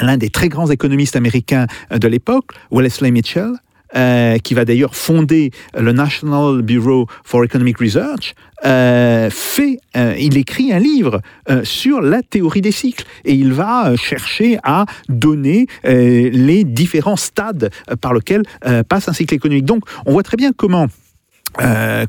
l'un 0.00 0.16
des 0.16 0.30
très 0.30 0.48
grands 0.48 0.70
économistes 0.70 1.16
américains 1.16 1.66
de 1.90 2.08
l'époque, 2.08 2.52
Wellesley 2.70 3.10
Mitchell, 3.10 3.52
euh, 3.96 4.38
qui 4.38 4.54
va 4.54 4.64
d'ailleurs 4.64 4.94
fonder 4.94 5.50
le 5.78 5.92
National 5.92 6.62
Bureau 6.62 7.06
for 7.24 7.44
Economic 7.44 7.78
Research, 7.78 8.34
euh, 8.66 9.30
fait, 9.30 9.78
euh, 9.96 10.14
il 10.18 10.36
écrit 10.36 10.72
un 10.72 10.78
livre 10.78 11.20
sur 11.62 12.02
la 12.02 12.22
théorie 12.22 12.60
des 12.60 12.72
cycles 12.72 13.04
et 13.24 13.32
il 13.32 13.52
va 13.52 13.96
chercher 13.96 14.58
à 14.62 14.84
donner 15.08 15.66
les 15.84 16.64
différents 16.64 17.16
stades 17.16 17.70
par 18.00 18.12
lesquels 18.12 18.42
passe 18.88 19.08
un 19.08 19.12
cycle 19.12 19.34
économique. 19.34 19.64
Donc, 19.64 19.84
on 20.04 20.12
voit 20.12 20.22
très 20.22 20.36
bien 20.36 20.52
comment 20.54 20.88
euh, 21.60 22.06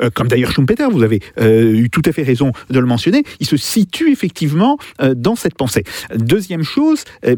euh, 0.00 0.10
comme 0.14 0.28
d'ailleurs 0.28 0.50
Schumpeter, 0.52 0.86
vous 0.90 1.02
avez 1.02 1.20
euh, 1.38 1.72
eu 1.74 1.90
tout 1.90 2.02
à 2.06 2.12
fait 2.12 2.22
raison 2.22 2.52
de 2.70 2.78
le 2.78 2.86
mentionner, 2.86 3.22
il 3.40 3.46
se 3.46 3.56
situe 3.56 4.10
effectivement 4.10 4.78
euh, 5.00 5.14
dans 5.14 5.36
cette 5.36 5.54
pensée. 5.54 5.84
Deuxième 6.14 6.62
chose, 6.62 7.04
euh, 7.26 7.36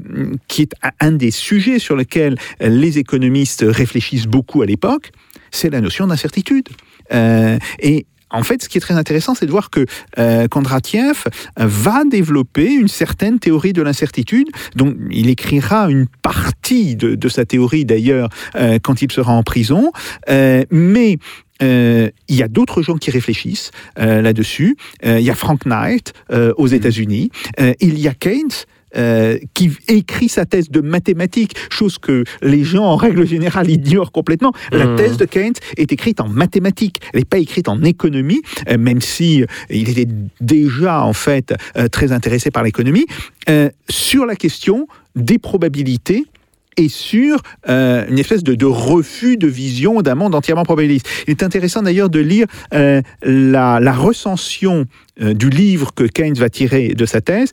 qui 0.48 0.62
est 0.62 0.72
un- 1.00 1.12
des 1.12 1.30
sujets 1.30 1.78
sur 1.78 1.96
lesquels 1.96 2.36
euh, 2.62 2.68
les 2.68 2.98
économistes 2.98 3.64
réfléchissent 3.66 4.26
beaucoup 4.26 4.62
à 4.62 4.66
l'époque, 4.66 5.10
c'est 5.50 5.70
la 5.70 5.80
notion 5.80 6.06
d'incertitude. 6.06 6.68
Euh, 7.12 7.58
et 7.80 8.06
en 8.30 8.42
fait, 8.42 8.62
ce 8.62 8.68
qui 8.68 8.78
est 8.78 8.80
très 8.80 8.94
intéressant, 8.94 9.34
c'est 9.34 9.46
de 9.46 9.50
voir 9.50 9.70
que 9.70 9.86
euh, 10.18 10.48
Kondratiev 10.48 11.24
va 11.56 12.04
développer 12.04 12.72
une 12.72 12.88
certaine 12.88 13.38
théorie 13.38 13.72
de 13.72 13.82
l'incertitude, 13.82 14.48
dont 14.74 14.94
il 15.10 15.28
écrira 15.28 15.90
une 15.90 16.06
partie 16.22 16.96
de, 16.96 17.14
de 17.14 17.28
sa 17.28 17.44
théorie 17.44 17.84
d'ailleurs 17.84 18.28
euh, 18.56 18.78
quand 18.82 19.02
il 19.02 19.10
sera 19.12 19.32
en 19.32 19.42
prison, 19.42 19.92
Euh, 20.28 20.64
mais 20.70 21.18
euh, 21.62 22.10
il 22.28 22.36
y 22.36 22.42
a 22.42 22.48
d'autres 22.48 22.82
gens 22.82 22.96
qui 22.96 23.10
réfléchissent 23.10 23.70
euh, 23.98 24.20
là-dessus. 24.22 24.76
Euh, 25.04 25.18
il 25.20 25.24
y 25.24 25.30
a 25.30 25.34
Frank 25.34 25.64
Knight 25.64 26.12
euh, 26.30 26.52
aux 26.56 26.66
États-Unis. 26.66 27.30
Euh, 27.60 27.72
il 27.80 27.98
y 27.98 28.08
a 28.08 28.14
Keynes. 28.14 28.66
Euh, 28.96 29.38
qui 29.54 29.70
écrit 29.88 30.28
sa 30.28 30.44
thèse 30.44 30.70
de 30.70 30.80
mathématiques, 30.80 31.54
chose 31.70 31.98
que 31.98 32.24
les 32.42 32.64
gens 32.64 32.84
en 32.84 32.96
règle 32.96 33.26
générale 33.26 33.70
ignorent 33.70 34.12
complètement. 34.12 34.52
La 34.72 34.86
Mhm. 34.86 34.96
thèse 34.96 35.16
de 35.16 35.24
Keynes 35.24 35.54
est 35.76 35.92
écrite 35.92 36.20
en 36.20 36.28
mathématiques, 36.28 37.00
elle 37.12 37.20
n'est 37.20 37.24
pas 37.24 37.38
écrite 37.38 37.68
en 37.68 37.82
économie, 37.82 38.42
euh, 38.68 38.78
même 38.78 39.00
si 39.00 39.42
euh, 39.42 39.46
il 39.70 39.88
était 39.90 40.08
déjà 40.40 41.02
en 41.02 41.12
fait 41.12 41.54
euh, 41.76 41.88
très 41.88 42.12
intéressé 42.12 42.50
par 42.50 42.62
l'économie, 42.62 43.06
sur 43.88 44.26
la 44.26 44.34
question 44.34 44.88
des 45.14 45.38
probabilités 45.38 46.24
et 46.76 46.88
sur 46.88 47.40
euh, 47.68 48.04
une 48.08 48.18
espèce 48.18 48.42
de, 48.42 48.54
de 48.54 48.66
refus 48.66 49.36
de 49.38 49.46
vision 49.46 50.02
d'un 50.02 50.14
monde 50.14 50.34
entièrement 50.34 50.64
probabiliste. 50.64 51.08
Il 51.26 51.30
est 51.30 51.42
intéressant 51.42 51.82
d'ailleurs 51.82 52.10
de 52.10 52.18
lire 52.20 52.46
euh, 52.74 53.00
la, 53.22 53.80
la 53.80 53.92
recension 53.92 54.84
euh, 55.22 55.32
du 55.32 55.48
livre 55.48 55.94
que 55.94 56.04
Keynes 56.04 56.34
va 56.34 56.50
tirer 56.50 56.88
de 56.88 57.06
sa 57.06 57.20
thèse 57.20 57.50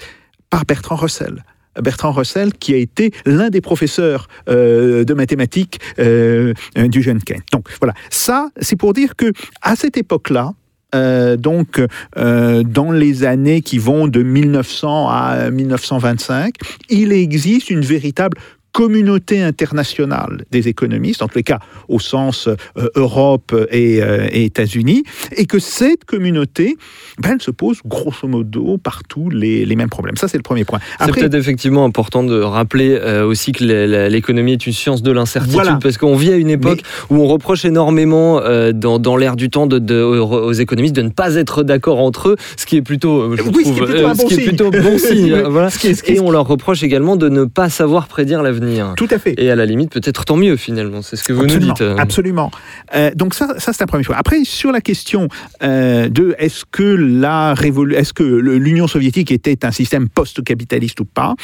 par 0.53 0.65
Bertrand 0.65 0.95
Russell. 0.95 1.43
Bertrand 1.81 2.11
Russell, 2.11 2.53
qui 2.53 2.75
a 2.75 2.77
été 2.77 3.11
l'un 3.25 3.49
des 3.49 3.59
professeurs 3.59 4.27
euh, 4.47 5.03
de 5.03 5.15
mathématiques 5.15 5.79
euh, 5.97 6.53
du 6.75 7.01
jeune 7.01 7.23
Keynes. 7.23 7.41
Donc 7.51 7.69
voilà, 7.81 7.95
ça, 8.11 8.49
c'est 8.61 8.75
pour 8.75 8.93
dire 8.93 9.15
que 9.15 9.33
à 9.63 9.75
cette 9.75 9.97
époque-là, 9.97 10.51
euh, 10.93 11.37
donc 11.37 11.81
dans 12.15 12.91
les 12.91 13.23
années 13.23 13.63
qui 13.63 13.79
vont 13.79 14.07
de 14.07 14.21
1900 14.21 15.09
à 15.09 15.49
1925, 15.49 16.53
il 16.91 17.11
existe 17.11 17.71
une 17.71 17.81
véritable 17.81 18.37
communauté 18.73 19.41
internationale 19.41 20.43
des 20.51 20.67
économistes, 20.67 21.21
en 21.21 21.27
tous 21.27 21.37
les 21.37 21.43
cas 21.43 21.59
au 21.87 21.99
sens 21.99 22.47
euh, 22.49 22.87
Europe 22.95 23.55
et, 23.71 24.01
euh, 24.01 24.27
et 24.31 24.45
États-Unis, 24.45 25.03
et 25.37 25.45
que 25.45 25.59
cette 25.59 26.03
communauté, 26.05 26.75
ben, 27.21 27.33
elle 27.33 27.41
se 27.41 27.51
pose 27.51 27.77
grosso 27.85 28.27
modo 28.27 28.77
partout 28.77 29.29
les, 29.29 29.65
les 29.65 29.75
mêmes 29.75 29.89
problèmes. 29.89 30.17
Ça, 30.17 30.27
c'est 30.27 30.37
le 30.37 30.43
premier 30.43 30.65
point. 30.65 30.79
C'est 30.99 31.11
peut-être 31.13 31.35
effectivement 31.35 31.85
important 31.85 32.23
de 32.23 32.39
rappeler 32.41 32.97
euh, 32.99 33.25
aussi 33.25 33.51
que 33.51 33.63
l'économie 34.09 34.53
est 34.53 34.65
une 34.67 34.73
science 34.73 35.03
de 35.03 35.11
l'incertitude, 35.11 35.53
Voilà. 35.53 35.79
parce 35.81 35.97
qu'on 35.97 36.15
vit 36.15 36.31
à 36.33 36.35
une 36.35 36.49
époque 36.49 36.81
où 37.11 37.17
on 37.17 37.27
reproche 37.27 37.65
énormément 37.65 38.39
euh, 38.41 38.71
dans, 38.73 38.97
dans 38.97 39.15
l'ère 39.17 39.35
du 39.35 39.49
temps 39.51 39.67
de, 39.67 39.77
de- 39.77 40.01
aux, 40.01 40.51
économistes 40.53 40.95
de 40.95 41.03
ne 41.03 41.09
pas 41.09 41.35
être 41.35 41.61
d'accord 41.63 41.99
entre 41.99 42.29
eux, 42.29 42.35
ce 42.57 42.65
qui 42.65 42.77
est 42.77 42.81
plutôt, 42.81 43.21
euh, 43.21 43.35
je 43.37 43.43
Oui, 43.43 43.63
ce 43.65 43.69
qui 43.71 43.75
trouve, 43.75 43.91
euh, 43.91 44.13
ce 44.15 44.25
qui 44.25 44.33
est 44.33 44.37
signe. 44.37 44.47
plutôt 44.47 44.71
bon 44.71 44.97
signe. 44.97 45.33
Oui, 45.35 45.41
voilà. 45.47 45.69
ce 45.69 45.77
qui 45.77 45.87
est- 45.87 45.93
ce 45.93 46.01
qui 46.01 46.13
est- 46.13 46.15
Et 46.15 46.19
on 46.19 46.31
leur 46.31 46.47
reproche 46.47 46.81
également 46.81 47.15
de 47.15 47.29
ne 47.29 47.45
pas 47.45 47.69
savoir 47.69 48.07
prédire 48.07 48.41
l'avenir. 48.41 48.62
Tout 48.95 49.07
à 49.11 49.19
fait. 49.19 49.33
Et 49.37 49.49
à 49.51 49.55
la 49.55 49.65
limite, 49.65 49.91
peut-être 49.91 50.25
tant 50.25 50.35
mieux 50.37 50.55
finalement, 50.57 51.01
c'est 51.01 51.15
ce 51.15 51.23
que 51.23 51.33
vous 51.33 51.43
absolument, 51.43 51.67
nous 51.67 51.73
dites. 51.73 51.81
euh. 51.81 51.95
Absolument. 51.97 52.51
Euh, 52.95 53.11
donc 53.15 53.33
ça, 53.33 53.55
ça 53.59 53.73
c'est 53.73 53.83
un 53.83 53.87
premier 53.87 54.03
point. 54.03 54.15
Après, 54.17 54.43
sur 54.43 54.71
la 54.71 54.81
question 54.81 55.27
euh, 55.63 56.09
de 56.09 56.35
est-ce 56.37 56.63
que 56.69 56.83
la 56.83 57.53
révolu- 57.53 57.95
est-ce 57.95 58.13
que 58.13 58.23
l'Union 58.23 58.87
soviétique 58.87 59.31
était 59.31 59.65
un 59.65 59.71
système 59.71 60.09
post-capitaliste 60.09 60.99
ou 60.99 61.05
pas 61.05 61.35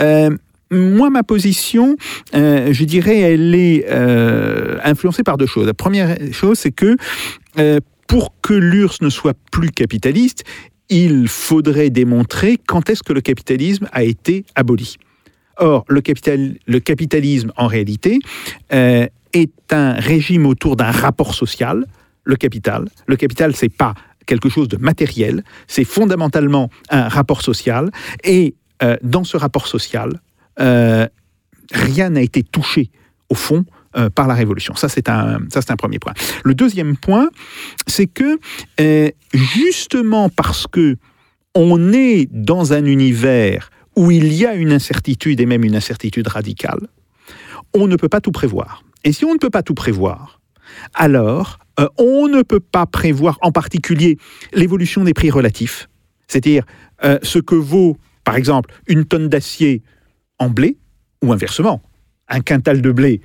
euh, 0.00 0.30
moi, 0.72 1.10
ma 1.10 1.22
position, 1.22 1.96
je 2.34 2.84
dirais, 2.84 3.20
elle 3.20 3.54
est 3.54 3.86
influencée 4.82 5.22
par 5.22 5.36
deux 5.36 5.46
choses. 5.46 5.64
La 5.66 5.74
première 5.74 6.16
chose, 6.32 6.58
c'est 6.58 6.72
que 6.72 6.96
pour 8.08 8.34
que 8.42 8.52
l'URSS 8.52 9.00
ne 9.02 9.08
soit 9.10 9.36
plus 9.52 9.70
capitaliste, 9.70 10.42
il 10.88 11.28
faudrait 11.28 11.90
démontrer 11.90 12.58
quand 12.66 12.90
est-ce 12.90 13.04
que 13.04 13.12
le 13.12 13.20
capitalisme 13.20 13.88
a 13.92 14.02
été 14.02 14.44
aboli. 14.56 14.96
Or, 15.58 15.84
le, 15.88 16.00
capital, 16.00 16.56
le 16.66 16.80
capitalisme, 16.80 17.52
en 17.56 17.66
réalité, 17.66 18.18
euh, 18.72 19.06
est 19.32 19.72
un 19.72 19.92
régime 19.92 20.46
autour 20.46 20.76
d'un 20.76 20.90
rapport 20.90 21.34
social, 21.34 21.86
le 22.24 22.36
capital. 22.36 22.86
Le 23.06 23.16
capital, 23.16 23.54
c'est 23.56 23.70
pas 23.70 23.94
quelque 24.26 24.48
chose 24.48 24.68
de 24.68 24.76
matériel, 24.76 25.44
c'est 25.66 25.84
fondamentalement 25.84 26.68
un 26.90 27.08
rapport 27.08 27.42
social. 27.42 27.90
Et 28.24 28.54
euh, 28.82 28.96
dans 29.02 29.24
ce 29.24 29.36
rapport 29.36 29.66
social, 29.66 30.20
euh, 30.60 31.06
rien 31.72 32.10
n'a 32.10 32.22
été 32.22 32.42
touché, 32.42 32.90
au 33.28 33.34
fond, 33.34 33.64
par 34.14 34.26
la 34.26 34.34
révolution. 34.34 34.74
Ça, 34.74 34.90
c'est 34.90 35.08
un, 35.08 35.38
un 35.38 35.76
premier 35.76 35.98
point. 35.98 36.12
Le 36.44 36.54
deuxième 36.54 36.98
point, 36.98 37.30
c'est 37.86 38.06
que 38.06 38.38
justement 39.32 40.28
parce 40.28 40.66
que 40.66 40.98
on 41.54 41.94
est 41.94 42.28
dans 42.30 42.74
un 42.74 42.84
univers 42.84 43.70
où 43.96 44.10
il 44.10 44.32
y 44.32 44.46
a 44.46 44.54
une 44.54 44.72
incertitude 44.72 45.40
et 45.40 45.46
même 45.46 45.64
une 45.64 45.74
incertitude 45.74 46.28
radicale, 46.28 46.88
on 47.74 47.86
ne 47.86 47.96
peut 47.96 48.08
pas 48.08 48.20
tout 48.20 48.32
prévoir. 48.32 48.84
Et 49.04 49.12
si 49.12 49.24
on 49.24 49.32
ne 49.32 49.38
peut 49.38 49.50
pas 49.50 49.62
tout 49.62 49.74
prévoir, 49.74 50.40
alors 50.94 51.58
euh, 51.80 51.88
on 51.98 52.28
ne 52.28 52.42
peut 52.42 52.60
pas 52.60 52.86
prévoir 52.86 53.38
en 53.42 53.52
particulier 53.52 54.18
l'évolution 54.52 55.04
des 55.04 55.14
prix 55.14 55.30
relatifs, 55.30 55.88
c'est-à-dire 56.28 56.64
euh, 57.04 57.18
ce 57.22 57.38
que 57.38 57.54
vaut, 57.54 57.96
par 58.24 58.36
exemple, 58.36 58.72
une 58.86 59.04
tonne 59.04 59.28
d'acier 59.28 59.82
en 60.38 60.50
blé, 60.50 60.76
ou 61.22 61.32
inversement, 61.32 61.82
un 62.28 62.40
quintal 62.40 62.82
de 62.82 62.92
blé 62.92 63.20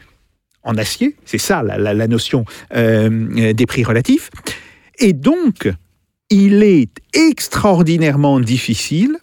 en 0.63 0.75
acier, 0.75 1.15
c'est 1.25 1.37
ça 1.37 1.63
la, 1.63 2.07
notion 2.07 2.45
euh, 2.75 3.53
des 3.53 3.65
prix 3.65 3.83
relatifs. 3.83 4.29
Et 4.99 5.13
donc, 5.13 5.69
il 6.29 6.63
est 6.63 6.91
extraordinairement 7.13 8.39
difficile 8.39 9.17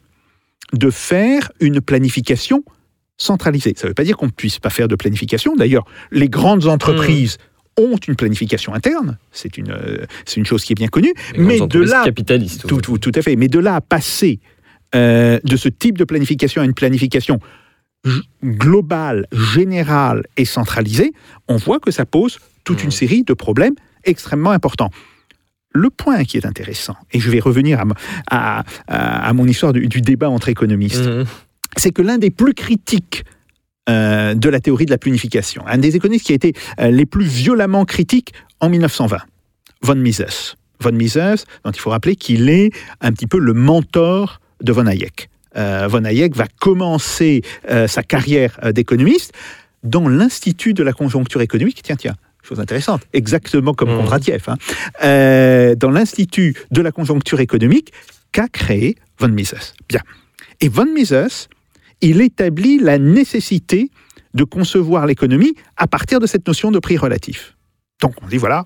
de 0.72 0.90
faire 0.90 1.50
une 1.60 1.80
planification 1.80 2.62
centralisée. 3.16 3.74
Ça 3.76 3.86
ne 3.86 3.90
veut 3.90 3.94
pas 3.94 4.04
dire 4.04 4.16
qu'on 4.16 4.26
ne 4.26 4.30
puisse 4.30 4.58
pas 4.58 4.70
faire 4.70 4.88
de 4.88 4.94
planification. 4.96 5.56
D'ailleurs, 5.56 5.84
les 6.12 6.28
grandes 6.28 6.66
entreprises 6.66 7.38
ont 7.76 7.96
une 8.06 8.16
planification 8.16 8.74
interne. 8.74 9.18
C'est 9.32 9.56
une, 9.56 9.70
euh, 9.70 10.04
une 10.36 10.46
chose 10.46 10.64
qui 10.64 10.72
est 10.72 10.76
bien 10.76 10.88
connue. 10.88 11.12
Les 11.34 11.38
Mais 11.44 11.58
de 11.60 11.78
là, 11.80 12.04
tout, 12.66 12.80
tout- 12.80 12.98
tout 12.98 13.12
à 13.14 13.22
fait. 13.22 13.36
Mais 13.36 13.48
de 13.48 13.58
là 13.58 13.76
à 13.76 13.80
passer 13.80 14.40
euh, 14.94 15.38
de 15.44 15.56
ce 15.56 15.68
type 15.68 15.96
de 15.98 16.04
planification 16.04 16.62
à 16.62 16.64
une 16.64 16.74
planification 16.74 17.38
globale, 18.44 19.26
générale 19.32 20.22
et 20.36 20.44
centralisée, 20.44 21.12
on 21.48 21.56
voit 21.56 21.80
que 21.80 21.90
ça 21.90 22.06
pose 22.06 22.38
toute 22.64 22.84
une 22.84 22.90
série 22.90 23.22
de 23.24 23.32
problèmes 23.34 23.74
extrêmement 24.04 24.50
importants. 24.50 24.90
Le 25.72 25.90
point 25.90 26.24
qui 26.24 26.36
est 26.38 26.46
intéressant, 26.46 26.96
et 27.12 27.20
je 27.20 27.30
vais 27.30 27.40
revenir 27.40 27.78
à, 27.78 27.82
m- 27.82 27.92
à- 28.30 28.62
à- 28.88 29.28
à 29.28 29.32
mon 29.32 29.46
histoire 29.46 29.72
du, 29.72 29.86
du 29.86 30.00
débat 30.00 30.30
entre 30.30 30.48
économistes, 30.48 31.06
Mhm. 31.06 31.24
c'est 31.76 31.90
que 31.92 32.02
l'un 32.02 32.18
des 32.18 32.30
plus 32.30 32.54
critiques 32.54 33.24
euh, 33.90 34.34
de 34.34 34.48
la 34.50 34.60
théorie 34.60 34.84
de 34.86 34.90
la 34.90 34.98
planification, 34.98 35.66
un 35.66 35.78
des 35.78 35.96
économistes 35.96 36.26
qui 36.26 36.32
a 36.32 36.34
été 36.34 36.52
euh, 36.80 36.90
les 36.90 37.06
plus 37.06 37.24
violemment 37.24 37.84
critiques 37.86 38.34
en 38.60 38.68
1920, 38.68 39.18
von 39.82 39.94
Mises. 39.94 40.56
Von 40.80 40.92
Mises, 40.92 41.44
dont 41.64 41.70
il 41.70 41.80
faut 41.80 41.90
rappeler 41.90 42.14
qu'il 42.14 42.50
est 42.50 42.70
un 43.00 43.12
petit 43.12 43.26
peu 43.26 43.38
le 43.38 43.52
mentor 43.54 44.40
de 44.62 44.72
von 44.72 44.86
Hayek. 44.86 45.30
Euh, 45.56 45.88
von 45.88 46.04
Hayek 46.04 46.36
va 46.36 46.46
commencer 46.60 47.42
sa 47.86 48.02
carrière 48.02 48.58
d'économiste 48.74 49.32
dans 49.84 50.06
l'Institut 50.08 50.74
de 50.74 50.82
la 50.82 50.92
conjoncture 50.92 51.40
économique. 51.40 51.80
Tiens, 51.82 51.96
tiens, 51.96 52.14
chose 52.48 52.60
intéressante, 52.60 53.02
exactement 53.12 53.74
comme 53.74 53.90
Mhm. 53.90 53.98
Kondratiev, 53.98 54.44
hein. 54.48 54.56
Euh, 55.04 55.74
dans 55.74 55.90
l'Institut 55.90 56.54
de 56.70 56.80
la 56.82 56.92
conjoncture 56.92 57.40
économique 57.40 57.92
qu'a 58.32 58.48
créé 58.48 58.96
von 59.18 59.28
Mises. 59.28 59.74
Bien. 59.88 60.00
Et 60.60 60.68
von 60.68 60.86
Mises, 60.86 61.48
il 62.00 62.20
établit 62.20 62.78
la 62.78 62.98
nécessité 62.98 63.90
de 64.34 64.44
concevoir 64.44 65.06
l'économie 65.06 65.54
à 65.76 65.86
partir 65.86 66.20
de 66.20 66.26
cette 66.26 66.46
notion 66.46 66.70
de 66.70 66.78
prix 66.78 66.96
relatif. 66.96 67.56
Donc 68.00 68.14
on 68.22 68.28
dit 68.28 68.36
voilà, 68.38 68.64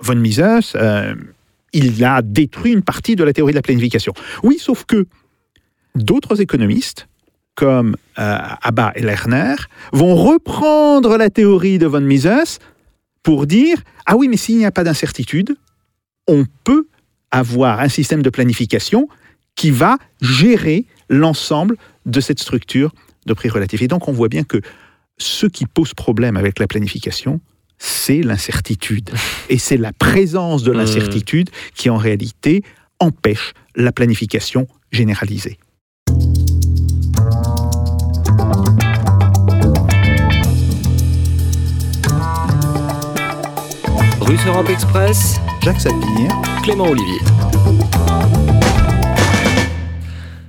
von 0.00 0.16
Mises, 0.16 0.72
euh, 0.74 1.14
il 1.72 2.02
a 2.04 2.22
détruit 2.22 2.72
une 2.72 2.82
partie 2.82 3.16
de 3.16 3.24
la 3.24 3.32
théorie 3.32 3.52
de 3.52 3.56
la 3.58 3.62
planification. 3.62 4.12
Oui, 4.42 4.58
sauf 4.58 4.84
que 4.84 5.06
d'autres 5.94 6.40
économistes 6.40 7.08
comme 7.54 7.96
euh, 8.18 8.38
Abba 8.62 8.92
et 8.96 9.02
Lerner 9.02 9.56
vont 9.92 10.14
reprendre 10.14 11.16
la 11.16 11.30
théorie 11.30 11.78
de 11.78 11.86
von 11.86 12.00
Mises 12.02 12.58
pour 13.26 13.48
dire 13.48 13.78
ah 14.06 14.16
oui, 14.16 14.28
mais 14.28 14.36
s'il 14.36 14.56
n'y 14.56 14.64
a 14.64 14.70
pas 14.70 14.84
d'incertitude, 14.84 15.56
on 16.28 16.44
peut 16.62 16.86
avoir 17.32 17.80
un 17.80 17.88
système 17.88 18.22
de 18.22 18.30
planification 18.30 19.08
qui 19.56 19.72
va 19.72 19.98
gérer 20.20 20.84
l'ensemble 21.08 21.76
de 22.04 22.20
cette 22.20 22.38
structure 22.38 22.92
de 23.26 23.34
prix 23.34 23.48
relatif. 23.48 23.82
Et 23.82 23.88
donc 23.88 24.06
on 24.06 24.12
voit 24.12 24.28
bien 24.28 24.44
que 24.44 24.60
ce 25.18 25.46
qui 25.46 25.66
pose 25.66 25.92
problème 25.92 26.36
avec 26.36 26.60
la 26.60 26.68
planification, 26.68 27.40
c'est 27.78 28.22
l'incertitude. 28.22 29.10
Et 29.48 29.58
c'est 29.58 29.76
la 29.76 29.92
présence 29.92 30.62
de 30.62 30.70
l'incertitude 30.70 31.50
qui 31.74 31.90
en 31.90 31.96
réalité 31.96 32.62
empêche 33.00 33.54
la 33.74 33.90
planification 33.90 34.68
généralisée. 34.92 35.58
Russe 44.26 44.40
Europe 44.44 44.68
Express, 44.68 45.36
Jacques 45.62 45.80
Sapir, 45.80 46.28
Clément 46.64 46.88
Olivier. 46.90 47.20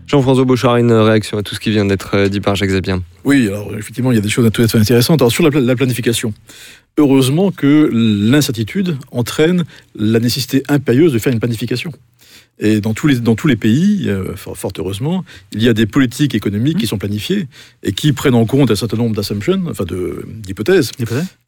Jean-François 0.07 0.45
Beauchard, 0.45 0.77
une 0.77 0.91
réaction 0.91 1.37
à 1.37 1.43
tout 1.43 1.53
ce 1.53 1.59
qui 1.59 1.69
vient 1.69 1.85
d'être 1.85 2.15
euh, 2.15 2.27
dit 2.27 2.39
par 2.39 2.55
Jacques 2.55 2.71
Zapien. 2.71 3.03
Oui, 3.23 3.47
alors 3.47 3.75
effectivement, 3.77 4.11
il 4.11 4.15
y 4.15 4.17
a 4.17 4.21
des 4.21 4.29
choses 4.29 4.49
tout 4.51 4.63
à 4.63 4.67
fait 4.67 4.79
intéressantes. 4.79 5.21
Alors, 5.21 5.31
sur 5.31 5.47
la 5.47 5.75
planification, 5.75 6.33
heureusement 6.97 7.51
que 7.51 7.87
l'incertitude 7.93 8.97
entraîne 9.11 9.63
la 9.95 10.19
nécessité 10.19 10.63
impérieuse 10.69 11.13
de 11.13 11.19
faire 11.19 11.31
une 11.31 11.39
planification. 11.39 11.91
Et 12.59 12.81
dans 12.81 12.93
tous 12.93 13.07
les, 13.07 13.19
dans 13.19 13.35
tous 13.35 13.47
les 13.47 13.55
pays, 13.55 14.05
euh, 14.07 14.35
fort, 14.35 14.57
fort 14.57 14.71
heureusement, 14.77 15.23
il 15.51 15.61
y 15.61 15.69
a 15.69 15.73
des 15.73 15.85
politiques 15.85 16.33
économiques 16.33 16.79
qui 16.79 16.87
sont 16.87 16.97
planifiées 16.97 17.47
et 17.83 17.91
qui 17.91 18.13
prennent 18.13 18.33
en 18.33 18.45
compte 18.45 18.71
un 18.71 18.75
certain 18.75 18.97
nombre 18.97 19.15
d'assumptions, 19.15 19.63
enfin 19.69 19.85
d'hypothèses, 19.85 20.91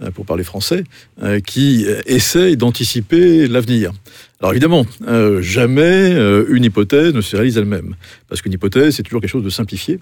euh, 0.01 0.11
pour 0.11 0.25
parler 0.25 0.43
français, 0.43 0.83
euh, 1.23 1.39
qui 1.39 1.85
essayent 2.05 2.57
d'anticiper 2.57 3.47
l'avenir. 3.47 3.91
Alors 4.39 4.53
évidemment, 4.53 4.85
euh, 5.07 5.41
jamais 5.41 5.81
euh, 5.81 6.45
une 6.49 6.63
hypothèse 6.63 7.13
ne 7.13 7.19
se 7.19 7.35
réalise 7.35 7.57
elle-même, 7.57 7.95
parce 8.29 8.41
qu'une 8.41 8.53
hypothèse, 8.53 8.95
c'est 8.95 9.03
toujours 9.03 9.19
quelque 9.19 9.31
chose 9.31 9.43
de 9.43 9.49
simplifié, 9.49 9.99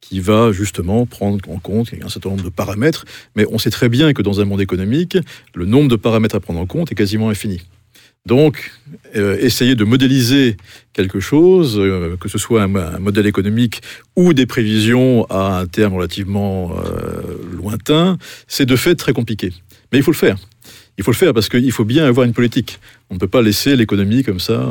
qui 0.00 0.20
va 0.20 0.52
justement 0.52 1.06
prendre 1.06 1.38
en 1.48 1.58
compte 1.58 1.90
un 2.00 2.08
certain 2.08 2.30
nombre 2.30 2.44
de 2.44 2.50
paramètres, 2.50 3.04
mais 3.34 3.46
on 3.50 3.58
sait 3.58 3.70
très 3.70 3.88
bien 3.88 4.12
que 4.12 4.22
dans 4.22 4.40
un 4.40 4.44
monde 4.44 4.60
économique, 4.60 5.18
le 5.54 5.64
nombre 5.64 5.88
de 5.88 5.96
paramètres 5.96 6.36
à 6.36 6.40
prendre 6.40 6.60
en 6.60 6.66
compte 6.66 6.92
est 6.92 6.94
quasiment 6.94 7.30
infini. 7.30 7.62
Donc, 8.26 8.70
euh, 9.16 9.38
essayer 9.40 9.74
de 9.74 9.84
modéliser 9.84 10.56
quelque 10.92 11.20
chose, 11.20 11.78
euh, 11.78 12.16
que 12.20 12.28
ce 12.28 12.38
soit 12.38 12.62
un, 12.62 12.98
modèle 12.98 13.26
économique 13.26 13.80
ou 14.14 14.34
des 14.34 14.46
prévisions 14.46 15.24
à 15.30 15.60
un 15.60 15.66
terme 15.66 15.94
relativement 15.94 16.72
euh, 16.76 17.22
lointain, 17.56 18.18
c'est 18.46 18.66
de 18.66 18.76
fait 18.76 18.94
très 18.94 19.14
compliqué. 19.14 19.52
Mais 19.90 19.98
il 19.98 20.04
faut 20.04 20.10
le 20.10 20.16
faire. 20.16 20.36
Il 20.98 21.04
faut 21.04 21.12
le 21.12 21.16
faire 21.16 21.32
parce 21.32 21.48
qu'il 21.48 21.72
faut 21.72 21.86
bien 21.86 22.04
avoir 22.04 22.26
une 22.26 22.34
politique. 22.34 22.78
On 23.08 23.14
ne 23.14 23.18
peut 23.18 23.26
pas 23.26 23.40
laisser 23.40 23.74
l'économie 23.74 24.22
comme 24.22 24.38
ça 24.38 24.70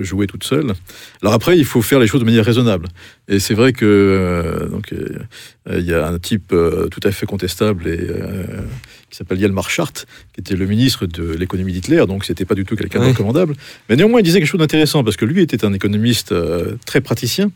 jouer 0.00 0.26
toute 0.26 0.42
seule. 0.42 0.72
Alors 1.20 1.34
après, 1.34 1.58
il 1.58 1.66
faut 1.66 1.82
faire 1.82 2.00
les 2.00 2.06
choses 2.06 2.20
de 2.20 2.24
manière 2.24 2.44
raisonnable. 2.44 2.88
Et 3.28 3.38
c'est 3.38 3.52
vrai 3.52 3.74
que 3.74 4.66
donc 4.70 4.94
il 5.70 5.84
y 5.84 5.92
a 5.92 6.08
un 6.08 6.18
type 6.18 6.54
tout 6.90 7.00
à 7.02 7.12
fait 7.12 7.26
contestable 7.26 7.86
et 7.86 8.00
qui 9.10 9.16
s'appelle 9.16 9.40
Yelmar 9.40 9.70
Schart, 9.70 9.92
qui 10.34 10.40
était 10.40 10.54
le 10.56 10.66
ministre 10.66 11.06
de 11.06 11.32
l'économie 11.32 11.72
d'Hitler, 11.72 12.04
donc 12.06 12.24
c'était 12.24 12.44
pas 12.44 12.54
du 12.54 12.64
tout 12.64 12.76
quelqu'un 12.76 12.98
de 13.00 13.04
Oui. 13.06 13.10
recommandable. 13.12 13.54
Mais 13.88 13.96
néanmoins, 13.96 14.20
il 14.20 14.22
disait 14.22 14.38
quelque 14.38 14.48
chose 14.48 14.60
d'intéressant 14.60 15.02
parce 15.04 15.16
que 15.16 15.24
lui 15.24 15.40
était 15.42 15.64
un 15.64 15.72
économiste 15.72 16.32
euh, 16.32 16.76
très 16.86 17.00
praticien 17.00 17.50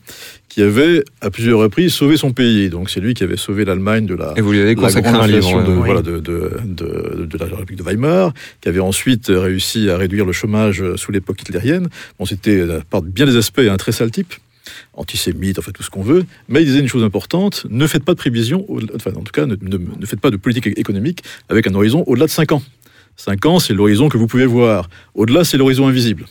qui 0.48 0.62
avait 0.62 1.04
à 1.20 1.30
plusieurs 1.30 1.58
reprises 1.60 1.92
sauvé 1.92 2.16
son 2.16 2.32
pays. 2.32 2.68
Donc 2.70 2.90
c'est 2.90 3.00
lui 3.00 3.14
qui 3.14 3.22
avait 3.24 3.36
sauvé 3.36 3.64
l'Allemagne 3.64 4.06
de 4.06 4.14
la 4.14 4.34
Et 4.36 4.40
vous 4.40 4.52
lui 4.52 4.60
avez 4.60 4.74
consacré 4.74 5.10
un 5.10 5.26
livre. 5.26 5.62
de, 5.62 5.72
voilà, 5.72 6.02
de, 6.02 6.18
de, 6.20 6.52
de, 6.64 7.26
de 7.26 7.38
la 7.38 7.46
République 7.56 7.78
de 7.78 7.82
Weimar, 7.84 8.32
qui 8.60 8.68
avait 8.68 8.80
ensuite 8.80 9.26
réussi 9.28 9.88
à 9.90 9.96
réduire 9.96 10.24
le 10.26 10.32
chômage 10.32 10.82
sous 10.96 11.12
l'époque 11.12 11.40
hitlérienne. 11.42 11.88
Bon, 12.18 12.24
c'était 12.26 12.58
euh, 12.60 12.80
par 12.90 13.02
bien 13.02 13.26
des 13.26 13.36
aspects 13.36 13.60
un 13.60 13.76
très 13.76 13.92
sale 13.92 14.10
type, 14.10 14.34
antisémite, 14.94 15.58
en 15.58 15.62
fait 15.62 15.72
tout 15.72 15.82
ce 15.82 15.90
qu'on 15.90 16.02
veut, 16.02 16.24
mais 16.48 16.62
il 16.62 16.66
disait 16.66 16.80
une 16.80 16.88
chose 16.88 17.04
importante, 17.04 17.66
ne 17.70 17.86
faites 17.86 18.04
pas 18.04 18.12
de 18.12 18.18
prévision, 18.18 18.66
enfin 18.94 19.10
en 19.16 19.22
tout 19.22 19.32
cas 19.32 19.46
ne, 19.46 19.56
ne- 19.60 19.76
ne 19.98 20.06
faites 20.06 20.20
pas 20.20 20.30
de 20.30 20.36
politique 20.36 20.66
économique 20.78 21.22
avec 21.48 21.66
un 21.66 21.74
horizon 21.74 22.04
au-delà 22.06 22.26
de 22.26 22.30
5 22.30 22.52
ans. 22.52 22.62
5 23.16 23.44
ans, 23.46 23.58
c'est 23.58 23.74
l'horizon 23.74 24.08
que 24.08 24.16
vous 24.16 24.26
pouvez 24.26 24.46
voir. 24.46 24.88
Au-delà, 25.14 25.44
c'est 25.44 25.56
l'horizon 25.58 25.86
invisible. 25.86 26.26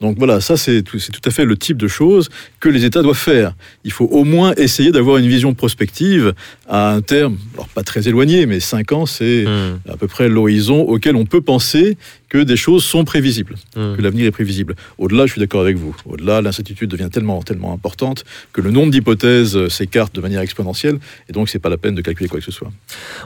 Donc 0.00 0.18
voilà, 0.18 0.40
ça 0.40 0.56
c'est 0.56 0.82
tout, 0.82 0.98
tout 0.98 1.20
à 1.24 1.30
fait 1.30 1.44
le 1.44 1.56
type 1.56 1.76
de 1.76 1.86
choses 1.86 2.28
que 2.58 2.68
les 2.68 2.84
États 2.84 3.02
doivent 3.02 3.16
faire. 3.16 3.54
Il 3.84 3.92
faut 3.92 4.06
au 4.06 4.24
moins 4.24 4.52
essayer 4.56 4.90
d'avoir 4.90 5.18
une 5.18 5.28
vision 5.28 5.54
prospective 5.54 6.32
à 6.68 6.90
un 6.94 7.02
terme, 7.02 7.36
alors 7.54 7.68
pas 7.68 7.84
très 7.84 8.08
éloigné, 8.08 8.46
mais 8.46 8.58
5 8.58 8.90
ans, 8.92 9.06
c'est 9.06 9.46
Hum, 9.46 9.78
à 9.88 9.96
peu 9.96 10.08
près 10.08 10.28
l'horizon 10.28 10.80
auquel 10.80 11.14
on 11.14 11.24
peut 11.24 11.40
penser 11.40 11.96
que 12.32 12.38
des 12.38 12.56
choses 12.56 12.82
sont 12.82 13.04
prévisibles, 13.04 13.56
hum. 13.76 13.94
que 13.94 14.00
l'avenir 14.00 14.24
est 14.26 14.30
prévisible. 14.30 14.74
Au-delà, 14.96 15.26
je 15.26 15.32
suis 15.32 15.40
d'accord 15.40 15.60
avec 15.60 15.76
vous. 15.76 15.94
Au-delà, 16.06 16.40
l'incertitude 16.40 16.88
devient 16.88 17.10
tellement, 17.12 17.42
tellement 17.42 17.74
importante 17.74 18.24
que 18.54 18.62
le 18.62 18.70
nombre 18.70 18.90
d'hypothèses 18.90 19.54
euh, 19.54 19.68
s'écarte 19.68 20.14
de 20.14 20.22
manière 20.22 20.40
exponentielle, 20.40 20.98
et 21.28 21.32
donc 21.34 21.50
c'est 21.50 21.58
pas 21.58 21.68
la 21.68 21.76
peine 21.76 21.94
de 21.94 22.00
calculer 22.00 22.30
quoi 22.30 22.40
que 22.40 22.46
ce 22.46 22.50
soit. 22.50 22.72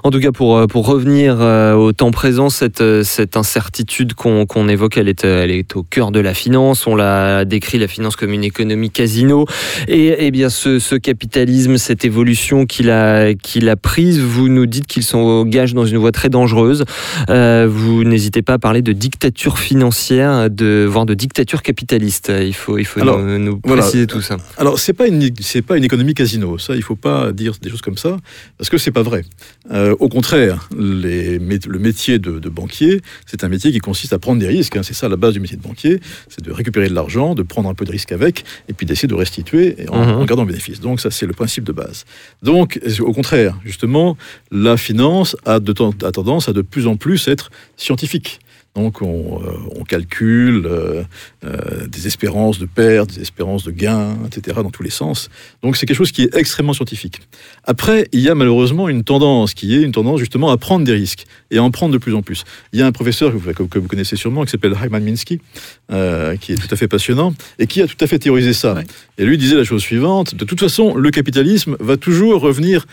En 0.03 0.11
tout 0.11 0.19
cas, 0.19 0.33
pour, 0.33 0.57
euh, 0.57 0.67
pour 0.67 0.89
revenir 0.89 1.37
euh, 1.41 1.75
au 1.75 1.93
temps 1.93 2.11
présent, 2.11 2.51
cette, 2.51 2.83
cette 3.05 3.37
incertitude 3.37 4.15
qu'on 4.15 4.45
qu'on 4.45 4.69
évoque, 4.69 4.97
elle 4.97 5.09
est, 5.09 5.25
elle 5.25 5.53
est 5.53 5.77
au 5.77 5.85
cœur 5.85 6.11
de 6.11 6.19
la 6.19 6.35
finance. 6.35 6.89
On 6.89 6.97
l'a 6.97 7.45
décrit, 7.45 7.79
la 7.79 7.87
finance 7.87 8.17
comme 8.17 8.33
une 8.33 8.43
économie 8.43 8.91
casino. 8.91 9.47
Et, 9.87 10.17
eh 10.19 10.31
bien, 10.33 10.49
ce, 10.49 10.81
ce 10.81 10.97
capitalisme, 10.97 11.77
cette 11.79 12.05
évolution 12.05 12.67
qu'il 12.67 12.91
a, 12.91 13.35
qu'il 13.35 13.69
a 13.69 13.77
prise, 13.77 14.19
vous 14.19 14.49
nous 14.49 14.67
dites 14.67 14.89
qu'ils 14.89 15.05
sont 15.05 15.19
au 15.19 15.45
gage 15.45 15.75
dans 15.75 15.87
une 15.87 15.99
voie 15.99 16.13
très 16.13 16.29
dangereuse. 16.29 16.85
Euh, 17.31 17.69
vous 17.71 18.03
n'hésitez 18.03 18.43
pas 18.43 18.55
à 18.55 18.59
parler 18.59 18.83
de 18.83 18.96
dictature 18.97 19.59
financière, 19.59 20.51
de, 20.51 20.87
voire 20.89 21.07
de 21.07 21.15
dictature 21.15 21.63
capitaliste. 21.63 22.33
Il 22.41 22.55
faut, 22.55 22.79
il 22.79 22.85
faut 22.85 23.01
Alors, 23.01 23.19
nous, 23.21 23.39
nous 23.39 23.61
voilà. 23.65 23.83
préciser 23.83 24.07
tout 24.07 24.21
ça. 24.21 24.37
Alors, 24.57 24.79
c'est 24.79 24.93
pas 24.93 25.07
une, 25.07 25.31
pas 25.67 25.77
une 25.77 25.85
économie 25.85 26.15
casino. 26.15 26.59
Ça, 26.59 26.75
il 26.75 26.83
faut 26.83 26.97
pas 26.97 27.33
dire 27.33 27.55
des 27.61 27.71
choses 27.71 27.83
comme 27.83 27.97
ça, 27.97 28.17
parce 28.59 28.71
que 28.71 28.79
c'est 28.79 28.91
pas 28.91 29.03
vrai. 29.03 29.25
Euh, 29.73 29.95
au 30.01 30.09
contraire, 30.09 30.69
les, 30.79 31.39
le 31.39 31.79
métier 31.79 32.19
de, 32.19 32.39
de 32.39 32.49
banquier, 32.49 33.01
c'est 33.27 33.45
un 33.45 33.49
métier 33.49 33.71
qui 33.73 33.79
consiste 33.79 34.13
à 34.13 34.19
prendre 34.19 34.41
des 34.41 34.49
risques. 34.49 34.77
hein. 34.77 34.83
C'est 34.83 34.95
ça 34.95 35.09
la 35.09 35.17
base 35.17 35.35
du 35.35 35.41
métier 35.41 35.57
de 35.57 35.63
banquier, 35.63 36.01
c'est 36.29 36.43
de 36.43 36.51
récupérer 36.53 36.89
de 36.89 36.95
l'argent, 36.95 37.35
de 37.35 37.43
prendre 37.43 37.69
un 37.69 37.75
peu 37.75 37.85
de 37.85 37.91
risque 37.93 38.13
avec, 38.13 38.45
et 38.69 38.73
puis 38.73 38.87
d'essayer 38.87 39.09
de 39.09 39.15
restituer 39.15 39.77
en, 39.89 40.05
Mhm. 40.05 40.11
en 40.21 40.25
gardant 40.25 40.45
bénéfice. 40.47 40.81
Donc, 40.81 41.01
ça, 41.01 41.11
c'est 41.11 41.27
le 41.27 41.33
principe 41.33 41.65
de 41.65 41.73
base. 41.73 42.05
Donc, 42.43 42.81
au 43.01 43.13
contraire, 43.13 43.59
justement, 43.65 44.17
la 44.51 44.77
finance 44.77 45.37
a, 45.45 45.61
de 45.61 45.73
a 46.05 46.13
tendance 46.13 46.49
à 46.49 46.53
de 46.53 46.63
plus 46.63 46.87
en 46.87 46.97
plus 46.97 47.29
être 47.29 47.51
scientifique. 47.77 48.41
Donc, 48.77 49.01
on, 49.03 49.41
euh, 49.43 49.51
on 49.75 49.85
calcule 49.85 50.67
euh, 50.67 51.03
euh, 51.45 51.87
des 51.89 52.07
espérances 52.07 52.59
de 52.59 52.67
pertes, 52.67 53.15
des 53.15 53.23
espérances 53.23 53.65
de 53.65 53.71
gains, 53.71 54.17
etc., 54.27 54.59
dans 54.63 54.71
tous 54.71 54.83
les 54.83 54.91
sens. 54.91 55.31
Donc 55.63 55.77
c'est 55.77 55.87
quelque 55.87 55.97
chose 55.97 56.13
qui 56.13 56.23
est 56.25 56.35
extrêmement 56.37 56.75
scientifique. 56.75 57.21
Après, 57.65 58.07
il 58.13 58.21
y 58.21 58.29
a 58.29 58.35
malheureusement 58.35 58.89
une 58.89 59.03
tendance 59.03 59.55
qui 59.55 59.75
est 59.75 59.81
une 59.83 59.93
tendance 59.93 60.21
justement 60.21 60.51
à 60.51 60.59
prendre 60.59 60.85
des 60.85 60.93
risques 60.93 61.25
et 61.51 61.57
à 61.57 61.63
en 61.63 61.71
prendre 61.71 61.93
de 61.95 61.99
plus 61.99 62.15
en 62.15 62.21
plus. 62.23 62.45
Il 62.75 62.79
y 62.79 62.83
a 62.83 62.87
un 62.87 62.93
professeur 62.93 63.33
que 63.33 63.37
vous, 63.39 63.53
que- 63.69 63.79
vous 63.79 63.89
connaissez 63.89 64.17
sûrement 64.17 64.45
qui 64.45 64.51
s'appelle 64.51 64.75
Hyman 64.81 65.03
Minsky, 65.03 65.41
euh, 65.91 66.37
qui 66.37 66.53
est 66.53 66.57
tout 66.57 66.69
à 66.71 66.77
fait 66.77 66.89
passionnant 66.89 67.35
et 67.59 67.67
qui 67.67 67.81
a 67.81 67.87
tout 67.87 67.97
à 68.01 68.07
fait 68.07 68.19
théorisé 68.19 68.53
ça. 68.53 68.75
Et 69.17 69.25
lui 69.25 69.39
disait 69.39 69.57
la 69.57 69.65
chose 69.65 69.81
suivante, 69.83 70.35
de 70.35 70.45
toute 70.45 70.61
façon, 70.61 70.95
le 70.97 71.11
capitalisme 71.11 71.77
va 71.81 71.97
toujours 71.97 72.43
revenir 72.43 72.87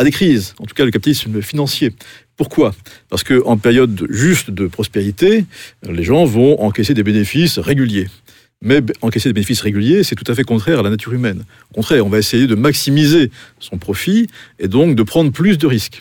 à 0.00 0.04
des 0.04 0.10
crises, 0.10 0.54
en 0.58 0.64
tout 0.64 0.74
cas 0.74 0.84
le 0.86 0.90
capitalisme 0.90 1.42
financier. 1.42 1.92
Pourquoi? 2.36 2.74
Parce 3.10 3.22
qu'en 3.22 3.58
période 3.58 4.06
juste 4.08 4.50
de 4.50 4.66
prospérité, 4.66 5.44
les 5.88 6.04
gens 6.04 6.24
vont 6.24 6.58
encaisser 6.62 6.94
des 6.94 7.02
bénéfices 7.02 7.58
réguliers. 7.58 8.08
Mais 8.62 8.80
encaisser 9.02 9.28
des 9.28 9.34
bénéfices 9.34 9.60
réguliers, 9.60 10.02
c'est 10.02 10.14
tout 10.14 10.30
à 10.30 10.34
fait 10.34 10.42
contraire 10.44 10.80
à 10.80 10.82
la 10.82 10.88
nature 10.90 11.12
humaine. 11.12 11.42
Au 11.70 11.74
contraire, 11.74 12.04
on 12.06 12.08
va 12.08 12.18
essayer 12.18 12.46
de 12.46 12.54
maximiser 12.54 13.30
son 13.58 13.76
profit 13.76 14.26
et 14.58 14.68
donc 14.68 14.96
de 14.96 15.02
prendre 15.02 15.30
plus 15.32 15.58
de 15.58 15.66
risques. 15.66 16.00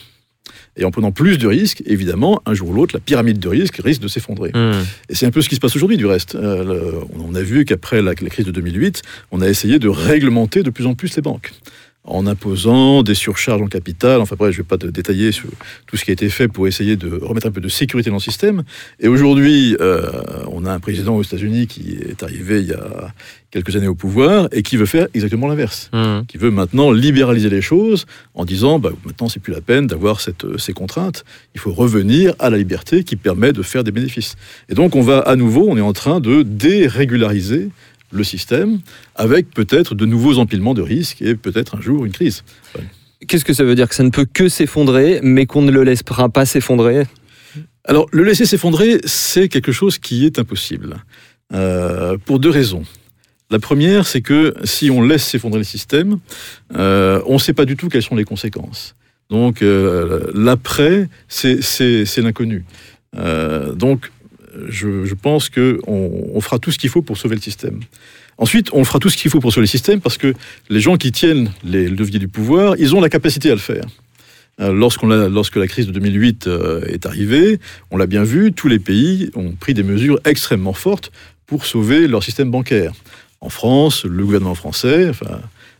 Et 0.77 0.85
en 0.85 0.91
prenant 0.91 1.11
plus 1.11 1.37
de 1.37 1.47
risques, 1.47 1.83
évidemment, 1.85 2.41
un 2.45 2.53
jour 2.53 2.69
ou 2.69 2.73
l'autre, 2.73 2.95
la 2.95 3.01
pyramide 3.01 3.39
de 3.39 3.49
risques 3.49 3.81
risque 3.83 4.01
de 4.01 4.07
s'effondrer. 4.07 4.51
Hum. 4.53 4.71
Et 5.09 5.15
c'est 5.15 5.25
un 5.25 5.31
peu 5.31 5.41
ce 5.41 5.49
qui 5.49 5.55
se 5.55 5.59
passe 5.59 5.75
aujourd'hui, 5.75 5.97
du 5.97 6.05
reste. 6.05 6.35
Euh, 6.35 6.63
le- 6.63 6.93
on 7.19 7.35
a 7.35 7.41
vu 7.41 7.65
qu'après 7.65 8.01
la, 8.01 8.11
la 8.11 8.29
crise 8.29 8.45
de 8.45 8.51
2008, 8.51 9.01
on 9.31 9.41
a 9.41 9.49
essayé 9.49 9.77
de 9.77 9.89
réglementer 9.89 10.63
de 10.63 10.69
plus 10.69 10.85
en 10.85 10.95
plus 10.95 11.13
les 11.17 11.21
banques 11.21 11.51
en 12.09 12.27
imposant 12.27 13.03
des 13.03 13.15
surcharges 13.15 13.61
en 13.61 13.67
capital. 13.67 14.19
Enfin 14.21 14.35
bref, 14.37 14.51
je 14.51 14.59
ne 14.59 14.63
vais 14.63 14.67
pas 14.67 14.77
te 14.77 14.87
détailler 14.87 15.31
sur 15.31 15.49
tout 15.85 15.95
ce 15.95 16.03
qui 16.03 16.11
a 16.11 16.13
été 16.13 16.29
fait 16.29 16.47
pour 16.47 16.67
essayer 16.67 16.95
de 16.95 17.09
remettre 17.21 17.47
un 17.47 17.51
peu 17.51 17.61
de 17.61 17.69
sécurité 17.69 18.09
dans 18.09 18.17
le 18.17 18.21
système. 18.21 18.63
Et 18.99 19.07
aujourd'hui, 19.07 19.77
euh, 19.79 20.09
on 20.51 20.65
a 20.65 20.73
un 20.73 20.79
président 20.79 21.15
aux 21.15 21.23
États-Unis 21.23 21.67
qui 21.67 21.97
est 22.09 22.23
arrivé 22.23 22.61
il 22.61 22.67
y 22.67 22.73
a 22.73 23.13
quelques 23.51 23.75
années 23.75 23.87
au 23.87 23.95
pouvoir 23.95 24.47
et 24.51 24.61
qui 24.61 24.77
veut 24.77 24.85
faire 24.85 25.07
exactement 25.13 25.47
l'inverse 25.47 25.89
Hum. 25.93 26.25
qui 26.27 26.37
veut 26.37 26.51
maintenant 26.51 26.91
libéraliser 26.91 27.49
les 27.49 27.61
choses 27.61 28.05
en 28.33 28.45
disant 28.45 28.79
bah, 28.79 28.91
maintenant 29.05 29.27
c'est 29.27 29.39
plus 29.39 29.53
la 29.53 29.61
peine 29.61 29.87
d'avoir 29.87 30.19
euh, 30.43 30.57
ces 30.57 30.73
contraintes, 30.73 31.23
il 31.55 31.59
faut 31.59 31.71
revenir 31.73 32.33
à 32.39 32.49
la 32.49 32.57
liberté 32.57 33.03
qui 33.03 33.15
permet 33.15 33.53
de 33.53 33.61
faire 33.61 33.83
des 33.83 33.91
bénéfices. 33.91 34.35
Et 34.69 34.75
donc 34.75 34.95
on 34.95 35.01
va 35.01 35.19
à 35.19 35.35
nouveau, 35.35 35.67
on 35.67 35.77
est 35.77 35.81
en 35.81 35.93
train 35.93 36.19
de 36.19 36.43
dérégulariser 36.43 37.69
le 38.11 38.23
système, 38.23 38.79
avec 39.15 39.49
peut-être 39.51 39.95
de 39.95 40.05
nouveaux 40.05 40.39
empilements 40.39 40.73
de 40.73 40.81
risques 40.81 41.21
et 41.21 41.35
peut-être 41.35 41.75
un 41.77 41.81
jour 41.81 42.05
une 42.05 42.11
crise. 42.11 42.43
Qu'est-ce 43.27 43.45
que 43.45 43.53
ça 43.53 43.63
veut 43.63 43.75
dire 43.75 43.89
Que 43.89 43.95
ça 43.95 44.03
ne 44.03 44.09
peut 44.09 44.25
que 44.31 44.47
s'effondrer, 44.49 45.19
mais 45.21 45.45
qu'on 45.45 45.61
ne 45.61 45.71
le 45.71 45.83
laissera 45.83 46.29
pas 46.29 46.45
s'effondrer? 46.45 47.05
Alors, 47.83 48.07
le 48.11 48.23
laisser 48.23 48.45
s'effondrer, 48.45 48.99
c'est 49.05 49.49
quelque 49.49 49.71
chose 49.71 49.97
qui 49.97 50.25
est 50.25 50.39
impossible, 50.39 50.97
euh, 51.53 52.17
pour 52.23 52.39
deux 52.39 52.49
raisons. 52.49 52.83
La 53.51 53.59
première, 53.59 54.05
c'est 54.05 54.21
que 54.21 54.53
si 54.63 54.91
on 54.91 55.01
laisse 55.01 55.23
s'effondrer 55.23 55.59
le 55.59 55.65
système, 55.65 56.19
euh, 56.75 57.21
on 57.25 57.35
ne 57.35 57.39
sait 57.39 57.53
pas 57.53 57.65
du 57.65 57.75
tout 57.75 57.89
quelles 57.89 58.03
sont 58.03 58.15
les 58.15 58.25
conséquences. 58.25 58.95
Donc, 59.29 59.61
euh, 59.61 60.31
l'après, 60.33 61.09
c'est 61.27 61.59
l'inconnu. 62.17 62.63
Donc, 63.75 64.11
je, 64.67 65.13
pense 65.13 65.49
qu'on 65.49 65.79
on 65.87 66.41
fera 66.41 66.59
tout 66.59 66.71
ce 66.71 66.77
qu'il 66.77 66.89
faut 66.89 67.01
pour 67.01 67.17
sauver 67.17 67.35
le 67.35 67.41
système. 67.41 67.79
Ensuite, 68.37 68.69
on 68.73 68.83
fera 68.83 68.99
tout 68.99 69.09
ce 69.09 69.17
qu'il 69.17 69.29
faut 69.29 69.39
pour 69.39 69.51
sauver 69.51 69.63
le 69.63 69.67
système 69.67 70.01
parce 70.01 70.17
que 70.17 70.33
les 70.69 70.79
gens 70.79 70.97
qui 70.97 71.11
tiennent 71.11 71.51
les 71.63 71.89
leviers 71.89 72.19
du 72.19 72.27
pouvoir, 72.27 72.75
ils 72.77 72.95
ont 72.95 73.01
la 73.01 73.09
capacité 73.09 73.49
à 73.49 73.53
le 73.53 73.59
faire. 73.59 73.85
Euh, 74.61 74.73
lorsque 74.73 75.55
la 75.55 75.67
crise 75.67 75.87
de 75.87 75.91
2008 75.91 76.47
euh, 76.47 76.81
est 76.85 77.05
arrivée, 77.05 77.59
on 77.91 77.97
l'a 77.97 78.07
bien 78.07 78.23
vu, 78.23 78.51
tous 78.51 78.67
les 78.67 78.79
pays 78.79 79.29
ont 79.35 79.51
pris 79.51 79.73
des 79.73 79.83
mesures 79.83 80.19
extrêmement 80.25 80.73
fortes 80.73 81.11
pour 81.45 81.65
sauver 81.65 82.07
leur 82.07 82.23
système 82.23 82.51
bancaire. 82.51 82.93
En 83.41 83.49
France, 83.49 84.03
le 84.03 84.23
gouvernement 84.23 84.55
français, 84.55 85.11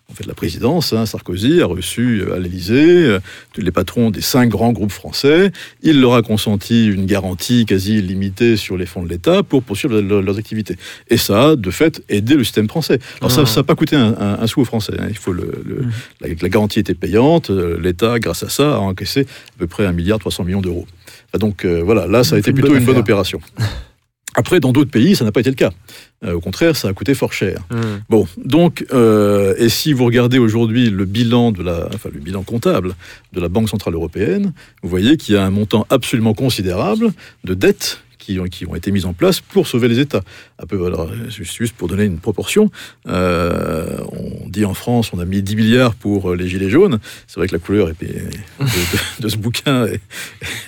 en 0.10 0.14
fait 0.16 0.26
la 0.26 0.34
présidence, 0.34 0.92
hein, 0.94 1.06
Sarkozy 1.06 1.62
a 1.62 1.66
reçu 1.68 2.22
euh, 2.22 2.36
à 2.36 2.40
l'Élysée 2.40 3.06
euh, 3.06 3.20
tous 3.54 3.62
les 3.62 3.72
patrons 3.72 4.10
des 4.10 4.22
cinq 4.22 4.50
grands 4.50 4.72
groupes 4.72 4.92
français. 4.92 5.52
Il 5.84 6.02
leur 6.02 6.16
a 6.16 6.22
consenti 6.24 6.88
une 6.88 7.06
garantie 7.06 7.66
quasi 7.66 8.00
illimitée 8.00 8.58
sur 8.58 8.76
les 8.76 8.86
fonds 8.88 9.04
de 9.04 9.10
l'État 9.10 9.44
pour 9.44 9.62
poursuivre 9.62 10.02
leur- 10.02 10.22
leurs 10.22 10.38
activités. 10.40 10.76
Et 11.10 11.18
ça 11.18 11.50
a, 11.50 11.56
de 11.56 11.70
fait, 11.72 12.02
aidé 12.10 12.36
le 12.36 12.44
système 12.44 12.68
français. 12.68 13.00
Alors 13.22 13.32
ça 13.32 13.42
Ah. 13.44 13.46
ça 13.46 13.60
n'a 13.60 13.64
pas 13.64 13.76
coûté 13.76 13.96
un, 13.96 14.16
un- 14.20 14.40
un 14.42 14.48
sou 14.48 14.62
aux 14.62 14.66
Français. 14.66 14.94
hein. 15.00 15.06
Il 15.10 15.18
faut 15.18 15.32
le, 15.34 15.62
le- 15.66 15.86
la, 16.22 16.30
la 16.42 16.50
garantie 16.50 16.80
était 16.80 16.96
payante. 16.96 17.52
euh, 17.52 17.80
L'État, 17.80 18.18
grâce 18.20 18.44
à 18.44 18.50
ça, 18.50 18.76
a 18.76 18.80
encaissé 18.80 19.22
à 19.22 19.60
peu 19.60 19.68
près 19.68 19.86
1 19.86 19.92
milliard 19.92 20.18
300 20.20 20.44
millions 20.44 20.62
d'euros. 20.62 20.88
Donc 21.38 21.66
euh, 21.66 21.82
voilà, 21.84 22.08
là, 22.08 22.24
ça 22.24 22.36
a 22.36 22.40
été 22.40 22.52
plutôt 22.52 22.76
une 22.76 22.84
bonne 22.86 22.98
opération. 22.98 23.40
Après, 24.36 24.60
dans 24.60 24.72
d'autres 24.72 24.92
pays, 24.92 25.16
ça 25.16 25.26
n'a 25.26 25.32
pas 25.32 25.40
été 25.40 25.50
le 25.50 25.56
cas. 25.56 25.72
Euh, 26.24 26.34
au 26.34 26.40
contraire, 26.40 26.76
ça 26.76 26.88
a 26.88 26.94
coûté 26.94 27.14
fort 27.14 27.34
cher. 27.34 27.62
Bon, 28.10 28.28
donc, 28.38 28.86
euh, 28.94 29.56
et 29.58 29.70
si 29.70 29.94
vous 29.94 30.06
regardez 30.06 30.38
aujourd'hui 30.38 30.90
le 30.90 31.06
bilan 31.06 31.52
de 31.52 31.64
la, 31.64 31.88
enfin 31.94 32.10
le 32.14 32.20
bilan 32.20 32.44
comptable 32.44 32.96
de 33.34 33.40
la 33.40 33.48
Banque 33.48 33.70
centrale 33.70 33.96
européenne, 33.96 34.54
vous 34.84 34.90
voyez 34.90 35.18
qu'il 35.18 35.36
y 35.36 35.38
a 35.38 35.44
un 35.44 35.50
montant 35.50 35.86
absolument 35.90 36.34
considérable 36.34 37.12
de 37.44 37.54
dettes 37.54 38.02
qui 38.30 38.40
ont, 38.40 38.44
qui 38.46 38.66
ont 38.68 38.76
été 38.76 38.92
mises 38.92 39.06
en 39.06 39.14
place 39.14 39.40
pour 39.42 39.66
sauver 39.68 39.88
les 39.88 40.00
États. 40.00 40.22
Un 40.62 40.66
peu, 40.68 40.86
alors, 40.86 41.10
juste 41.30 41.74
pour 41.76 41.88
donner 41.88 42.04
une 42.04 42.20
proportion, 42.20 42.70
euh, 43.08 43.98
on 44.12 44.48
dit 44.50 44.66
en 44.66 44.76
France, 44.76 45.12
on 45.14 45.20
a 45.20 45.26
mis 45.26 45.42
10 45.42 45.56
milliards 45.56 45.96
pour 45.96 46.30
euh, 46.32 46.36
les 46.36 46.48
gilets 46.48 46.70
jaunes. 46.70 47.00
C'est 47.26 47.38
vrai 47.40 47.48
que 47.48 47.54
la 47.56 47.60
couleur 47.60 47.90
est- 47.90 47.96
de, 48.04 48.06
de- 48.66 49.22
de 49.22 49.30
ce 49.30 49.38
bouquin 49.38 49.86
est- 49.88 50.00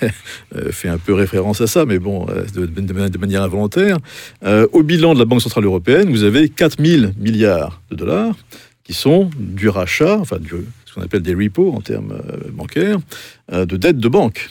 euh, 0.56 0.72
fait 0.72 0.88
un 0.88 0.98
peu 0.98 1.14
référence 1.14 1.60
à 1.60 1.68
ça, 1.68 1.84
mais 1.86 2.00
bon, 2.00 2.26
de, 2.26 3.18
manière 3.18 3.42
involontaire. 3.42 3.98
Euh, 4.44 4.66
au 4.72 4.82
bilan 4.82 5.14
de 5.14 5.20
la 5.20 5.24
Banque 5.24 5.42
Centrale 5.42 5.64
Européenne, 5.64 6.10
vous 6.10 6.24
avez 6.24 6.48
4000 6.48 7.14
milliards 7.18 7.80
de 7.92 7.96
dollars 7.96 8.34
qui 8.82 8.92
sont 8.94 9.30
du 9.38 9.68
rachat, 9.68 10.18
enfin 10.18 10.38
du, 10.38 10.50
ce 10.86 10.94
qu'on 10.94 11.02
appelle 11.02 11.22
des 11.22 11.34
repos 11.36 11.72
en 11.72 11.80
termes 11.80 12.20
bancaires, 12.52 12.98
de 13.52 13.76
dettes 13.76 13.98
de 13.98 14.08
banque. 14.08 14.50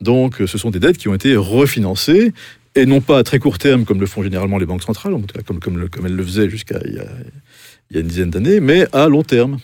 Donc 0.00 0.36
ce 0.46 0.58
sont 0.58 0.70
des 0.70 0.78
dettes 0.80 0.98
qui 0.98 1.08
ont 1.08 1.14
été 1.14 1.36
refinancées, 1.36 2.32
et 2.74 2.86
non 2.86 3.00
pas 3.00 3.18
à 3.18 3.22
très 3.24 3.38
court 3.38 3.58
terme 3.58 3.84
comme 3.84 4.00
le 4.00 4.06
font 4.06 4.22
généralement 4.22 4.58
les 4.58 4.66
banques 4.66 4.82
centrales, 4.82 5.12
en 5.14 5.20
tout 5.20 5.34
cas 5.36 5.42
comme, 5.42 5.60
comme, 5.60 5.78
le- 5.78 5.88
comme 5.88 6.06
elles 6.06 6.16
le 6.16 6.22
faisaient 6.24 6.48
jusqu'à 6.48 6.78
il, 6.86 6.94
y 6.94 6.98
a- 6.98 7.04
il 7.90 7.96
y 7.96 7.98
a 7.98 8.00
une 8.00 8.06
dizaine 8.06 8.30
d'années, 8.30 8.60
mais 8.60 8.86
à 8.94 9.08
long 9.08 9.22
terme. 9.22 9.58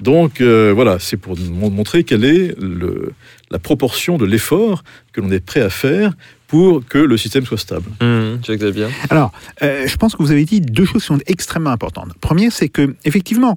Donc 0.00 0.40
euh, 0.40 0.72
voilà, 0.74 0.98
c'est 0.98 1.16
pour 1.16 1.36
mon- 1.38 1.70
montrer 1.70 2.04
quelle 2.04 2.24
est 2.24 2.54
le- 2.58 3.12
la 3.50 3.58
proportion 3.58 4.16
de 4.18 4.24
l'effort 4.24 4.82
que 5.12 5.20
l'on 5.20 5.30
est 5.30 5.44
prêt 5.44 5.60
à 5.60 5.70
faire 5.70 6.12
pour 6.46 6.84
que 6.86 6.98
le 6.98 7.16
système 7.16 7.44
soit 7.44 7.58
stable. 7.58 7.86
Mmh, 8.00 8.44
Jacques 8.44 8.60
Zabier. 8.60 8.86
Alors, 9.10 9.32
euh, 9.62 9.86
je 9.86 9.96
pense 9.96 10.14
que 10.14 10.22
vous 10.22 10.30
avez 10.30 10.44
dit 10.44 10.60
deux 10.60 10.84
choses 10.84 11.02
qui 11.02 11.06
sont 11.08 11.18
extrêmement 11.26 11.70
importantes. 11.70 12.12
Première, 12.20 12.52
c'est 12.52 12.68
que 12.68 12.94
effectivement, 13.04 13.56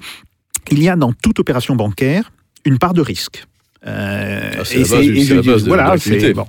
il 0.72 0.82
y 0.82 0.90
a 0.90 0.96
dans 0.96 1.14
toute 1.14 1.40
opération 1.40 1.76
bancaire 1.76 2.32
une 2.66 2.80
part 2.80 2.94
de 2.94 3.02
risque. 3.02 3.46
Euh, 3.88 4.52
Ah, 4.60 4.66
c'est 4.66 4.78
la 4.80 4.84
la 5.36 5.42
base 5.54 5.64
de- 5.64 5.68
voilà, 5.68 5.84
bon. 6.34 6.48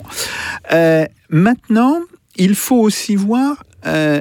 Euh, 0.72 1.04
maintenant, 1.30 2.00
il 2.36 2.54
faut 2.54 2.80
aussi 2.80 3.16
voir 3.16 3.62
euh, 3.86 4.20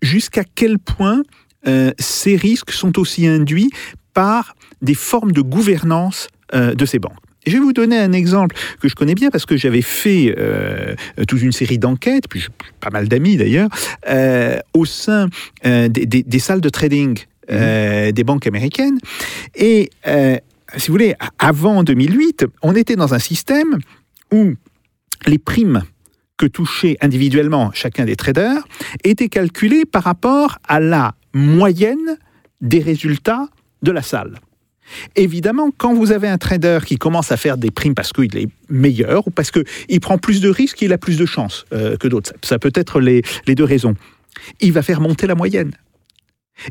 jusqu'à 0.00 0.44
quel 0.54 0.78
point 0.78 1.22
euh, 1.66 1.92
ces 1.98 2.36
risques 2.36 2.72
sont 2.72 2.98
aussi 2.98 3.26
induits 3.26 3.70
par 4.14 4.54
des 4.80 4.94
formes 4.94 5.32
de 5.32 5.40
gouvernance 5.42 6.28
de 6.54 6.84
ces 6.84 6.98
banques. 6.98 7.16
Je 7.46 7.52
vais 7.52 7.58
vous 7.60 7.72
donner 7.72 7.98
un 7.98 8.12
exemple 8.12 8.54
que 8.80 8.88
je 8.88 8.94
connais 8.94 9.14
bien 9.14 9.30
parce 9.30 9.46
que 9.46 9.56
j'avais 9.56 9.80
fait 9.80 10.34
euh, 10.36 10.94
toute 11.26 11.40
une 11.40 11.50
série 11.50 11.78
d'enquêtes, 11.78 12.28
puis 12.28 12.44
pas 12.78 12.90
mal 12.90 13.08
d'amis 13.08 13.36
d'ailleurs, 13.38 13.70
euh, 14.08 14.58
au 14.74 14.84
sein 14.84 15.28
euh, 15.64 15.88
des, 15.88 16.04
des- 16.04 16.22
des 16.24 16.38
salles 16.38 16.60
de 16.60 16.68
trading 16.68 17.18
euh, 17.50 18.12
des 18.12 18.22
banques 18.22 18.46
américaines. 18.46 18.98
Et 19.56 19.90
si 20.76 20.88
vous 20.88 20.94
voulez, 20.94 21.14
avant 21.38 21.82
2008, 21.82 22.46
on 22.62 22.74
était 22.74 22.96
dans 22.96 23.14
un 23.14 23.18
système 23.18 23.78
où 24.32 24.54
les 25.26 25.38
primes 25.38 25.82
que 26.36 26.46
touchait 26.46 26.96
individuellement 27.00 27.70
chacun 27.72 28.04
des 28.04 28.16
traders 28.16 28.66
étaient 29.04 29.28
calculées 29.28 29.84
par 29.84 30.02
rapport 30.02 30.58
à 30.66 30.80
la 30.80 31.14
moyenne 31.34 32.18
des 32.60 32.80
résultats 32.80 33.48
de 33.82 33.92
la 33.92 34.02
salle. 34.02 34.38
Évidemment, 35.16 35.70
quand 35.76 35.94
vous 35.94 36.12
avez 36.12 36.28
un 36.28 36.38
trader 36.38 36.80
qui 36.84 36.96
commence 36.96 37.32
à 37.32 37.36
faire 37.36 37.56
des 37.56 37.70
primes 37.70 37.94
parce 37.94 38.12
qu'il 38.12 38.36
est 38.36 38.48
meilleur 38.68 39.26
ou 39.28 39.30
parce 39.30 39.50
qu'il 39.50 40.00
prend 40.00 40.18
plus 40.18 40.40
de 40.40 40.48
risques, 40.48 40.82
il 40.82 40.92
a 40.92 40.98
plus 40.98 41.16
de 41.16 41.24
chances 41.24 41.64
euh, 41.72 41.96
que 41.96 42.08
d'autres, 42.08 42.32
ça, 42.42 42.58
peut 42.58 42.72
être 42.74 43.00
les 43.00 43.22
deux 43.46 43.64
raisons, 43.64 43.94
il 44.60 44.72
va 44.72 44.82
faire 44.82 45.00
monter 45.00 45.26
la 45.26 45.34
moyenne. 45.34 45.72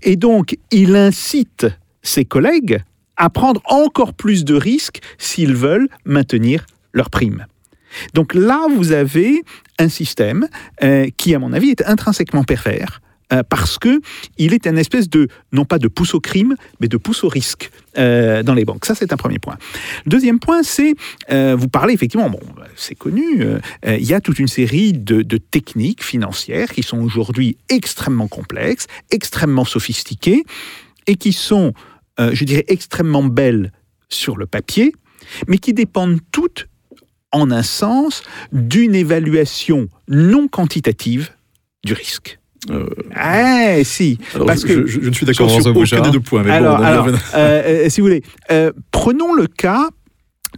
Et 0.03 0.15
donc, 0.15 0.57
il 0.71 0.95
incite 0.95 1.67
ses 2.03 2.25
collègues 2.25 2.81
à 3.21 3.29
prendre 3.29 3.61
encore 3.65 4.13
plus 4.13 4.43
de 4.43 4.55
risques 4.55 4.99
s'ils 5.19 5.53
veulent 5.53 5.87
maintenir 6.05 6.65
leurs 6.91 7.11
primes. 7.11 7.45
Donc 8.15 8.33
là, 8.33 8.65
vous 8.75 8.93
avez 8.93 9.43
un 9.77 9.89
système 9.89 10.47
euh, 10.83 11.07
qui, 11.17 11.35
à 11.35 11.39
mon 11.39 11.53
avis, 11.53 11.69
est 11.69 11.85
intrinsèquement 11.85 12.43
pervers. 12.43 12.99
euh, 13.31 13.43
parce 13.47 13.77
que 13.77 14.01
il 14.37 14.53
est 14.53 14.65
une 14.65 14.77
espèce 14.77 15.07
de, 15.07 15.27
non 15.51 15.65
pas 15.65 15.77
de 15.77 15.87
pouce 15.87 16.13
au 16.15 16.19
crime, 16.19 16.55
mais 16.79 16.87
de 16.87 16.97
pouce 16.97 17.23
au 17.23 17.29
risque 17.29 17.69
euh, 17.97 18.43
dans 18.43 18.55
les 18.55 18.65
banques. 18.65 18.85
Ça, 18.85 18.95
c'est 18.95 19.13
un 19.13 19.17
premier 19.17 19.39
point. 19.39 19.57
Deuxième 20.05 20.39
point, 20.39 20.63
c'est, 20.63 20.95
vous 21.29 21.69
parlez 21.69 21.93
effectivement, 21.93 22.29
bon, 22.29 22.41
c'est 22.75 22.95
connu, 22.95 23.45
il 23.85 24.03
y 24.03 24.13
a 24.13 24.19
toute 24.19 24.39
une 24.39 24.47
série 24.47 24.93
de 24.93 25.37
techniques 25.37 26.03
financières 26.03 26.69
qui 26.71 26.83
sont 26.83 26.99
aujourd'hui 26.99 27.55
extrêmement 27.69 28.27
complexes, 28.27 28.87
extrêmement 29.11 29.65
sophistiquées, 29.65 30.43
et 31.07 31.15
qui 31.15 31.33
sont, 31.33 31.73
euh, 32.21 32.31
je 32.33 32.43
dirais, 32.45 32.63
extrêmement 32.67 33.23
belles 33.23 33.71
sur 34.09 34.37
le 34.37 34.45
papier, 34.45 34.93
mais 35.47 35.57
qui 35.57 35.73
dépendent 35.73 36.19
toutes 36.31 36.67
en 37.31 37.49
un 37.51 37.63
sens 37.63 38.23
d'une 38.51 38.93
évaluation 38.95 39.87
non 40.07 40.47
quantitative 40.47 41.31
du 41.83 41.93
risque. 41.93 42.37
Euh, 42.69 42.85
Ah, 43.15 43.83
si. 43.83 44.19
alors, 44.35 44.45
Parce 44.47 44.61
je, 44.61 44.67
que- 44.67 44.85
je- 44.85 45.01
je 45.01 45.09
ne 45.09 45.13
suis 45.13 45.25
d'accord 45.25 45.49
sur 45.49 45.61
aucun 45.61 45.71
Bouchard 45.71 46.01
des 46.03 46.11
deux 46.11 46.19
points. 46.19 46.43
Mais 46.43 46.51
alors, 46.51 46.77
bon, 46.77 47.13
euh, 47.33 47.85
euh, 47.85 47.89
si 47.89 48.01
vous 48.01 48.07
voulez, 48.07 48.21
euh, 48.51 48.71
prenons 48.91 49.33
le 49.33 49.47
cas, 49.47 49.87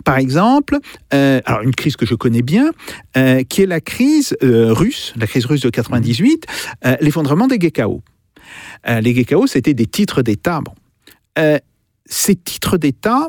par 0.03 0.17
exemple, 0.17 0.79
euh, 1.13 1.39
alors 1.45 1.61
une 1.61 1.73
crise 1.75 1.95
que 1.95 2.05
je 2.05 2.15
connais 2.15 2.41
bien, 2.41 2.71
euh, 3.15 3.43
qui 3.43 3.61
est 3.61 3.67
la 3.67 3.79
crise 3.79 4.35
euh, 4.43 4.73
russe, 4.73 5.13
la 5.15 5.27
crise 5.27 5.45
russe 5.45 5.61
de 5.61 5.69
98, 5.69 6.45
euh, 6.85 6.97
l'effondrement 6.99 7.47
des 7.47 7.57
GKO. 7.59 8.01
Euh, 8.89 8.99
les 8.99 9.13
GKO, 9.13 9.47
c'était 9.47 9.73
des 9.75 9.85
titres 9.85 10.23
d'État. 10.23 10.59
Bon. 10.65 10.73
Euh, 11.39 11.57
ces 12.05 12.35
titres 12.35 12.77
d'État, 12.77 13.27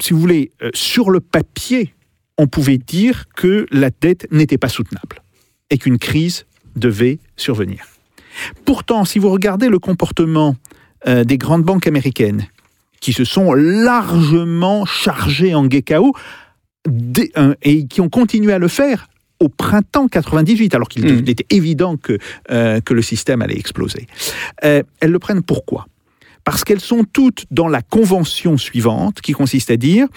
si 0.00 0.12
vous 0.12 0.20
voulez, 0.20 0.52
euh, 0.62 0.70
sur 0.74 1.10
le 1.10 1.20
papier, 1.20 1.94
on 2.38 2.46
pouvait 2.46 2.78
dire 2.78 3.24
que 3.36 3.66
la 3.70 3.90
dette 3.90 4.26
n'était 4.30 4.58
pas 4.58 4.68
soutenable 4.68 5.22
et 5.70 5.78
qu'une 5.78 5.98
crise 5.98 6.46
devait 6.76 7.18
survenir. 7.36 7.84
Pourtant, 8.64 9.04
si 9.04 9.18
vous 9.18 9.30
regardez 9.30 9.68
le 9.68 9.78
comportement 9.78 10.56
euh, 11.06 11.24
des 11.24 11.38
grandes 11.38 11.64
banques 11.64 11.86
américaines, 11.86 12.46
qui 13.00 13.12
se 13.14 13.24
sont 13.24 13.54
largement 13.54 14.84
chargées 14.84 15.54
en 15.54 15.66
euh, 17.36 17.54
et 17.62 17.86
qui 17.86 18.00
ont 18.00 18.08
continué 18.10 18.52
à 18.52 18.58
le 18.58 18.68
faire 18.68 19.08
au 19.40 19.48
printemps 19.48 20.06
98, 20.06 20.74
alors 20.74 20.88
qu'il 20.88 21.06
Mhm. 21.06 21.24
était 21.26 21.46
évident 21.48 21.96
que, 21.96 22.18
euh, 22.50 22.80
que 22.80 22.92
le 22.92 23.00
système 23.00 23.40
allait 23.40 23.56
exploser. 23.58 24.06
Euh, 24.64 24.82
elles 25.00 25.10
le 25.10 25.18
prennent 25.18 25.42
pourquoi? 25.42 25.86
Parce 26.50 26.64
qu'elles 26.64 26.80
sont 26.80 27.04
toutes 27.04 27.44
dans 27.52 27.68
la 27.68 27.80
convention 27.80 28.56
suivante, 28.56 29.20
qui 29.20 29.30
consiste 29.30 29.70
à 29.70 29.76
dire 29.76 30.08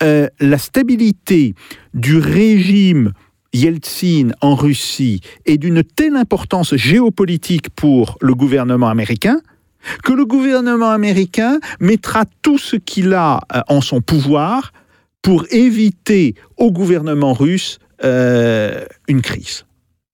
euh, 0.00 0.28
la 0.38 0.56
stabilité 0.56 1.56
du 1.92 2.18
régime 2.18 3.12
Yeltsin 3.52 4.28
en 4.42 4.54
Russie 4.54 5.22
est 5.44 5.58
d'une 5.58 5.82
telle 5.82 6.14
importance 6.14 6.76
géopolitique 6.76 7.68
pour 7.70 8.16
le 8.20 8.36
gouvernement 8.36 8.90
américain 8.90 9.40
que 10.04 10.12
le 10.12 10.24
gouvernement 10.24 10.90
américain 10.90 11.58
mettra 11.80 12.26
tout 12.42 12.58
ce 12.58 12.76
qu'il 12.76 13.12
a 13.12 13.40
euh, 13.52 13.62
en 13.66 13.80
son 13.80 14.00
pouvoir 14.00 14.72
pour 15.20 15.46
éviter 15.50 16.36
au 16.58 16.70
gouvernement 16.70 17.32
russe 17.32 17.80
euh, 18.04 18.84
une 19.08 19.20
crise. 19.20 19.64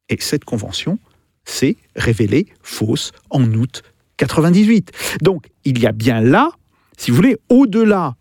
Et 0.09 0.17
cette 0.19 0.47
convention 0.47 0.99
s'est 1.45 1.77
révélée 1.95 2.47
fausse 2.63 3.13
en 3.29 3.45
août 3.53 3.83
98. 4.19 4.93
Donc 5.23 5.47
il 5.65 5.79
y 5.79 5.87
a 5.87 5.93
bien 5.93 6.21
là, 6.21 6.51
si 6.99 7.11
vous 7.11 7.17
voulez, 7.17 7.39
au-delà 7.49 8.17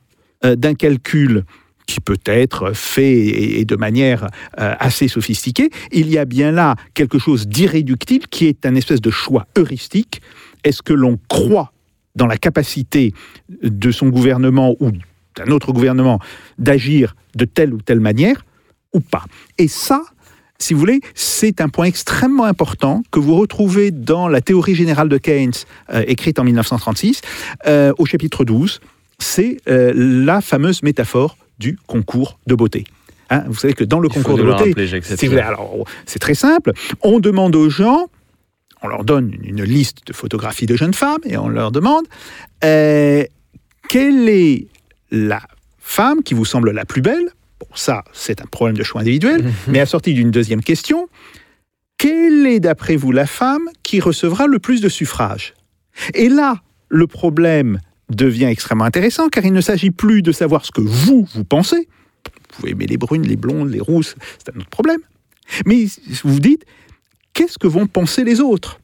euh, 0.45 0.56
d'un 0.56 0.76
calcul 0.76 1.43
qui 1.88 2.00
peut 2.00 2.20
être 2.26 2.74
fait 2.74 3.16
et, 3.60 3.66
de 3.66 3.76
manière 3.76 4.28
euh, 4.60 4.76
assez 4.80 5.08
sophistiquée, 5.08 5.70
il 5.91 6.10
y 6.10 6.18
a 6.18 6.26
bien 6.26 6.52
là 6.52 6.76
quelque 6.93 7.18
chose 7.18 7.48
d'irréductible 7.48 8.28
qui 8.28 8.45
est 8.45 8.66
un 8.66 8.76
espèce 8.76 9.02
de 9.02 9.10
choix 9.10 9.48
heuristique. 9.58 10.22
Est-ce 10.64 10.82
que 10.82 10.93
l'on 10.93 11.18
croit 11.30 11.72
dans 12.16 12.28
la 12.28 12.38
capacité 12.38 13.14
de 13.64 13.91
son 13.91 14.10
gouvernement 14.10 14.76
ou 14.80 14.91
d'un 15.36 15.52
autre 15.52 15.72
gouvernement 15.72 16.20
d'agir 16.58 17.16
de 17.36 17.45
telle 17.45 17.74
ou 17.74 17.82
telle 17.82 18.02
manière 18.02 18.45
ou 18.93 19.00
pas? 19.00 19.24
Et 19.58 19.70
ça, 19.70 20.04
si 20.60 20.74
vous 20.74 20.80
voulez, 20.80 21.01
c'est 21.14 21.62
un 21.62 21.70
point 21.70 21.86
extrêmement 21.86 22.45
important 22.45 23.03
que 23.12 23.20
vous 23.20 23.36
retrouvez 23.36 23.91
dans 23.91 24.28
la 24.28 24.41
théorie 24.41 24.76
générale 24.76 25.10
de 25.10 25.18
Keynes, 25.18 25.53
euh, 25.91 26.03
écrite 26.08 26.39
en 26.39 26.43
1936, 26.43 27.22
euh, 27.68 27.93
au 27.97 28.05
chapitre 28.05 28.43
12. 28.43 28.80
C'est 29.20 29.58
euh, 29.68 29.93
la 29.95 30.41
fameuse 30.41 30.84
métaphore 30.84 31.38
du 31.60 31.78
concours 31.88 32.39
de 32.47 32.55
beauté. 32.55 32.86
Hein, 33.30 33.43
vous 33.47 33.55
savez 33.55 33.74
que 33.74 33.84
dans 33.84 33.99
le 33.99 34.10
Il 34.10 34.14
concours 34.14 34.38
de 34.38 34.43
beauté, 34.43 34.74
si 35.01 35.30
c'est 36.05 36.20
très 36.20 36.36
simple. 36.36 36.72
On 37.01 37.20
demande 37.20 37.55
aux 37.55 37.70
gens, 37.70 38.08
on 38.82 38.88
leur 38.88 39.03
donne 39.03 39.36
une 39.43 39.64
liste 39.64 40.08
de 40.08 40.14
photographies 40.14 40.66
de 40.66 40.76
jeunes 40.76 40.93
femmes 40.93 41.22
et 41.26 41.38
on 41.38 41.49
leur 41.49 41.72
demande 41.72 42.05
quelle 42.62 44.30
est 44.30 44.68
la 45.12 45.41
femme 45.78 46.24
qui 46.24 46.34
vous 46.34 46.45
semble 46.45 46.72
la 46.72 46.86
plus 46.86 47.01
belle. 47.01 47.30
Ça, 47.78 48.04
c'est 48.12 48.42
un 48.42 48.48
problème 48.48 48.76
de 48.76 48.84
choix 48.84 49.02
individuel, 49.02 49.54
mais 49.68 49.80
assorti 49.80 50.16
d'une 50.16 50.32
deuxième 50.32 50.64
question. 50.64 51.08
Quelle 52.00 52.48
est, 52.48 52.60
d'après 52.60 52.96
vous, 52.96 53.12
la 53.12 53.28
femme 53.28 53.70
qui 53.84 54.00
recevra 54.00 54.48
le 54.48 54.58
plus 54.58 54.82
de 54.82 54.90
suffrages? 54.90 55.54
Et 56.16 56.28
là, 56.28 56.64
le 56.90 57.06
problème 57.06 57.80
devient 58.10 58.46
extrêmement 58.46 58.86
intéressant, 58.86 59.30
car 59.30 59.46
il 59.46 59.54
ne 59.54 59.62
s'agit 59.62 59.92
plus 59.92 60.24
de 60.24 60.32
savoir 60.32 60.66
ce 60.66 60.72
que 60.72 60.82
vous, 60.82 61.28
vous 61.36 61.44
pensez. 61.44 61.88
Vous 62.26 62.56
pouvez 62.62 62.72
aimer 62.72 62.88
les 62.88 62.98
brunes, 62.98 63.22
les 63.22 63.36
blondes, 63.36 63.70
les 63.70 63.80
rousses, 63.80 64.16
c'est 64.40 64.56
un 64.56 64.60
autre 64.60 64.70
problème. 64.70 65.02
Mais 65.68 65.86
vous 66.24 66.34
vous 66.34 66.40
dites, 66.40 66.66
qu'est-ce 67.34 67.60
que 67.60 67.68
vont 67.68 67.86
penser 67.86 68.24
les 68.24 68.42
autres? 68.42 68.80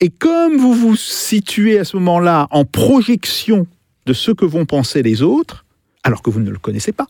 Et 0.00 0.10
comme 0.10 0.58
vous 0.58 0.74
vous 0.74 0.96
situez 0.96 1.78
à 1.78 1.84
ce 1.84 1.96
moment-là 1.96 2.46
en 2.50 2.66
projection 2.66 3.66
de 4.04 4.12
ce 4.12 4.32
que 4.32 4.44
vont 4.44 4.66
penser 4.66 5.02
les 5.02 5.22
autres, 5.22 5.64
alors 6.02 6.20
que 6.20 6.28
vous 6.28 6.40
ne 6.40 6.50
le 6.50 6.58
connaissez 6.58 6.92
pas, 6.92 7.06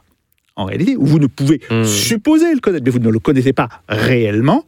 en 0.57 0.65
réalité, 0.67 0.97
ou 0.97 1.05
vous 1.07 1.19
ne 1.19 1.27
pouvez 1.27 1.61
Hmm. 1.71 1.85
supposer 1.85 2.53
le 2.55 2.61
connaître, 2.61 2.85
mais 2.85 2.91
vous 2.91 2.99
ne 2.99 3.11
le 3.11 3.19
connaissez 3.19 3.53
pas 3.53 3.69
réellement, 3.89 4.65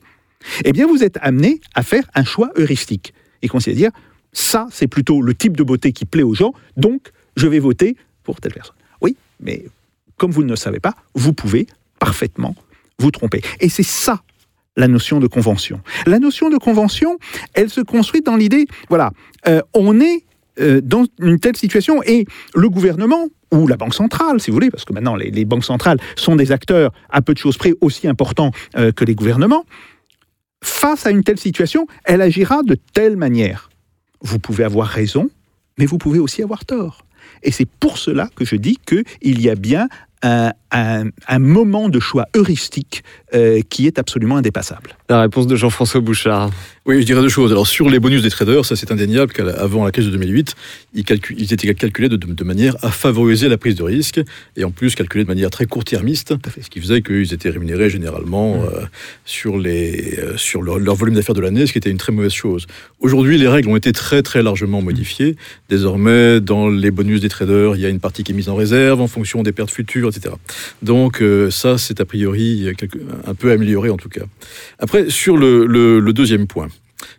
eh 0.64 0.72
bien 0.72 0.87
vous 0.87 1.03
êtes 1.03 1.18
amené 1.22 1.61
à 1.74 1.82
faire 1.82 2.05
un 2.14 2.24
choix 2.24 2.51
heuristique 2.57 3.14
et 3.43 3.49
consiste 3.49 3.76
à 3.76 3.78
dire, 3.78 3.91
ça 4.32 4.66
c'est 4.70 4.87
plutôt 4.89 5.22
le 5.22 5.34
type 5.34 5.57
de 5.57 5.62
beauté 5.62 5.93
qui 5.93 6.05
plaît 6.05 6.22
aux 6.22 6.34
gens, 6.34 6.53
donc 6.76 7.12
je 7.37 7.47
vais 7.47 7.59
voter 7.59 7.97
pour 8.24 8.41
telle 8.41 8.53
personne. 8.53 8.74
Oui, 9.01 9.16
mais 9.41 9.64
comme 10.16 10.30
vous 10.30 10.43
ne 10.43 10.51
le 10.51 10.57
savez 10.57 10.80
pas, 10.80 10.95
vous 11.14 11.32
pouvez 11.32 11.66
parfaitement 11.99 12.55
vous 12.99 13.11
tromper. 13.11 13.41
Et 13.61 13.68
c'est 13.68 13.82
ça 13.82 14.22
la 14.76 14.89
notion 14.89 15.20
de 15.20 15.26
convention. 15.26 15.80
La 16.07 16.18
notion 16.18 16.51
de 16.51 16.59
convention, 16.59 17.18
elle 17.55 17.70
se 17.70 17.80
construit 17.80 18.20
dans 18.20 18.37
l'idée, 18.37 18.66
voilà, 18.91 19.11
euh, 19.49 19.62
on 19.72 20.01
est 20.01 20.24
euh, 20.61 20.80
dans 20.82 21.04
une 21.20 21.38
telle 21.38 21.57
situation 21.57 22.02
et 22.02 22.26
le 22.54 22.68
gouvernement 22.68 23.26
ou 23.52 23.66
la 23.66 23.76
banque 23.76 23.94
centrale, 23.94 24.40
si 24.40 24.50
vous 24.50 24.54
voulez, 24.54 24.70
parce 24.70 24.84
que 24.84 24.92
maintenant 24.92 25.14
les, 25.14 25.44
banques 25.44 25.64
centrales 25.64 25.98
sont 26.16 26.36
des 26.36 26.52
acteurs 26.52 26.92
à 27.11 27.22
peu 27.22 27.34
de 27.34 27.38
choses 27.38 27.57
près 27.57 27.74
aussi 27.80 28.09
importants 28.09 28.50
euh, 28.76 28.92
que 28.92 29.04
les 29.04 29.14
gouvernements, 29.14 29.64
face 30.62 31.07
à 31.07 31.11
une 31.11 31.22
telle 31.22 31.38
situation, 31.38 31.86
elle 32.04 32.22
agira 32.22 32.62
de 32.62 32.76
telle 32.94 33.16
manière. 33.16 33.70
Vous 34.22 34.38
pouvez 34.38 34.64
avoir 34.64 34.88
raison, 34.88 35.30
mais 35.78 35.86
vous 35.86 35.98
pouvez 35.98 36.18
aussi 36.18 36.42
avoir 36.42 36.64
tort. 36.64 37.04
Et 37.42 37.52
c'est 37.52 37.68
pour 37.68 37.98
cela 37.98 38.28
que 38.34 38.44
je 38.44 38.57
dis 38.57 38.78
qu'il 38.86 39.40
y 39.40 39.50
a 39.50 39.54
bien 39.54 39.88
un, 40.22 40.52
un- 40.73 41.11
un 41.29 41.39
moment 41.39 41.89
de 41.89 42.01
choix 42.01 42.27
heuristique 42.35 43.03
euh, 43.35 43.61
qui 43.69 43.87
est 43.87 43.99
absolument 43.99 44.37
indépassable. 44.37 44.97
La 45.09 45.21
réponse 45.21 45.47
de 45.47 45.57
Jean-François 45.57 46.01
Bouchard. 46.01 46.51
Oui, 46.87 47.01
je 47.01 47.07
dirais 47.07 47.21
deux 47.21 47.29
choses. 47.29 47.51
Alors 47.51 47.67
sur 47.67 47.89
les 47.91 47.99
bonus 47.99 48.23
des 48.23 48.31
traders, 48.31 48.64
ça 48.64 48.77
c'est 48.77 48.93
indéniable 48.93 49.33
qu'avant 49.33 49.85
la 49.85 49.91
crise 49.91 50.07
de 50.07 50.11
2008, 50.12 50.55
ils, 50.95 51.53
étaient 51.53 51.75
calculés 51.75 52.09
de, 52.09 52.17
de- 52.17 52.33
de 52.33 52.45
manière 52.45 52.77
à 52.83 52.91
favoriser 52.91 53.49
la 53.49 53.59
prise 53.59 53.75
de 53.75 53.83
risque 53.83 54.21
et 54.57 54.64
en 54.64 54.71
plus 54.71 54.95
calculés 54.95 55.25
de 55.25 55.29
manière 55.29 55.51
très 55.51 55.67
court-termiste, 55.67 56.35
ce 56.61 56.69
qui 56.71 56.81
faisait 56.81 57.03
qu'ils 57.03 57.33
étaient 57.35 57.51
rémunérés 57.51 57.91
généralement 57.91 58.62
euh, 58.64 58.83
sur, 59.25 59.59
les, 59.59 60.19
euh, 60.19 60.37
sur 60.37 60.62
leur, 60.62 60.79
leur 60.79 60.95
volume 60.95 61.14
d'affaires 61.17 61.35
de 61.35 61.41
l'année, 61.41 61.67
ce 61.67 61.73
qui 61.73 61.79
était 61.79 61.91
une 61.91 61.99
très 61.99 62.12
mauvaise 62.12 62.33
chose. 62.33 62.67
Aujourd'hui, 63.01 63.39
les 63.39 63.49
règles 63.49 63.69
ont 63.69 63.77
été 63.77 63.93
très 63.93 64.23
très 64.23 64.43
largement 64.43 64.81
modifiées. 64.83 65.37
Désormais, 65.69 66.41
dans 66.41 66.69
les 66.69 66.91
bonus 66.93 67.21
des 67.21 67.29
traders, 67.29 67.75
il 67.77 67.83
y 67.83 67.87
a 67.87 67.89
une 67.89 68.01
partie 68.01 68.23
qui 68.23 68.33
est 68.33 68.35
mise 68.35 68.49
en 68.49 68.55
réserve 68.55 69.01
en 69.01 69.09
fonction 69.09 69.43
des 69.43 69.53
pertes 69.53 69.71
futures, 69.71 70.09
etc. 70.11 70.35
Donc 70.83 71.21
euh, 71.23 71.51
ça, 71.51 71.79
c'est 71.79 72.01
a 72.01 72.05
priori 72.05 72.69
un 73.27 73.35
peu 73.35 73.51
amélioré 73.53 73.91
en 73.91 73.97
tout 73.97 74.09
cas. 74.09 74.25
Après, 74.79 75.11
sur 75.11 75.37
le, 75.37 75.67
le- 75.67 76.01
le 76.01 76.12
deuxième 76.12 76.47
point, 76.47 76.69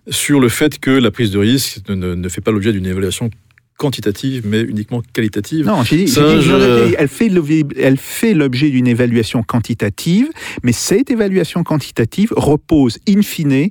sur 0.09 0.39
le 0.39 0.49
fait 0.49 0.79
que 0.79 0.91
la 0.91 1.11
prise 1.11 1.31
de 1.31 1.37
risque 1.39 1.81
ne, 1.89 2.29
fait 2.29 2.41
pas 2.41 2.51
l'objet 2.51 2.71
d'une 2.71 2.85
évaluation 2.85 3.29
quantitative, 3.77 4.41
mais 4.45 4.61
uniquement 4.61 5.03
qualitative. 5.13 5.67
Non, 5.67 5.83
j'ai 5.83 5.97
dit, 5.97 6.07
Ça, 6.07 6.27
j'ai 6.31 6.39
dit- 6.39 6.45
je- 6.45 6.95
elle 6.97 7.07
fait 7.07 7.29
l'objet- 7.29 7.63
elle 7.77 7.97
fait 7.97 8.33
l'objet 8.33 8.69
d'une 8.71 8.87
évaluation 8.87 9.43
quantitative, 9.43 10.29
mais 10.63 10.71
cette 10.71 11.11
évaluation 11.11 11.63
quantitative 11.63 12.33
repose 12.35 12.97
in 13.07 13.21
fine 13.21 13.69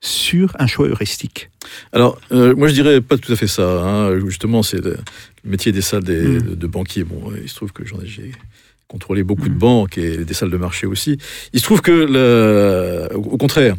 sur 0.00 0.54
un 0.60 0.68
choix 0.68 0.86
heuristique. 0.86 1.50
Alors, 1.92 2.20
euh, 2.30 2.54
moi 2.54 2.68
je 2.68 2.72
dirais 2.74 3.00
pas 3.00 3.18
tout 3.18 3.32
à 3.32 3.36
fait 3.36 3.48
ça. 3.48 3.82
hein. 3.84 4.20
Justement, 4.24 4.62
c'est 4.62 4.80
le 4.80 4.96
métier 5.44 5.72
des 5.72 5.82
salles 5.82 6.04
des- 6.04 6.22
Mm. 6.22 6.54
de, 6.54 6.66
banquiers. 6.68 7.02
Bon, 7.02 7.32
il 7.42 7.48
se 7.48 7.56
trouve 7.56 7.72
que 7.72 7.84
j'en 7.84 8.00
ai 8.00 8.06
contrôlé 8.88 9.22
beaucoup 9.22 9.50
de 9.50 9.54
banques 9.54 9.98
et 9.98 10.24
des 10.24 10.34
salles 10.34 10.50
de 10.50 10.56
marché 10.56 10.86
aussi. 10.86 11.18
Il 11.52 11.60
se 11.60 11.64
trouve 11.64 11.82
que, 11.82 11.92
la- 11.92 13.14
au 13.16 13.36
contraire, 13.36 13.76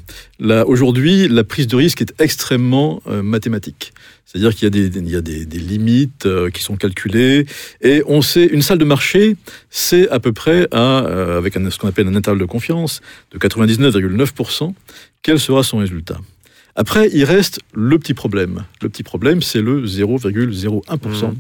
aujourd'hui, 0.68 1.28
la 1.28 1.43
prise 1.43 1.66
de 1.68 1.76
risque 1.76 2.01
est 2.01 2.14
extrêmement 2.20 3.01
euh, 3.07 3.24
mathématique. 3.24 3.91
C'est-à-dire 4.26 4.53
qu'il 4.53 4.66
y 4.66 4.68
a 4.68 4.70
des, 4.70 4.99
il 4.99 5.10
y 5.10 5.16
a 5.16 5.22
des, 5.22 5.45
des 5.47 5.57
limites 5.57 6.28
euh, 6.28 6.51
qui 6.51 6.62
sont 6.62 6.76
calculées 6.78 7.47
et 7.82 8.03
on 8.05 8.22
sait, 8.22 8.45
une 8.45 8.62
salle 8.62 8.78
de 8.78 8.86
marché, 8.86 9.36
c'est 9.72 10.07
à 10.10 10.20
peu 10.20 10.32
près 10.32 10.68
à, 10.72 11.05
euh, 11.07 11.39
avec 11.39 11.57
un- 11.57 11.68
ce 11.72 11.80
qu'on 11.80 11.88
appelle 11.88 12.07
un 12.07 12.16
intervalle 12.16 12.39
de 12.39 12.45
confiance 12.45 13.01
de 13.32 13.39
99,9%, 13.39 14.74
quel 15.24 15.39
sera 15.39 15.64
son 15.64 15.80
résultat? 15.80 16.20
Après, 16.82 17.09
il 17.11 17.25
reste 17.25 17.59
le 17.73 17.99
petit 17.99 18.13
problème. 18.13 18.63
Le 18.82 18.88
petit 18.88 19.03
problème, 19.03 19.41
c'est 19.41 19.61
le 19.61 19.86
0,01% 19.86 21.27
Mhm. 21.27 21.36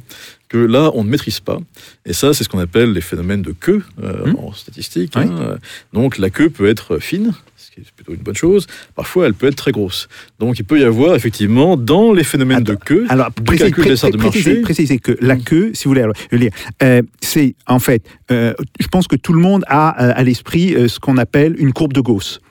que 0.49 0.57
là, 0.57 0.91
on 0.95 1.05
ne 1.05 1.09
maîtrise 1.09 1.39
pas. 1.39 1.59
Et 2.05 2.11
ça, 2.11 2.33
c'est 2.33 2.43
ce 2.43 2.49
qu'on 2.49 2.59
appelle 2.59 2.91
les 2.91 2.99
phénomènes 2.99 3.41
de 3.41 3.53
queue 3.53 3.81
euh, 4.03 4.25
Mhm. 4.25 4.35
en 4.35 4.51
statistique. 4.53 5.13
Oui. 5.15 5.23
hein. 5.29 5.57
Donc, 5.93 6.17
la 6.17 6.29
queue 6.29 6.49
peut 6.49 6.67
être 6.67 6.97
fine, 6.99 7.31
ce 7.55 7.71
qui 7.71 7.79
est 7.79 7.83
plutôt 7.95 8.11
une 8.13 8.19
bonne 8.27 8.35
chose. 8.35 8.67
Parfois, 8.95 9.27
elle 9.27 9.33
peut 9.33 9.47
être 9.47 9.55
très 9.55 9.71
grosse. 9.71 10.09
Donc, 10.39 10.59
il 10.59 10.65
peut 10.65 10.77
y 10.77 10.83
avoir 10.83 11.15
effectivement 11.15 11.77
dans 11.77 12.11
les 12.11 12.25
phénomènes 12.25 12.63
de 12.65 12.75
queue 12.75 13.05
Alors, 13.07 13.31
du 13.31 13.41
précis- 13.43 13.59
calcul 13.63 13.83
des 13.85 13.89
pré- 13.91 13.95
salles 13.97 14.11
de 14.11 14.17
précisez, 14.17 14.55
précisez 14.61 14.99
que 14.99 15.17
la 15.21 15.35
Mm. 15.37 15.43
queue, 15.43 15.71
si 15.73 15.85
vous 15.85 15.91
voulez, 15.91 16.05
dire, 16.33 16.51
euh, 16.83 17.01
c'est 17.21 17.55
en 17.65 17.79
fait, 17.79 18.03
euh, 18.29 18.53
je 18.81 18.87
pense 18.87 19.07
que 19.07 19.15
tout 19.15 19.31
le 19.31 19.39
monde 19.39 19.63
a 19.67 19.87
à 19.87 20.21
l'esprit 20.23 20.75
ce 20.89 20.99
qu'on 20.99 21.15
appelle 21.17 21.55
une 21.59 21.71
courbe 21.71 21.93
de 21.93 22.01
Gauss. 22.01 22.41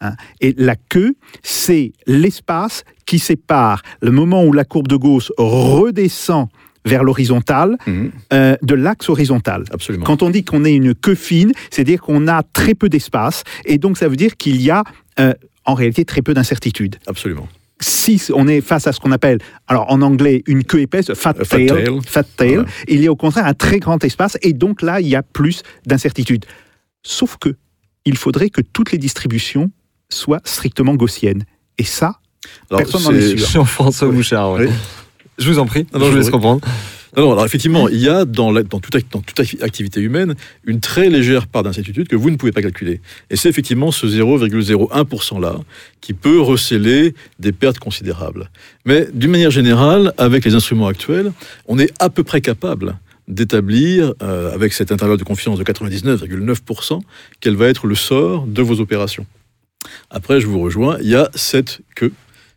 Hein. 0.00 0.14
Et 0.40 0.54
la 0.58 0.76
queue, 0.76 1.14
c'est 1.42 1.92
l'espace 2.06 2.84
qui 3.06 3.18
sépare 3.18 3.82
le 4.00 4.10
moment 4.10 4.44
où 4.44 4.52
la 4.52 4.64
courbe 4.64 4.88
de 4.88 4.96
Gauss 4.96 5.32
redescend 5.38 6.48
vers 6.86 7.04
l'horizontale 7.04 7.76
Mhm, 7.86 8.10
euh, 8.32 8.56
de 8.62 8.74
l'axe 8.74 9.08
horizontal. 9.10 9.64
absolument. 9.72 10.04
Quand 10.06 10.22
on 10.22 10.30
dit 10.30 10.44
qu'on 10.44 10.64
est 10.64 10.74
une 10.74 10.94
queue 10.94 11.14
fine, 11.14 11.52
c'est-à-dire 11.70 12.00
qu'on 12.00 12.26
a 12.26 12.42
très 12.42 12.74
peu 12.74 12.88
d'espace, 12.88 13.42
et 13.66 13.76
donc 13.78 13.98
ça 13.98 14.08
veut 14.08 14.16
dire 14.16 14.36
qu'il 14.36 14.60
y 14.62 14.70
a 14.70 14.82
euh, 15.18 15.34
en 15.66 15.74
réalité 15.74 16.04
très 16.06 16.22
peu 16.22 16.32
d'incertitude. 16.32 16.96
Absolument. 17.06 17.46
Si 17.82 18.20
on 18.34 18.46
est 18.48 18.60
face 18.62 18.86
à 18.86 18.92
ce 18.92 19.00
qu'on 19.00 19.12
appelle, 19.12 19.38
alors 19.66 19.90
en 19.92 20.00
anglais, 20.02 20.42
une 20.46 20.64
queue 20.64 20.80
épaisse, 20.80 21.12
fat 21.14 21.34
Euh, 21.38 21.44
fat 21.44 21.56
tail, 21.56 21.66
tail. 21.66 22.00
fat 22.06 22.22
tail, 22.36 22.54
Voilà. 22.56 22.68
il 22.88 23.02
y 23.02 23.06
a 23.06 23.12
au 23.12 23.16
contraire 23.16 23.46
un 23.46 23.54
très 23.54 23.78
grand 23.78 24.02
espace, 24.04 24.38
et 24.42 24.52
donc 24.54 24.80
là, 24.82 25.00
il 25.00 25.08
y 25.08 25.16
a 25.16 25.22
plus 25.22 25.62
d'incertitude. 25.86 26.44
Sauf 27.02 27.36
que, 27.38 27.50
il 28.06 28.16
faudrait 28.16 28.48
que 28.50 28.60
toutes 28.62 28.92
les 28.92 28.98
distributions 28.98 29.70
soient 30.12 30.40
strictement 30.44 30.94
gaussiennes. 30.94 31.44
Et 31.78 31.84
ça, 31.84 32.18
Alors, 32.70 32.82
Personne 32.82 33.02
n'en 33.04 33.12
est 33.18 33.20
c'est- 33.20 33.36
sûr. 33.38 33.48
Jean-François 33.52 34.08
Oui. 34.08 34.16
Bouchard, 34.16 34.52
ouais. 34.52 34.66
Oui. 34.66 34.72
Je 35.38 35.50
vous 35.50 35.58
en 35.58 35.66
prie, 35.66 35.86
non, 35.94 36.04
je 36.06 36.10
vous 36.10 36.16
laisse 36.16 36.30
comprendre. 36.30 36.60
Alors, 37.16 37.32
alors, 37.32 37.44
effectivement, 37.44 37.88
il 37.88 37.96
y 37.98 38.08
a 38.08 38.24
dans, 38.24 38.52
la- 38.52 38.62
dans, 38.62 38.78
toute, 38.78 38.94
dans 39.10 39.22
activité 39.62 40.00
humaine 40.00 40.34
une 40.64 40.78
très 40.80 41.08
légère 41.08 41.48
part 41.48 41.62
d'incertitude 41.64 42.06
que 42.06 42.14
vous 42.14 42.30
ne 42.30 42.36
pouvez 42.36 42.52
pas 42.52 42.62
calculer. 42.62 43.00
Et 43.30 43.36
c'est 43.36 43.48
effectivement 43.48 43.90
ce 43.90 44.06
0,01% 44.06 45.40
là 45.40 45.56
qui 46.00 46.12
peut 46.12 46.40
recéler 46.40 47.14
des 47.40 47.50
pertes 47.52 47.78
considérables. 47.80 48.50
Mais 48.84 49.08
d'une 49.12 49.30
manière 49.32 49.50
générale, 49.50 50.12
avec 50.18 50.44
les 50.44 50.54
instruments 50.54 50.86
actuels, 50.86 51.32
on 51.66 51.78
est 51.80 51.92
à 52.00 52.10
peu 52.10 52.22
près 52.22 52.40
capable 52.42 52.96
d'établir, 53.26 54.12
euh, 54.22 54.52
avec 54.54 54.72
cet 54.72 54.92
intervalle 54.92 55.16
de 55.18 55.24
confiance 55.24 55.58
de 55.58 55.64
99,9%, 55.64 57.00
quel 57.40 57.54
va 57.56 57.66
être 57.68 57.86
le 57.86 57.94
sort 57.94 58.46
de 58.46 58.62
vos 58.62 58.80
opérations. 58.80 59.26
Après, 60.10 60.40
je 60.40 60.46
vous 60.46 60.60
rejoins, 60.60 60.98
il 61.00 61.08
y 61.08 61.14
a 61.14 61.30
cette 61.34 61.80
queue 61.94 62.12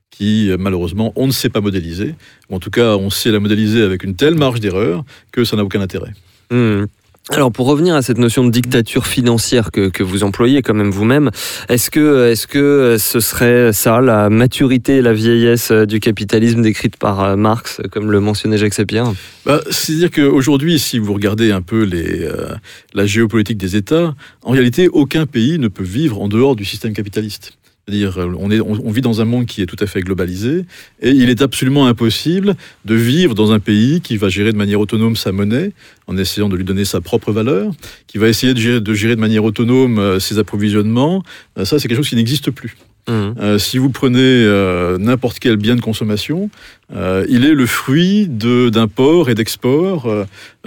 qui, 0.10 0.52
malheureusement, 0.60 1.12
on 1.16 1.26
ne 1.26 1.32
sait 1.32 1.50
pas 1.50 1.62
modéliser, 1.62 2.16
ou 2.50 2.56
en 2.56 2.60
tout 2.60 2.70
cas, 2.70 2.96
on 2.98 3.10
sait 3.10 3.32
la 3.32 3.40
modéliser 3.40 3.82
avec 3.82 4.04
une 4.04 4.16
telle 4.16 4.36
marge 4.36 4.60
d'erreur 4.60 5.04
que 5.32 5.44
ça 5.44 5.56
n'a 5.56 5.64
aucun 5.64 5.82
intérêt. 5.82 6.14
Hmm. 6.52 6.86
Alors 7.30 7.54
pour 7.54 7.68
revenir 7.68 7.96
à 7.96 8.02
cette 8.02 8.18
notion 8.18 8.44
de 8.44 8.50
dictature 8.50 9.08
financière 9.08 9.72
que, 9.72 9.88
que 9.88 10.04
vous 10.04 10.26
employez 10.26 10.62
quand 10.62 10.74
même 10.74 10.92
vous-même, 10.92 11.32
est-ce 11.70 11.90
que, 11.90 12.30
est-ce 12.30 12.48
que 12.48 12.98
ce 13.00 13.22
serait 13.22 13.72
ça, 13.72 14.02
la 14.02 14.30
maturité 14.30 14.98
et 14.98 15.02
la 15.02 15.14
vieillesse 15.14 15.72
euh, 15.72 15.86
du 15.86 16.02
capitalisme 16.02 16.62
décrite 16.62 16.98
par 16.98 17.24
euh, 17.24 17.36
Marx, 17.38 17.80
comme 17.92 18.12
le 18.12 18.20
mentionnait 18.20 18.58
Jacques 18.58 18.74
Sapir? 18.74 19.14
Bah, 19.46 19.62
C'est-à-dire 19.70 20.12
qu'aujourd'hui, 20.12 20.80
si 20.80 21.00
vous 21.00 21.14
regardez 21.14 21.54
un 21.54 21.62
peu 21.62 21.84
les, 21.84 22.26
euh, 22.26 22.56
la 22.94 23.06
géopolitique 23.06 23.58
des 23.58 23.78
États, 23.78 24.16
en 24.42 24.52
réalité, 24.52 24.90
aucun 24.90 25.26
pays 25.26 25.60
ne 25.60 25.70
peut 25.70 25.84
vivre 25.84 26.22
en 26.22 26.28
dehors 26.28 26.58
du 26.58 26.66
système 26.66 26.92
capitaliste. 26.92 27.54
C'est-à-dire, 27.88 28.18
euh, 28.18 28.34
on, 28.40 28.50
est, 28.50 28.62
on, 28.62 28.80
on 28.86 28.92
vit 28.92 29.02
dans 29.02 29.20
un 29.20 29.26
monde 29.26 29.46
qui 29.46 29.62
est 29.62 29.66
tout 29.66 29.76
à 29.80 29.88
fait 29.88 30.02
globalisé, 30.02 30.66
et 31.02 31.10
il 31.12 31.30
est 31.30 31.42
absolument 31.42 31.86
impossible 31.88 32.56
de 32.86 32.96
vivre 32.96 33.36
dans 33.36 33.52
un 33.52 33.60
pays 33.60 34.00
qui 34.00 34.16
va 34.16 34.30
gérer 34.30 34.54
de 34.54 34.58
manière 34.58 34.80
autonome 34.80 35.16
sa 35.18 35.32
monnaie, 35.34 35.72
en 36.08 36.18
essayant 36.18 36.48
de 36.48 36.56
lui 36.56 36.64
donner 36.64 36.86
sa 36.86 37.02
propre 37.02 37.32
valeur, 37.34 37.72
qui 38.08 38.18
va 38.20 38.30
essayer 38.30 38.54
de 38.54 38.60
gérer 38.60 38.80
de, 38.82 38.94
gérer 38.94 39.16
de 39.16 39.22
manière 39.22 39.44
autonome 39.44 40.00
euh, 40.00 40.20
ses 40.20 40.38
approvisionnements. 40.40 41.24
Euh, 41.58 41.66
ça, 41.66 41.78
c'est 41.78 41.88
quelque 41.90 41.98
chose 41.98 42.10
qui 42.10 42.16
n'existe 42.16 42.52
plus. 42.52 42.78
Euh, 43.10 43.58
si 43.58 43.78
vous 43.80 43.90
prenez 43.90 44.18
euh, 44.22 44.98
n'importe 44.98 45.40
quel 45.40 45.58
bien 45.58 45.76
de 45.76 45.82
consommation, 45.82 46.50
euh, 46.96 47.26
il 47.28 47.44
est 47.44 47.54
le 47.54 47.66
fruit 47.66 48.28
de- 48.30 48.70
d'import 48.70 49.30
et 49.30 49.36
d'export 49.36 50.06
euh, 50.06 50.24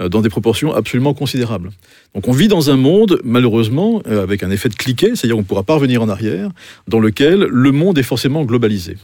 dans 0.09 0.21
des 0.21 0.29
proportions 0.29 0.71
absolument 0.71 1.15
considérables. 1.15 1.71
Donc 2.15 2.27
on 2.27 2.31
vit 2.31 2.47
dans 2.47 2.69
un 2.71 2.77
monde, 2.77 3.19
malheureusement, 3.23 4.01
euh, 4.07 4.23
avec 4.23 4.43
un 4.43 4.49
effet 4.49 4.69
de 4.69 4.75
cliquet, 4.75 5.11
c'est-à-dire 5.15 5.35
qu'on 5.35 5.41
ne 5.41 5.47
pourra 5.47 5.63
pas 5.63 5.75
revenir 5.75 6.01
en 6.01 6.09
arrière, 6.09 6.49
dans 6.87 6.99
lequel 6.99 7.39
le 7.49 7.71
monde 7.71 7.97
est 7.97 8.03
forcément 8.03 8.43
globalisé. 8.43 8.97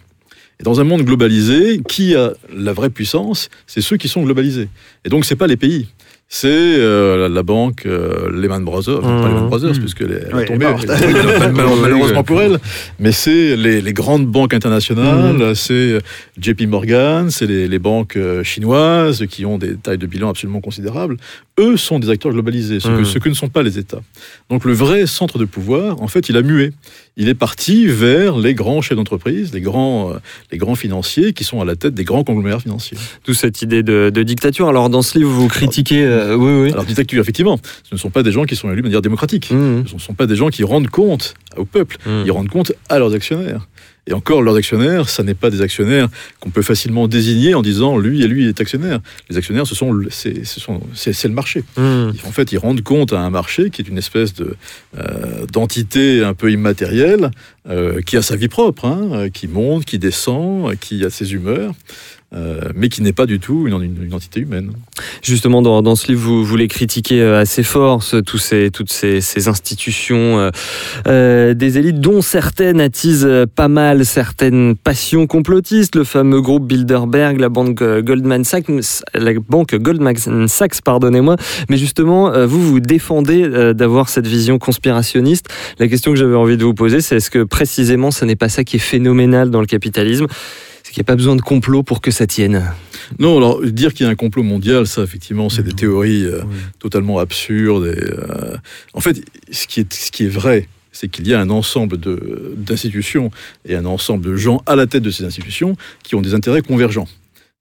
Et 0.59 0.63
dans 0.63 0.79
un 0.79 0.83
monde 0.83 1.01
globalisé, 1.03 1.81
qui 1.87 2.15
a 2.15 2.33
la 2.55 2.73
vraie 2.73 2.89
puissance 2.91 3.49
C'est 3.67 3.81
ceux 3.81 3.97
qui 3.97 4.07
sont 4.07 4.23
globalisés. 4.23 4.69
Et 5.05 5.09
donc, 5.09 5.25
ce 5.25 5.33
n'est 5.33 5.37
pas 5.37 5.47
les 5.47 5.57
pays. 5.57 5.87
C'est 6.29 6.47
euh, 6.49 7.27
la, 7.29 7.43
banque 7.43 7.85
euh, 7.85 8.31
Lehman 8.31 8.63
Brothers, 8.63 8.99
enfin, 8.99 9.21
pas 9.21 9.27
Mmh. 9.27 9.33
Lehman 9.33 9.47
Brothers, 9.49 9.73
Mmh. 9.73 9.79
puisqu'elle 9.79 10.11
est, 10.11 10.23
elle 10.29 10.35
Ouais, 10.35 10.43
est 10.43 10.45
tombée, 10.45 10.65
malheureusement 11.81 12.23
pour 12.23 12.41
elle, 12.41 12.57
mais 12.99 13.11
c'est 13.11 13.55
les, 13.55 13.81
les 13.81 13.93
grandes 13.93 14.25
banques 14.25 14.53
internationales, 14.55 15.55
c'est 15.55 15.99
JP 16.41 16.61
Morgan, 16.67 17.29
c'est 17.29 17.45
les, 17.45 17.67
les 17.67 17.77
banques 17.79 18.17
chinoises 18.43 19.25
qui 19.29 19.45
ont 19.45 19.59
des 19.59 19.75
tailles 19.75 19.99
de 19.99 20.07
bilan 20.07 20.29
absolument 20.29 20.61
considérables. 20.61 21.17
Eux 21.59 21.77
sont 21.77 21.99
des 21.99 22.09
acteurs 22.09 22.31
globalisés, 22.31 22.79
ce, 22.79 22.87
que, 22.87 22.93
Mhm. 22.99 23.05
ce 23.05 23.19
que 23.19 23.29
ne 23.29 23.35
sont 23.35 23.47
pas 23.47 23.61
les 23.61 23.77
États. 23.77 24.01
Donc 24.49 24.65
le 24.65 24.73
vrai 24.73 25.05
centre 25.05 25.37
de 25.37 25.45
pouvoir, 25.45 26.01
en 26.01 26.07
fait, 26.07 26.27
il 26.29 26.35
a 26.37 26.41
mué. 26.41 26.71
Il 27.15 27.29
est 27.29 27.35
parti 27.35 27.85
vers 27.85 28.37
les 28.39 28.55
grands 28.55 28.81
chefs 28.81 28.97
d'entreprise, 28.97 29.53
les 29.53 29.61
grands, 29.61 30.13
euh, 30.13 30.17
les 30.51 30.57
grands 30.57 30.73
financiers 30.73 31.33
qui 31.33 31.43
sont 31.43 31.61
à 31.61 31.65
la 31.65 31.75
tête 31.75 31.93
des 31.93 32.05
grands 32.05 32.23
conglomérats 32.23 32.59
financiers. 32.59 32.97
D'où 33.27 33.35
cette 33.35 33.61
idée 33.61 33.83
de, 33.83 34.09
de 34.11 34.23
dictature. 34.23 34.67
Alors 34.67 34.89
dans 34.89 35.03
ce 35.03 35.19
livre, 35.19 35.29
vous 35.29 35.47
critiquez... 35.47 36.03
euh, 36.03 36.35
oui, 36.35 36.63
oui. 36.63 36.71
Alors 36.71 36.85
dictature, 36.85 37.21
effectivement, 37.21 37.59
ce 37.87 37.93
ne 37.93 37.99
sont 37.99 38.09
pas 38.09 38.23
des 38.23 38.31
gens 38.31 38.45
qui 38.45 38.55
sont 38.55 38.69
élus 38.71 38.77
de 38.81 38.87
manière 38.87 39.03
démocratique. 39.03 39.51
Hmm. 39.51 39.83
Ce 39.85 39.93
ne 39.93 39.99
sont 39.99 40.15
pas 40.15 40.25
des 40.25 40.35
gens 40.35 40.49
qui 40.49 40.63
rendent 40.63 40.89
compte 40.89 41.35
au 41.55 41.65
peuple. 41.65 41.97
Hmm. 42.07 42.23
Ils 42.25 42.31
rendent 42.31 42.49
compte 42.49 42.71
à 42.89 42.97
leurs 42.97 43.13
actionnaires. 43.13 43.67
Et 44.05 44.13
encore, 44.13 44.41
leurs 44.41 44.55
actionnaires, 44.55 45.07
ça 45.07 45.23
n'est 45.23 45.33
pas 45.33 45.49
des 45.49 45.61
actionnaires 45.61 46.09
qu'on 46.41 46.49
peut 46.49 46.61
facilement 46.61 47.07
désigner 47.07 47.55
en 47.55 47.61
disant 47.61 47.97
lui 47.97 48.21
et 48.21 48.27
lui 48.27 48.47
est 48.49 48.59
actionnaire. 48.59 48.99
Les 49.29 49.37
actionnaires, 49.37 49.65
ce 49.65 49.75
sont, 49.75 49.97
c'est, 50.09 50.45
ce 50.45 50.59
sont, 50.59 50.81
c'est, 50.93 51.13
c'est 51.13 51.29
le 51.29 51.33
marché. 51.33 51.63
Hmm. 51.77 52.11
En 52.25 52.31
fait, 52.31 52.51
ils 52.51 52.57
rendent 52.57 52.81
compte 52.81 53.13
à 53.13 53.19
un 53.19 53.29
marché 53.29 53.69
qui 53.69 53.81
est 53.81 53.87
une 53.87 53.97
espèce 53.97 54.33
de, 54.33 54.55
euh, 54.97 55.45
d'entité 55.45 56.21
un 56.21 56.33
peu 56.33 56.51
immatérielle, 56.51 57.31
euh, 57.69 58.01
qui 58.01 58.17
a 58.17 58.21
sa 58.21 58.35
vie 58.35 58.49
propre, 58.49 58.85
hein, 58.85 59.09
euh, 59.13 59.29
qui 59.29 59.47
monte, 59.47 59.85
qui 59.85 59.99
descend, 59.99 60.77
qui 60.79 61.05
a 61.05 61.09
ses 61.09 61.33
humeurs, 61.33 61.73
euh, 62.35 62.61
mais 62.75 62.89
qui 62.89 63.01
n'est 63.01 63.13
pas 63.13 63.25
du 63.25 63.39
tout 63.39 63.67
une, 63.67 63.81
une- 63.83 64.13
entité 64.13 64.39
humaine. 64.39 64.71
Justement, 65.21 65.61
dans, 65.61 65.95
ce 65.95 66.07
livre, 66.07 66.21
vous, 66.21 66.43
vous 66.43 66.55
les 66.55 66.67
critiquez 66.67 67.21
euh, 67.21 67.39
assez 67.39 67.63
fort, 67.63 68.03
toutes 68.25 68.39
ces, 68.39 69.47
institutions 69.47 70.51
euh, 71.07 71.53
des 71.53 71.77
élites, 71.77 71.99
dont 71.99 72.21
certaines 72.21 72.79
attisent 72.81 73.29
pas 73.55 73.67
mal 73.67 74.05
certaines 74.05 74.75
passions 74.75 75.27
complotistes. 75.27 75.95
Le 75.95 76.03
fameux 76.03 76.41
groupe 76.41 76.67
Bilderberg, 76.67 77.39
la 77.39 77.49
banque 77.49 77.83
Goldman 77.83 78.43
Sachs, 78.43 78.65
la 79.13 79.33
banque 79.33 79.75
Goldman 79.75 80.15
Sachs, 80.47 80.81
pardonnez-moi. 80.81 81.35
Mais 81.69 81.77
justement, 81.77 82.45
vous 82.45 82.61
vous 82.61 82.79
défendez 82.79 83.73
d'avoir 83.73 84.09
cette 84.09 84.27
vision 84.27 84.59
conspirationniste. 84.59 85.47
La 85.79 85.87
question 85.87 86.11
que 86.11 86.17
j'avais 86.17 86.35
envie 86.35 86.57
de 86.57 86.63
vous 86.63 86.73
poser, 86.73 87.01
c'est 87.01 87.17
est-ce 87.17 87.29
que 87.31 87.43
précisément, 87.43 88.11
ce 88.11 88.25
n'est 88.25 88.35
pas 88.35 88.49
ça 88.49 88.63
qui 88.63 88.77
est 88.77 88.79
phénoménal 88.79 89.49
dans 89.49 89.61
le 89.61 89.67
capitalisme? 89.67 90.27
Qu'il 90.93 91.01
n'y 91.01 91.05
a 91.05 91.11
pas 91.11 91.15
besoin 91.15 91.35
de 91.35 91.41
complot 91.41 91.81
pour 91.81 92.01
que 92.01 92.11
ça 92.11 92.27
tienne. 92.27 92.71
Non, 93.17 93.37
alors 93.37 93.61
dire 93.63 93.93
qu'il 93.93 94.05
y 94.05 94.09
a 94.09 94.11
un 94.11 94.15
complot 94.15 94.43
mondial, 94.43 94.85
ça 94.85 95.01
effectivement, 95.01 95.49
c'est 95.49 95.63
des 95.63 95.73
théories 95.73 96.25
euh, 96.25 96.41
totalement 96.79 97.17
absurdes. 97.17 97.85
Et, 97.87 97.99
euh, 97.99 98.55
en 98.93 98.99
fait, 99.01 99.23
ce 99.51 99.65
qui 99.65 99.79
est, 99.79 99.91
ce 99.93 100.11
qui 100.11 100.25
est 100.25 100.29
vrai, 100.29 100.67
c'est 100.91 101.07
qu'il 101.09 101.27
y 101.27 101.33
a 101.33 101.39
un 101.41 101.49
ensemble 101.49 101.97
de- 101.99 102.53
d'institutions 102.55 103.31
et 103.65 103.75
un 103.75 103.85
ensemble 103.85 104.23
de 104.23 104.35
gens 104.35 104.61
à 104.67 104.75
la 104.75 104.85
tête 104.85 105.01
de 105.01 105.09
ces 105.09 105.23
institutions 105.25 105.75
qui 106.03 106.13
ont 106.13 106.21
des 106.21 106.35
intérêts 106.35 106.61
convergents. 106.61 107.07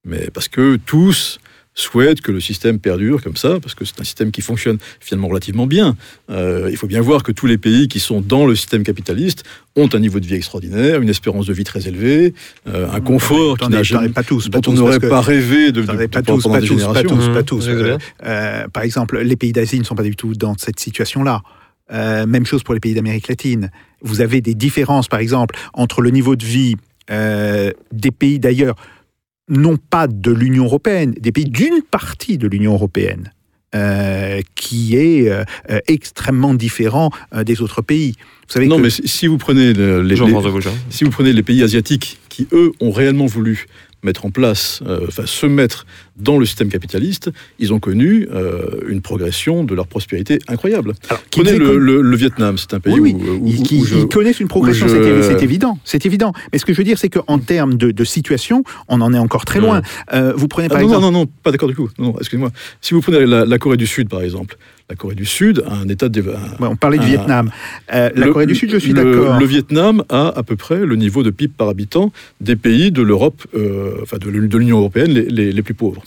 Mais 0.04 0.28
parce 0.34 0.48
que 0.48 0.76
tous 0.84 1.38
souhaitent 1.74 2.20
que 2.20 2.32
le 2.32 2.40
système 2.40 2.78
perdure 2.78 3.22
comme 3.22 3.36
ça, 3.36 3.58
parce 3.60 3.74
que 3.74 3.84
c'est 3.84 3.98
un 4.00 4.04
système 4.04 4.30
qui 4.30 4.42
fonctionne 4.42 4.78
finalement 5.00 5.28
relativement 5.28 5.66
bien. 5.66 5.96
Euh, 6.30 6.68
il 6.70 6.76
faut 6.76 6.86
bien 6.86 7.00
voir 7.00 7.22
que 7.22 7.32
tous 7.32 7.46
les 7.46 7.56
pays 7.58 7.88
qui 7.88 7.98
sont 7.98 8.20
dans 8.20 8.44
le 8.44 8.54
système 8.54 8.82
capitaliste 8.82 9.44
ont 9.74 9.88
un 9.94 9.98
niveau 9.98 10.20
de 10.20 10.26
vie 10.26 10.34
extraordinaire, 10.34 11.00
une 11.00 11.08
espérance 11.08 11.46
de 11.46 11.52
vie 11.54 11.64
très 11.64 11.88
élevée, 11.88 12.34
euh, 12.68 12.90
un 12.92 13.00
confort 13.00 13.56
qui 13.56 13.68
n'a 13.70 13.82
jamais 13.82 14.08
as 14.08 14.10
pas 14.10 14.22
tous, 14.22 14.50
dont 14.50 14.60
pas 14.60 14.68
on 14.68 14.72
tous, 14.72 14.78
n'aurait 14.78 14.90
parce 15.00 15.04
que- 15.04 15.08
pas 15.08 15.20
rêvé 15.22 15.72
de, 15.72 15.80
de, 15.80 15.86
de- 15.96 16.06
pas 16.06 16.22
pendant 16.22 16.38
tous, 16.40 16.48
pas 16.52 16.60
des 16.60 16.66
tous, 16.66 16.84
pas 16.84 17.02
tous, 17.02 17.28
pas 17.28 17.40
Mmh. 17.40 17.44
tous. 17.44 17.68
Avez 17.68 17.96
Euh, 18.24 18.68
par 18.68 18.82
exemple, 18.82 19.18
les 19.20 19.36
pays 19.36 19.52
d'Asie 19.52 19.78
ne 19.78 19.84
sont 19.84 19.94
pas 19.94 20.02
du 20.02 20.14
tout 20.14 20.34
dans 20.34 20.54
cette 20.58 20.78
situation-là. 20.78 21.40
Euh, 21.92 22.26
même 22.26 22.44
chose 22.46 22.62
pour 22.62 22.74
les 22.74 22.80
pays 22.80 22.94
d'Amérique 22.94 23.28
latine. 23.28 23.70
Vous 24.02 24.20
avez 24.20 24.40
des 24.40 24.54
différences, 24.54 25.08
par 25.08 25.20
exemple, 25.20 25.54
entre 25.72 26.00
le 26.02 26.10
niveau 26.10 26.36
de 26.36 26.44
vie 26.44 26.76
euh, 27.10 27.70
des 27.92 28.10
pays 28.10 28.38
d'ailleurs, 28.38 28.76
non 29.48 29.76
pas 29.76 30.06
de 30.06 30.30
l'Union 30.30 30.64
européenne, 30.64 31.14
des 31.20 31.32
pays 31.32 31.44
d'une 31.46 31.82
partie 31.90 32.38
de 32.38 32.46
l'Union 32.48 32.72
européenne, 32.74 33.32
euh, 33.74 34.40
qui 34.54 34.96
est 34.96 35.28
euh, 35.30 35.44
euh, 35.70 35.80
extrêmement 35.88 36.54
différent 36.54 37.10
euh, 37.34 37.42
des 37.44 37.60
autres 37.60 37.82
pays. 37.82 38.12
Vous 38.46 38.52
savez 38.54 38.66
Non, 38.66 38.76
que 38.76 38.82
mais 38.82 38.90
si 38.90 39.26
vous 39.26 39.38
prenez 39.38 39.72
le- 39.72 40.02
les, 40.02 40.16
si 40.90 41.04
vous 41.04 41.10
prenez 41.10 41.32
les 41.32 41.42
pays 41.42 41.62
asiatiques 41.62 42.18
qui 42.28 42.46
eux 42.52 42.72
ont 42.80 42.90
réellement 42.90 43.26
voulu 43.26 43.66
mettre 44.04 44.26
en 44.26 44.30
place, 44.30 44.80
euh, 44.86 45.06
enfin 45.08 45.26
se 45.26 45.46
mettre 45.46 45.86
dans 46.16 46.38
le 46.38 46.44
système 46.46 46.68
capitaliste, 46.68 47.30
ils 47.58 47.72
ont 47.72 47.80
connu 47.80 48.28
euh, 48.32 48.80
une 48.88 49.00
progression 49.00 49.64
de 49.64 49.74
leur 49.74 49.86
prospérité 49.86 50.38
incroyable. 50.48 50.92
alors, 51.08 51.22
Prenez 51.30 51.58
le, 51.58 51.66
connu- 51.66 51.78
le- 51.78 52.02
le 52.02 52.16
Vietnam, 52.16 52.58
c'est 52.58 52.74
un 52.74 52.80
pays 52.80 52.98
Oui, 53.00 53.14
où, 53.14 53.44
où- 53.44 53.46
Ils, 53.48 53.60
où 53.60 53.62
qui- 53.62 53.84
je- 53.84 53.96
ils 53.96 54.06
connaissent 54.08 54.40
une 54.40 54.48
progression, 54.48 54.86
je- 54.88 54.92
c'est 54.92 55.00
évi- 55.00 55.22
c'est 55.38 55.42
évident, 55.42 55.78
c'est 55.84 56.04
évident. 56.06 56.32
Mais 56.52 56.58
ce 56.58 56.64
que 56.66 56.72
je 56.72 56.78
veux 56.78 56.84
dire, 56.84 56.98
c'est 56.98 57.08
qu'en 57.08 57.38
termes 57.38 57.74
de, 57.76 57.90
de 57.90 58.04
situation, 58.04 58.62
on 58.88 59.00
en 59.00 59.12
est 59.14 59.18
encore 59.18 59.44
très 59.44 59.60
loin. 59.60 59.82
Euh, 60.12 60.32
vous 60.36 60.48
prenez 60.48 60.66
Ah, 60.70 60.74
par 60.74 60.78
non, 60.80 60.84
exemple, 60.88 61.02
non, 61.02 61.10
non, 61.12 61.18
non, 61.20 61.26
pas 61.42 61.50
d'accord 61.50 61.68
du 61.68 61.74
tout. 61.74 61.88
Non, 61.98 62.06
non, 62.12 62.14
excusez-moi. 62.18 62.50
Si 62.80 62.94
vous 62.94 63.00
prenez 63.00 63.24
la, 63.26 63.44
la 63.44 63.58
Corée 63.58 63.76
du 63.76 63.86
Sud, 63.86 64.08
par 64.08 64.20
exemple, 64.22 64.56
la 64.90 64.96
Corée 64.96 65.14
du 65.14 65.24
Sud 65.24 65.62
a 65.66 65.74
un 65.76 65.88
état 65.88 66.08
de... 66.10 66.20
un- 66.20 66.62
Ouais, 66.62 66.68
on 66.68 66.76
parlait 66.76 66.98
du. 66.98 67.06
Vietnam, 67.06 67.50
Euh, 67.94 68.10
la 68.14 68.26
Le- 68.26 68.32
Corée 68.32 68.46
du 68.46 68.54
Sud, 68.54 68.70
je 68.70 68.76
suis 68.76 68.92
d'accord. 68.92 69.38
Le 69.38 69.46
Vietnam 69.46 70.02
a 70.10 70.28
à 70.36 70.42
peu 70.42 70.56
près 70.56 70.84
le 70.84 70.96
niveau 70.96 71.22
de 71.22 71.30
PIB 71.30 71.52
par 71.56 71.68
habitant 71.68 72.12
des 72.40 72.56
pays 72.56 72.90
de 72.92 73.00
l'Europe, 73.02 73.42
euh, 73.54 73.94
enfin 74.02 74.18
de 74.18 74.28
l'U- 74.28 74.48
de 74.48 74.58
l'Union 74.58 74.78
européenne, 74.78 75.10
les, 75.12 75.24
les- 75.24 75.52
les 75.52 75.62
plus 75.62 75.74
pauvres. 75.74 76.01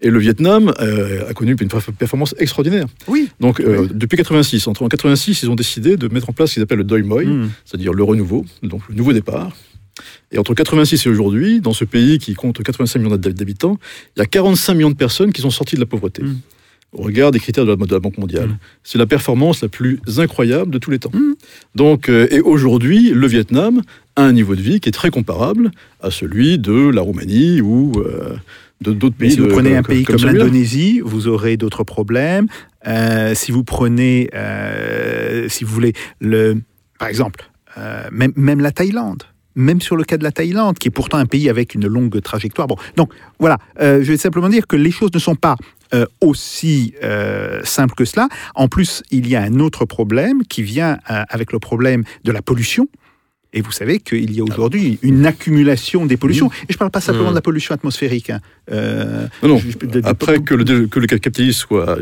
Et 0.00 0.10
le 0.10 0.18
Vietnam 0.18 0.72
euh, 0.80 1.28
a 1.28 1.34
connu 1.34 1.52
une 1.60 1.68
perf- 1.68 1.92
performance 1.92 2.34
extraordinaire. 2.38 2.86
Oui. 3.08 3.28
Donc 3.40 3.60
euh, 3.60 3.82
Oui. 3.82 3.88
depuis 3.92 4.16
86, 4.16 4.66
entre 4.66 4.82
en 4.82 4.88
86, 4.88 5.42
ils 5.42 5.50
ont 5.50 5.54
décidé 5.54 5.96
de 5.96 6.08
mettre 6.08 6.30
en 6.30 6.32
place 6.32 6.50
ce 6.50 6.54
qu'ils 6.54 6.62
appellent 6.62 6.78
le 6.78 6.84
Doi 6.84 7.00
Moi, 7.02 7.24
Hmm. 7.24 7.50
c'est-à-dire 7.64 7.92
le 7.92 8.02
renouveau, 8.02 8.44
donc 8.62 8.82
le 8.88 8.94
nouveau 8.94 9.12
départ. 9.12 9.50
Et 10.32 10.38
entre 10.38 10.54
86 10.54 11.04
et 11.06 11.08
aujourd'hui, 11.10 11.60
dans 11.60 11.72
ce 11.74 11.84
pays 11.84 12.18
qui 12.18 12.34
compte 12.34 12.62
85 12.62 12.98
millions 13.00 13.16
d'hab- 13.16 13.34
d'habitants, 13.34 13.78
il 14.16 14.20
y 14.20 14.22
a 14.22 14.26
45 14.26 14.74
millions 14.74 14.90
de 14.90 14.94
personnes 14.96 15.32
qui 15.32 15.42
sont 15.42 15.50
sorties 15.50 15.74
de 15.76 15.80
la 15.80 15.86
pauvreté. 15.86 16.22
Mm. 16.22 16.38
Au 16.92 17.02
regard 17.02 17.30
des 17.30 17.38
critères 17.38 17.64
de 17.66 17.70
la, 17.70 17.76
de 17.76 17.92
la 17.92 18.00
Banque 18.00 18.18
mondiale. 18.18 18.48
Mm. 18.48 18.58
C'est 18.82 18.98
la 18.98 19.06
performance 19.06 19.60
la 19.62 19.68
plus 19.68 20.00
incroyable 20.18 20.70
de 20.72 20.78
tous 20.78 20.90
les 20.90 20.98
temps. 20.98 21.12
Donc, 21.74 22.08
euh, 22.08 22.26
et 22.30 22.40
aujourd'hui, 22.40 23.10
le 23.10 23.26
Vietnam 23.26 23.82
a 24.16 24.22
un 24.24 24.32
niveau 24.32 24.54
de 24.56 24.60
vie 24.62 24.80
qui 24.80 24.88
est 24.88 24.92
très 24.92 25.10
comparable 25.10 25.70
à 26.02 26.10
celui 26.10 26.58
de 26.58 26.72
la 26.88 27.02
Roumanie 27.02 27.60
ou, 27.60 27.92
euh, 28.00 28.34
Mais 29.20 29.30
si 29.30 29.38
vous 29.40 29.46
de- 29.46 29.52
prenez 29.52 29.76
un 29.76 29.82
pays 29.82 30.04
comme, 30.04 30.16
l'Indonésie, 30.24 31.00
vous 31.04 31.28
aurez 31.28 31.56
d'autres 31.56 31.84
problèmes. 31.84 32.46
Euh, 32.86 33.34
si 33.34 33.52
vous 33.52 33.62
prenez, 33.62 34.30
euh, 34.34 35.48
si 35.48 35.64
vous 35.64 35.72
voulez, 35.74 35.92
le, 36.20 36.62
par 36.98 37.08
exemple, 37.08 37.50
euh, 37.76 38.08
même, 38.10 38.32
même 38.36 38.60
la 38.60 38.72
Thaïlande. 38.72 39.24
Même 39.56 39.80
sur 39.80 39.96
le 39.96 40.04
cas 40.04 40.16
de 40.16 40.22
la 40.24 40.32
Thaïlande, 40.32 40.78
qui 40.78 40.88
est 40.88 40.92
pourtant 40.92 41.18
un 41.18 41.26
pays 41.26 41.50
avec 41.50 41.74
une 41.74 41.86
longue 41.86 42.20
trajectoire. 42.22 42.68
Bon, 42.68 42.76
donc 42.96 43.12
voilà, 43.38 43.58
euh, 43.80 44.02
je 44.02 44.12
vais 44.12 44.16
simplement 44.16 44.48
dire 44.48 44.66
que 44.66 44.76
les 44.76 44.92
choses 44.92 45.10
ne 45.12 45.18
sont 45.18 45.34
pas 45.34 45.56
euh, 45.92 46.06
aussi 46.20 46.94
euh, 47.02 47.60
simples 47.64 47.94
que 47.96 48.04
cela. 48.04 48.28
En 48.54 48.68
plus, 48.68 49.02
il 49.10 49.28
y 49.28 49.34
a 49.36 49.42
un 49.42 49.58
autre 49.58 49.84
problème 49.84 50.44
qui 50.44 50.62
vient 50.62 50.98
avec 51.04 51.52
le 51.52 51.58
problème 51.58 52.04
de 52.24 52.32
la 52.32 52.42
pollution. 52.42 52.88
Et 53.52 53.62
vous 53.62 53.72
savez 53.72 53.98
qu'il 53.98 54.32
y 54.32 54.40
a 54.40 54.44
aujourd'hui 54.44 54.98
une 55.02 55.26
accumulation 55.26 56.06
des 56.06 56.16
pollutions. 56.16 56.50
Et 56.68 56.70
je 56.70 56.74
ne 56.74 56.78
parle 56.78 56.90
pas 56.92 57.00
simplement 57.00 57.28
Mm. 57.28 57.32
de 57.32 57.34
la 57.36 57.42
pollution 57.42 57.74
atmosphérique. 57.74 58.30
hein. 58.30 58.40
Euh, 58.70 59.26
Non, 59.42 59.48
non. 59.50 59.58
je- 59.58 59.76
de- 59.86 60.00
de- 60.00 60.06
Après 60.06 60.38
de- 60.38 60.44
que 60.44 60.54
le, 60.54 60.86
que 60.86 61.00
le 61.00 61.06
capitalisme 61.08 61.58
soit 61.68 61.98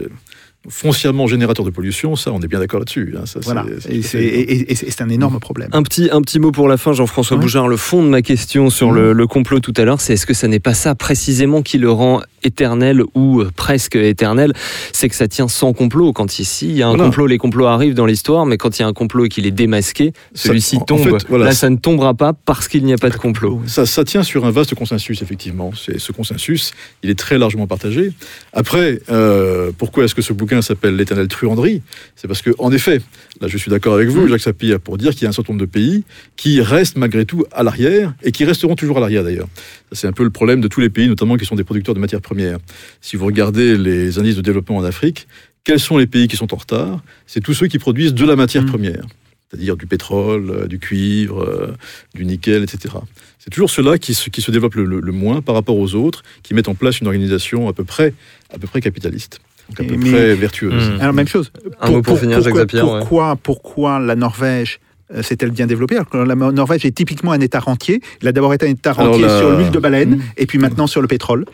foncièrement 0.68 1.26
générateur 1.26 1.64
de 1.64 1.70
pollution, 1.70 2.16
ça, 2.16 2.32
on 2.32 2.40
est 2.40 2.48
bien 2.48 2.58
d'accord 2.58 2.80
là-dessus. 2.80 3.14
hein. 3.16 3.24
Ça, 3.24 3.40
Voilà, 3.42 3.64
c'est- 3.80 3.94
et 3.94 4.74
c'est- 4.74 5.00
un 5.00 5.08
énorme 5.08 5.38
problème. 5.40 5.70
Un 5.72 5.82
petit, 5.82 6.10
un 6.12 6.20
petit 6.20 6.38
mot 6.40 6.50
pour 6.52 6.68
la 6.68 6.76
fin, 6.76 6.92
Jean-François 6.92 7.36
Ouais. 7.36 7.42
Boujard. 7.44 7.68
Le 7.68 7.76
fond 7.76 8.02
de 8.02 8.08
ma 8.08 8.20
question 8.20 8.68
sur 8.68 8.90
le, 8.90 9.12
le 9.12 9.26
complot 9.26 9.60
tout 9.60 9.72
à 9.76 9.84
l'heure, 9.84 10.00
c'est 10.00 10.14
est-ce 10.14 10.26
que 10.26 10.34
ça 10.34 10.48
n'est 10.48 10.58
pas 10.60 10.74
ça 10.74 10.94
précisément 10.94 11.62
qui 11.62 11.78
le 11.78 11.90
rend 11.90 12.20
éternel 12.42 13.02
ou 13.14 13.40
euh, 13.40 13.50
presque 13.54 13.96
éternel 13.96 14.52
C'est 14.92 15.08
que 15.08 15.14
ça 15.14 15.28
tient 15.28 15.48
sans 15.48 15.72
complot. 15.72 16.12
Quand 16.12 16.38
ici, 16.38 16.68
il 16.68 16.76
y 16.76 16.82
a 16.82 16.86
un 16.86 16.90
Voilà. 16.90 17.04
complot, 17.04 17.26
les 17.26 17.38
complots 17.38 17.66
arrivent 17.66 17.94
dans 17.94 18.06
l'histoire, 18.06 18.46
mais 18.46 18.56
quand 18.56 18.78
il 18.78 18.82
y 18.82 18.84
a 18.84 18.88
un 18.88 18.92
complot 18.92 19.26
et 19.26 19.28
qu'il 19.28 19.46
est 19.46 19.50
démasqué, 19.50 20.12
celui-ci 20.34 20.76
en 20.76 20.80
tombe. 20.80 21.02
fait, 21.18 21.26
voilà. 21.28 21.46
Là, 21.46 21.52
ça 21.52 21.70
ne 21.70 21.76
tombera 21.76 22.14
pas 22.14 22.32
parce 22.32 22.68
qu'il 22.68 22.84
n'y 22.84 22.92
a 22.92 22.98
pas 22.98 23.10
de 23.10 23.16
complot. 23.16 23.60
Ça, 23.66 23.86
ça 23.86 24.04
tient 24.04 24.22
sur 24.22 24.44
un 24.46 24.50
vaste 24.50 24.74
consensus, 24.74 25.22
effectivement. 25.22 25.72
Ce 25.74 26.12
consensus, 26.12 26.72
il 27.02 27.10
est 27.10 27.18
très 27.18 27.38
largement 27.38 27.66
partagé. 27.66 28.12
Après, 28.52 29.00
euh, 29.10 29.70
pourquoi 29.76 30.04
est-ce 30.04 30.14
que 30.14 30.22
ce 30.22 30.32
bouquin 30.32 30.62
s'appelle 30.62 30.96
L'éternelle 30.96 31.28
truanderie 31.28 31.82
C'est 32.16 32.28
parce 32.28 32.42
que, 32.42 32.50
en 32.58 32.72
effet, 32.72 33.00
là, 33.40 33.48
je 33.48 33.56
suis 33.58 33.70
d'accord 33.70 33.94
avec 33.94 34.08
vous, 34.08 34.26
Jacques 34.28 34.40
Sapir, 34.40 34.80
pour 34.80 34.98
dire 34.98 35.12
qu'il 35.12 35.22
y 35.22 35.26
a 35.26 35.28
un 35.28 35.32
certain 35.32 35.52
nombre 35.52 35.64
de 35.64 35.70
pays 35.70 36.04
qui 36.36 36.60
restent 36.60 36.96
malgré 36.96 37.24
tout 37.24 37.44
à 37.52 37.62
l'arrière 37.62 38.14
et 38.22 38.32
qui 38.32 38.44
resteront 38.44 38.74
toujours 38.76 38.98
à 38.98 39.00
l'arrière 39.00 39.24
d'ailleurs. 39.24 39.48
C'est 39.92 40.06
un 40.06 40.12
peu 40.12 40.22
le 40.24 40.30
problème 40.30 40.60
de 40.60 40.68
tous 40.68 40.80
les 40.80 40.90
pays, 40.90 41.08
notamment 41.08 41.36
qui 41.36 41.44
sont 41.46 41.54
des 41.56 41.64
producteurs 41.64 41.94
de 41.94 42.00
matières 42.00 42.20
premières. 42.28 42.58
Si 43.00 43.16
vous 43.16 43.26
regardez 43.26 43.76
les 43.76 44.18
indices 44.18 44.36
de 44.36 44.42
développement 44.42 44.76
en 44.76 44.84
Afrique, 44.84 45.26
quels 45.64 45.80
sont 45.80 45.96
les 45.98 46.06
pays 46.06 46.28
qui 46.28 46.36
sont 46.36 46.52
en 46.54 46.56
retard? 46.56 47.00
C'est 47.26 47.40
tous 47.42 47.54
ceux 47.54 47.66
qui 47.68 47.78
produisent 47.78 48.14
de 48.14 48.24
la 48.24 48.36
matière 48.36 48.62
Mm. 48.64 48.66
première, 48.74 49.04
c'est-à-dire 49.48 49.76
du 49.76 49.86
pétrole, 49.86 50.50
euh, 50.50 50.66
du 50.66 50.78
cuivre, 50.78 51.42
euh, 51.42 51.74
du 52.14 52.24
nickel, 52.24 52.62
etc. 52.62 52.94
C'est 53.38 53.50
toujours 53.50 53.70
ceux-là 53.70 53.98
qui 53.98 54.12
se, 54.14 54.28
qui 54.30 54.40
se 54.42 54.50
développent 54.50 54.74
le, 54.76 54.84
le- 54.84 55.00
le 55.00 55.12
moins 55.12 55.40
par 55.42 55.54
rapport 55.54 55.76
aux 55.78 55.94
autres, 55.94 56.22
qui 56.42 56.52
mettent 56.54 56.68
en 56.68 56.74
place 56.74 57.00
une 57.00 57.06
organisation 57.06 57.68
à 57.68 57.72
peu 57.72 57.84
près, 57.84 58.12
à 58.54 58.58
peu 58.58 58.66
près 58.66 58.80
capitaliste, 58.80 59.40
donc 59.68 59.80
à 59.80 59.84
peu 59.90 59.96
Mais- 59.96 60.10
près 60.10 60.34
vertueuse. 60.34 60.90
Mm. 60.90 61.00
Alors 61.00 61.14
même 61.14 61.28
chose. 61.28 61.50
Un 61.80 61.90
mot 61.90 62.02
pour 62.02 62.18
finir, 62.18 62.40
Jacques 62.42 62.52
pourquoi, 62.54 62.60
Zapier, 62.62 62.82
ouais. 62.82 63.34
pourquoi, 63.42 63.98
la 64.00 64.16
Norvège 64.16 64.80
euh, 65.14 65.22
s'est-elle 65.22 65.50
bien 65.52 65.66
développée? 65.66 65.94
Alors 65.96 66.08
que 66.10 66.18
la 66.18 66.34
Norvège 66.34 66.84
est 66.84 66.90
typiquement 66.94 67.32
un 67.32 67.40
État 67.40 67.60
rentier. 67.60 68.00
Il 68.22 68.28
a 68.28 68.32
d'abord 68.32 68.52
été 68.52 68.66
un 68.66 68.70
État 68.72 68.92
rentier 68.92 69.22
la- 69.22 69.38
sur 69.38 69.56
l'huile 69.56 69.70
de 69.70 69.78
baleine 69.78 70.16
Mm. 70.16 70.22
et 70.38 70.46
puis 70.46 70.58
maintenant 70.58 70.86
sur 70.86 71.00
le 71.02 71.08
pétrole. 71.08 71.44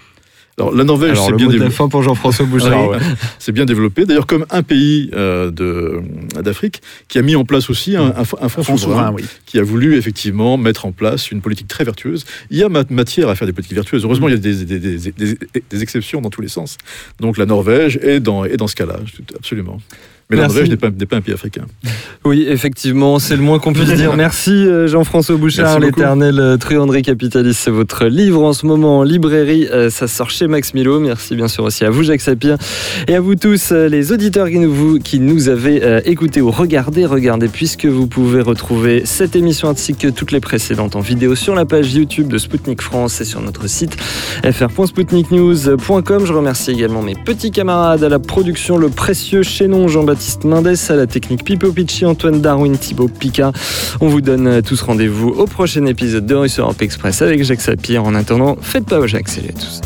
Alors 0.59 0.73
la 0.75 0.85
Norvège, 0.85 1.19
c'est 1.21 1.33
bien 1.35 1.49
développé. 1.49 1.71
fin 1.73 1.89
pour 1.89 2.03
Jean-François 2.03 2.47
Boujard. 2.51 2.89
Oui, 2.91 2.97
ouais. 2.97 3.03
C'est 3.41 3.51
bien 3.53 3.65
développé. 3.65 4.05
D'ailleurs, 4.05 4.27
comme 4.29 4.47
un 4.51 4.63
pays 4.63 5.11
euh, 5.13 5.51
d'Afrique 6.43 6.81
qui 7.09 7.19
a 7.19 7.23
mis 7.23 7.35
en 7.35 7.45
place 7.45 7.71
aussi 7.71 7.97
un, 7.97 8.07
un, 8.07 8.21
un 8.21 8.25
fonds 8.25 8.49
Fonds 8.49 8.63
souverain, 8.77 8.77
souverain, 8.77 9.13
oui. 9.13 9.25
qui 9.47 9.59
a 9.59 9.63
voulu 9.65 9.97
effectivement 9.97 10.57
mettre 10.57 10.87
en 10.87 10.93
place 10.93 11.31
une 11.33 11.41
politique 11.41 11.67
très 11.69 11.83
vertueuse. 11.85 12.25
Il 12.51 12.57
y 12.59 12.63
a 12.63 12.69
ma- 12.69 12.85
matière 12.89 13.29
à 13.29 13.35
faire 13.35 13.47
des 13.47 13.53
politiques 13.53 13.75
vertueuses. 13.75 14.05
Heureusement, 14.05 14.29
il 14.29 14.33
y 14.33 14.37
a 14.37 14.39
des, 14.39 14.65
des- 14.65 14.79
des- 14.79 15.13
des- 15.13 15.39
des 15.71 15.83
exceptions 15.83 16.21
dans 16.21 16.31
tous 16.31 16.41
les 16.43 16.49
sens. 16.49 16.79
Donc 17.21 17.37
la 17.37 17.47
Norvège 17.47 17.99
est 18.03 18.21
dans, 18.21 18.45
est 18.45 18.57
dans 18.57 18.69
ce 18.69 18.77
cas-là, 18.77 19.01
absolument. 19.37 19.79
Mais 20.31 20.37
la. 20.37 20.45
Norvège 20.45 20.71
n'est 20.71 20.77
pas, 20.77 20.91
pas 20.91 21.17
un 21.17 21.21
pays 21.21 21.35
africain. 21.35 21.67
Oui, 22.25 22.47
effectivement, 22.49 23.19
c'est 23.19 23.37
le 23.37 23.43
moins 23.43 23.59
qu'on 23.59 23.75
puisse 23.75 23.93
dire. 23.93 24.17
Merci 24.17 24.51
euh, 24.51 24.87
Jean-François 24.87 25.37
Bouchard, 25.37 25.79
l'éternel 25.79 26.41
euh, 26.41 26.57
truanderie 26.57 27.03
capitaliste. 27.03 27.61
C'est 27.65 27.71
votre 27.71 28.07
livre 28.07 28.43
en 28.43 28.55
ce 28.55 28.65
moment 28.65 29.01
en 29.01 29.03
librairie. 29.03 29.69
Euh, 29.71 29.91
Ça 29.91 30.09
sort 30.09 30.31
chez 30.31 30.47
Max 30.47 30.73
Milo. 30.73 31.01
Merci 31.01 31.37
bien 31.37 31.49
sûr 31.49 31.65
aussi 31.65 31.85
à 31.85 31.91
vous, 31.91 32.03
Jacques 32.03 32.23
Sapir. 32.23 32.57
Et 33.09 33.15
à 33.15 33.21
vous 33.21 33.35
tous, 33.35 33.73
les 33.73 34.13
auditeurs 34.13 34.49
qui 34.49 34.59
nous, 34.59 34.99
qui 34.99 35.21
nous 35.21 35.49
avez 35.49 36.01
écoutés 36.07 36.41
ou 36.41 36.51
regardés, 36.51 37.05
regardez, 37.05 37.49
puisque 37.49 37.85
vous 37.85 38.07
pouvez 38.07 38.41
retrouver 38.41 39.03
cette 39.05 39.37
émission 39.37 39.69
ainsi 39.69 39.95
que 39.95 40.09
toutes 40.09 40.33
les 40.33 40.41
précédentes 40.41 40.97
en 40.97 41.01
vidéo 41.01 41.35
sur 41.35 41.55
la 41.55 41.67
page 41.67 41.93
YouTube 41.93 42.29
de 42.29 42.39
Spoutnik 42.39 42.81
France 42.81 43.21
et 43.21 43.25
sur 43.25 43.41
notre 43.43 43.67
site 43.69 43.97
fr.spoutniknews.com. 44.51 46.27
Je 46.27 46.33
remercie 46.33 46.71
également 46.71 47.03
mes 47.03 47.15
petits 47.15 47.51
camarades 47.51 48.03
à 48.03 48.09
la 48.09 48.19
production, 48.19 48.79
le 48.79 48.89
précieux 48.89 49.43
Chénon 49.43 49.89
Jean-Baptiste 49.89 50.14
Mendes, 50.45 50.77
à 50.89 50.95
la 50.95 51.07
technique 51.07 51.45
Pipo 51.45 51.73
Picci, 51.73 52.05
Antoine 52.05 52.41
Darwin, 52.41 52.77
Thibaut 52.77 53.09
Picard. 53.09 53.53
On 54.01 54.09
vous 54.09 54.21
donne 54.21 54.47
euh, 54.47 54.61
tous 54.61 54.81
rendez-vous 54.81 55.29
au 55.29 55.47
prochain 55.47 55.85
épisode 55.87 56.27
de 56.27 56.35
Russe 56.35 56.59
Europe 56.59 56.81
Express 56.83 57.23
avec 57.23 57.43
Jacques 57.43 57.61
Sapir. 57.61 58.05
En 58.05 58.15
attendant, 58.15 58.57
faites 58.61 58.87
pas 58.87 58.99
au 58.99 59.07
Jacques, 59.07 59.29
salut 59.29 59.49
à 59.49 59.53
tous. 59.53 59.81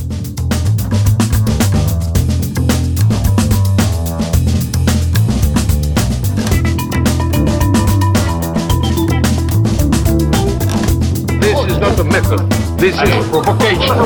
This 11.41 11.59
is 11.71 11.79
not 11.79 11.99
a 11.99 12.05
method. 12.05 12.51
This 12.79 12.95
is 12.95 13.29
provocation. 13.31 13.97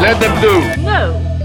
Let 0.00 0.20
them 0.20 0.40
do. 0.40 0.82
No, 0.82 1.39